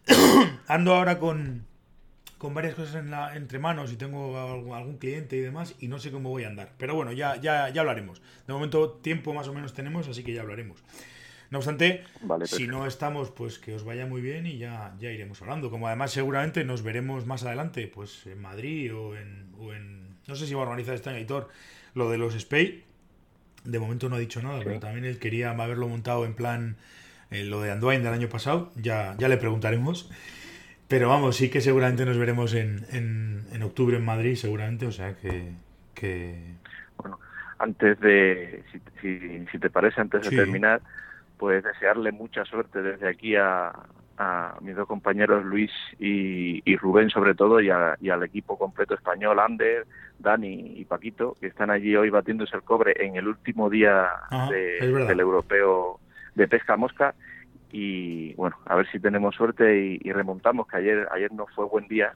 ando 0.66 0.94
ahora 0.94 1.18
con 1.18 1.66
con 2.38 2.52
varias 2.52 2.74
cosas 2.74 2.96
en 2.96 3.10
la, 3.10 3.34
entre 3.36 3.58
manos 3.58 3.90
y 3.90 3.96
tengo 3.96 4.38
algún, 4.74 4.98
cliente 4.98 5.34
y 5.34 5.40
demás 5.40 5.76
y 5.80 5.88
no 5.88 5.98
sé 5.98 6.10
cómo 6.10 6.28
voy 6.28 6.44
a 6.44 6.48
andar. 6.48 6.72
Pero 6.76 6.94
bueno, 6.94 7.10
ya, 7.10 7.36
ya, 7.36 7.70
ya 7.70 7.80
hablaremos. 7.80 8.20
De 8.46 8.52
momento 8.52 8.90
tiempo 8.90 9.32
más 9.32 9.48
o 9.48 9.54
menos 9.54 9.72
tenemos, 9.72 10.08
así 10.08 10.22
que 10.22 10.34
ya 10.34 10.42
hablaremos. 10.42 10.82
No 11.50 11.58
obstante, 11.58 12.04
si 12.44 12.66
no 12.66 12.86
estamos, 12.86 13.30
pues 13.30 13.58
que 13.58 13.74
os 13.74 13.84
vaya 13.84 14.06
muy 14.06 14.20
bien 14.20 14.46
y 14.46 14.58
ya, 14.58 14.94
ya 14.98 15.10
iremos 15.10 15.40
hablando. 15.42 15.70
Como 15.70 15.86
además 15.86 16.10
seguramente 16.10 16.64
nos 16.64 16.82
veremos 16.82 17.26
más 17.26 17.44
adelante, 17.44 17.86
pues 17.86 18.26
en 18.26 18.40
Madrid 18.40 18.94
o 18.94 19.16
en... 19.16 19.52
O 19.58 19.72
en 19.72 20.14
no 20.26 20.34
sé 20.34 20.46
si 20.46 20.54
va 20.54 20.60
a 20.60 20.64
organizar 20.64 20.94
este 20.94 21.10
editor 21.10 21.48
lo 21.94 22.10
de 22.10 22.18
los 22.18 22.34
SPAY. 22.34 22.82
De 23.64 23.78
momento 23.78 24.08
no 24.08 24.16
ha 24.16 24.18
dicho 24.18 24.42
nada, 24.42 24.60
pero 24.64 24.80
también 24.80 25.04
él 25.04 25.18
quería 25.18 25.50
haberlo 25.50 25.88
montado 25.88 26.24
en 26.24 26.34
plan 26.34 26.76
eh, 27.30 27.44
lo 27.44 27.60
de 27.60 27.70
Anduin 27.70 28.02
del 28.02 28.12
año 28.12 28.28
pasado. 28.28 28.72
Ya, 28.76 29.14
ya 29.18 29.28
le 29.28 29.36
preguntaremos. 29.36 30.10
Pero 30.88 31.08
vamos, 31.08 31.36
sí 31.36 31.50
que 31.50 31.60
seguramente 31.60 32.04
nos 32.04 32.18
veremos 32.18 32.54
en, 32.54 32.86
en, 32.92 33.62
octubre 33.62 33.96
en 33.96 34.04
Madrid, 34.04 34.34
seguramente, 34.36 34.86
o 34.86 34.92
sea 34.92 35.16
que... 35.16 35.52
Bueno, 36.98 37.18
antes 37.58 37.98
de, 38.00 38.62
si, 39.00 39.46
si, 39.50 39.58
te 39.58 39.70
parece, 39.70 40.00
antes 40.00 40.28
de 40.28 40.36
terminar, 40.36 40.82
pues 41.38 41.64
desearle 41.64 42.12
mucha 42.12 42.44
suerte 42.44 42.82
desde 42.82 43.08
aquí 43.08 43.36
a, 43.36 43.72
a 44.16 44.56
mis 44.60 44.76
dos 44.76 44.86
compañeros 44.86 45.44
Luis 45.44 45.70
y, 45.98 46.62
y 46.64 46.76
Rubén 46.76 47.10
sobre 47.10 47.34
todo 47.34 47.60
y, 47.60 47.70
y, 48.00 48.10
al 48.10 48.22
equipo 48.22 48.56
completo 48.58 48.94
español, 48.94 49.38
Ander, 49.38 49.86
Dani 50.18 50.74
y 50.76 50.84
Paquito, 50.84 51.36
que 51.40 51.48
están 51.48 51.70
allí 51.70 51.96
hoy 51.96 52.10
batiéndose 52.10 52.56
el 52.56 52.62
cobre 52.62 52.94
en 52.98 53.16
el 53.16 53.28
último 53.28 53.68
día 53.68 54.08
del 54.50 55.20
europeo 55.20 56.00
de 56.34 56.48
pesca 56.48 56.76
mosca. 56.76 57.14
Y 57.72 58.34
bueno, 58.34 58.56
a 58.66 58.76
ver 58.76 58.88
si 58.90 59.00
tenemos 59.00 59.34
suerte 59.34 59.98
y, 60.00 60.12
remontamos, 60.12 60.68
que 60.68 60.76
ayer, 60.76 61.08
ayer 61.10 61.32
no 61.32 61.46
fue 61.54 61.64
buen 61.66 61.88
día. 61.88 62.14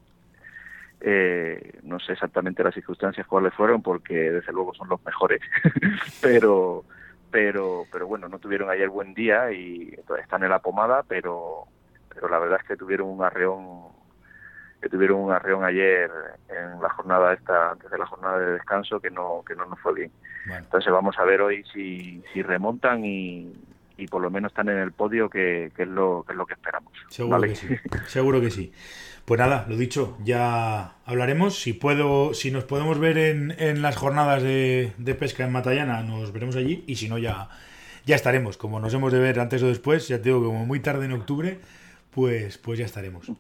Eh, 1.01 1.79
no 1.83 1.99
sé 2.01 2.13
exactamente 2.13 2.63
las 2.63 2.75
circunstancias 2.75 3.27
cuáles 3.27 3.55
fueron, 3.55 3.83
porque 3.83 4.15
desde 4.15 4.53
luego 4.53 4.73
son 4.75 4.89
los 4.89 5.05
mejores, 5.05 5.41
pero 6.23 6.85
pero 7.31 7.87
pero 7.91 8.07
bueno, 8.07 8.29
no 8.29 8.39
tuvieron 8.39 8.71
ayer 8.71 8.89
buen 8.89 9.15
día 9.15 9.51
y 9.53 9.97
están 10.21 10.43
en 10.43 10.51
la 10.51 10.59
pomada, 10.59 11.03
pero 11.07 11.65
pero 12.13 12.29
la 12.29 12.39
verdad 12.39 12.61
es 12.63 12.69
que 12.69 12.77
tuvieron 12.77 13.09
un 13.09 13.23
arreón 13.23 13.89
que 14.81 14.89
tuvieron 14.89 15.21
un 15.21 15.33
arreón 15.33 15.65
ayer 15.65 16.11
en 16.49 16.81
la 16.81 16.89
jornada 16.91 17.33
esta 17.33 17.73
antes 17.73 17.91
de 17.91 17.99
la 17.99 18.07
jornada 18.07 18.39
de 18.39 18.53
descanso 18.53 19.01
que 19.01 19.11
no 19.11 19.43
que 19.47 19.55
no 19.55 19.67
nos 19.67 19.81
fue 19.81 19.95
bien. 19.95 20.13
Entonces 20.51 20.93
vamos 20.93 21.19
a 21.19 21.25
ver 21.25 21.43
hoy 21.43 21.65
si 21.73 22.23
si 22.33 22.43
remontan 22.43 23.05
y, 23.05 23.53
y 23.99 24.07
por 24.07 24.23
lo 24.23 24.31
menos 24.31 24.53
están 24.53 24.69
en 24.69 24.79
el 24.79 24.93
podio, 24.93 25.29
que, 25.29 25.73
es, 25.77 25.89
lo, 25.89 26.25
que 26.25 26.33
es 26.33 26.39
lo 26.39 26.47
que 26.47 26.55
esperamos. 26.55 26.93
Seguro 27.11 27.41
que 27.43 27.55
sí. 27.55 27.69
Seguro 28.07 28.41
que 28.41 28.51
sí. 28.51 28.73
Pues 29.29 29.39
nada, 29.39 29.67
lo 29.69 29.77
dicho, 29.77 30.17
ya 30.25 30.95
hablaremos. 31.05 31.61
Si 31.61 31.75
puedo, 31.75 32.33
si 32.33 32.51
nos 32.51 32.65
podemos 32.65 32.99
ver 32.99 33.19
en, 33.19 33.55
en 33.59 33.83
las 33.83 33.95
jornadas 33.95 34.43
de, 34.43 35.17
pesca 35.19 35.45
en 35.45 35.53
Matallana, 35.53 36.03
nos 36.03 36.33
veremos 36.33 36.57
allí. 36.57 36.83
Y 36.87 36.97
si 36.97 37.11
no, 37.11 37.19
ya, 37.19 37.51
ya 38.07 38.17
estaremos. 38.17 38.57
Como 38.57 38.81
nos 38.81 38.95
hemos 38.95 39.13
de 39.13 39.19
ver 39.19 39.39
antes 39.39 39.63
o 39.63 39.67
después, 39.67 40.09
ya 40.09 40.17
te 40.17 40.31
digo, 40.31 40.43
como 40.43 40.65
muy 40.65 40.81
tarde 40.81 41.05
en 41.05 41.13
octubre, 41.13 41.61
pues, 42.11 42.57
pues 42.57 42.79
ya 42.79 42.87
estaremos. 42.87 43.31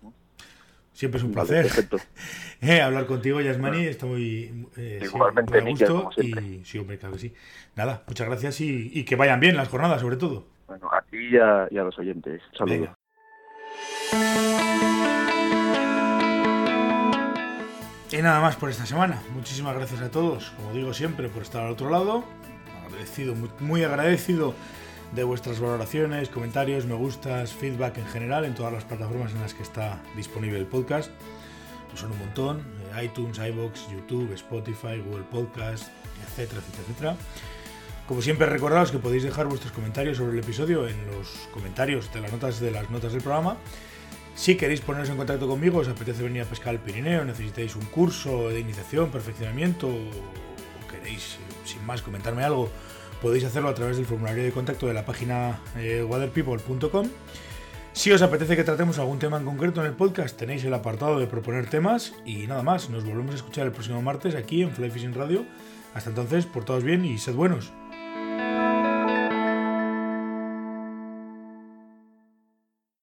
Siempre 0.92 1.20
es 1.20 1.24
un 1.24 1.32
placer 1.32 1.66
eh, 2.60 2.82
hablar 2.82 3.06
contigo, 3.06 3.40
Yasmani. 3.40 3.86
Está 3.86 4.04
muy, 4.04 4.66
eh, 4.76 5.00
Igualmente, 5.02 5.58
sí, 5.58 5.84
gusto. 5.86 6.10
y 6.20 6.60
sí, 6.66 6.78
hombre, 6.78 6.98
claro 6.98 7.14
que 7.14 7.20
sí. 7.20 7.34
Nada, 7.76 8.02
muchas 8.06 8.26
gracias 8.26 8.60
y, 8.60 9.04
que 9.06 9.16
vayan 9.16 9.40
bien 9.40 9.56
las 9.56 9.68
jornadas, 9.68 10.02
sobre 10.02 10.18
todo. 10.18 10.48
Bueno, 10.66 10.90
a 10.92 11.00
ti 11.00 11.30
y 11.30 11.38
a, 11.38 11.66
los 11.70 11.98
oyentes. 11.98 12.42
Saludos. 12.52 12.90
Y 18.10 18.22
nada 18.22 18.40
más 18.40 18.56
por 18.56 18.70
esta 18.70 18.86
semana. 18.86 19.22
Muchísimas 19.34 19.74
gracias 19.74 20.00
a 20.00 20.10
todos, 20.10 20.50
como 20.56 20.72
digo 20.72 20.94
siempre, 20.94 21.28
por 21.28 21.42
estar 21.42 21.66
al 21.66 21.72
otro 21.72 21.90
lado. 21.90 22.24
Agradecido, 22.86 23.34
muy 23.60 23.84
agradecido 23.84 24.54
de 25.12 25.24
vuestras 25.24 25.60
valoraciones, 25.60 26.30
comentarios, 26.30 26.86
me 26.86 26.94
gustas, 26.94 27.52
feedback 27.52 27.98
en 27.98 28.06
general 28.06 28.46
en 28.46 28.54
todas 28.54 28.72
las 28.72 28.84
plataformas 28.84 29.32
en 29.32 29.42
las 29.42 29.52
que 29.52 29.62
está 29.62 30.02
disponible 30.16 30.58
el 30.58 30.66
podcast. 30.66 31.10
Pues 31.88 32.00
son 32.00 32.12
un 32.12 32.18
montón, 32.18 32.62
eh, 32.94 33.04
iTunes, 33.04 33.38
iBox, 33.38 33.90
YouTube, 33.90 34.32
Spotify, 34.32 35.02
Google 35.04 35.24
Podcast, 35.30 35.88
etcétera, 36.28 36.60
etcétera, 36.60 36.84
etcétera. 36.88 37.16
Como 38.06 38.22
siempre 38.22 38.46
recordaos 38.46 38.90
que 38.90 38.98
podéis 38.98 39.24
dejar 39.24 39.48
vuestros 39.48 39.72
comentarios 39.72 40.16
sobre 40.16 40.32
el 40.32 40.38
episodio 40.38 40.88
en 40.88 40.96
los 41.08 41.28
comentarios 41.52 42.10
de 42.14 42.22
las 42.22 42.32
notas 42.32 42.58
de 42.58 42.70
las 42.70 42.88
notas 42.88 43.12
del 43.12 43.20
programa. 43.20 43.58
Si 44.38 44.54
queréis 44.54 44.80
poneros 44.80 45.10
en 45.10 45.16
contacto 45.16 45.48
conmigo, 45.48 45.80
os 45.82 45.88
apetece 45.88 46.22
venir 46.22 46.42
a 46.42 46.44
pescar 46.46 46.72
el 46.72 46.78
Pirineo, 46.78 47.24
necesitáis 47.24 47.74
un 47.74 47.82
curso 47.86 48.50
de 48.50 48.60
iniciación, 48.60 49.10
perfeccionamiento, 49.10 49.88
o 49.88 50.86
queréis, 50.88 51.38
sin 51.64 51.84
más, 51.84 52.02
comentarme 52.02 52.44
algo, 52.44 52.70
podéis 53.20 53.42
hacerlo 53.42 53.68
a 53.68 53.74
través 53.74 53.96
del 53.96 54.06
formulario 54.06 54.44
de 54.44 54.52
contacto 54.52 54.86
de 54.86 54.94
la 54.94 55.04
página 55.04 55.58
eh, 55.76 56.06
waterpeople.com. 56.06 57.08
Si 57.92 58.12
os 58.12 58.22
apetece 58.22 58.54
que 58.54 58.62
tratemos 58.62 59.00
algún 59.00 59.18
tema 59.18 59.38
en 59.38 59.44
concreto 59.44 59.80
en 59.80 59.88
el 59.88 59.94
podcast, 59.94 60.38
tenéis 60.38 60.62
el 60.62 60.72
apartado 60.72 61.18
de 61.18 61.26
proponer 61.26 61.68
temas 61.68 62.14
y 62.24 62.46
nada 62.46 62.62
más. 62.62 62.90
Nos 62.90 63.04
volvemos 63.04 63.32
a 63.32 63.38
escuchar 63.38 63.66
el 63.66 63.72
próximo 63.72 64.02
martes 64.02 64.36
aquí 64.36 64.62
en 64.62 64.70
Fly 64.70 64.92
Fishing 64.92 65.14
Radio. 65.14 65.46
Hasta 65.94 66.10
entonces, 66.10 66.46
portaos 66.46 66.84
bien 66.84 67.04
y 67.04 67.18
sed 67.18 67.34
buenos. 67.34 67.72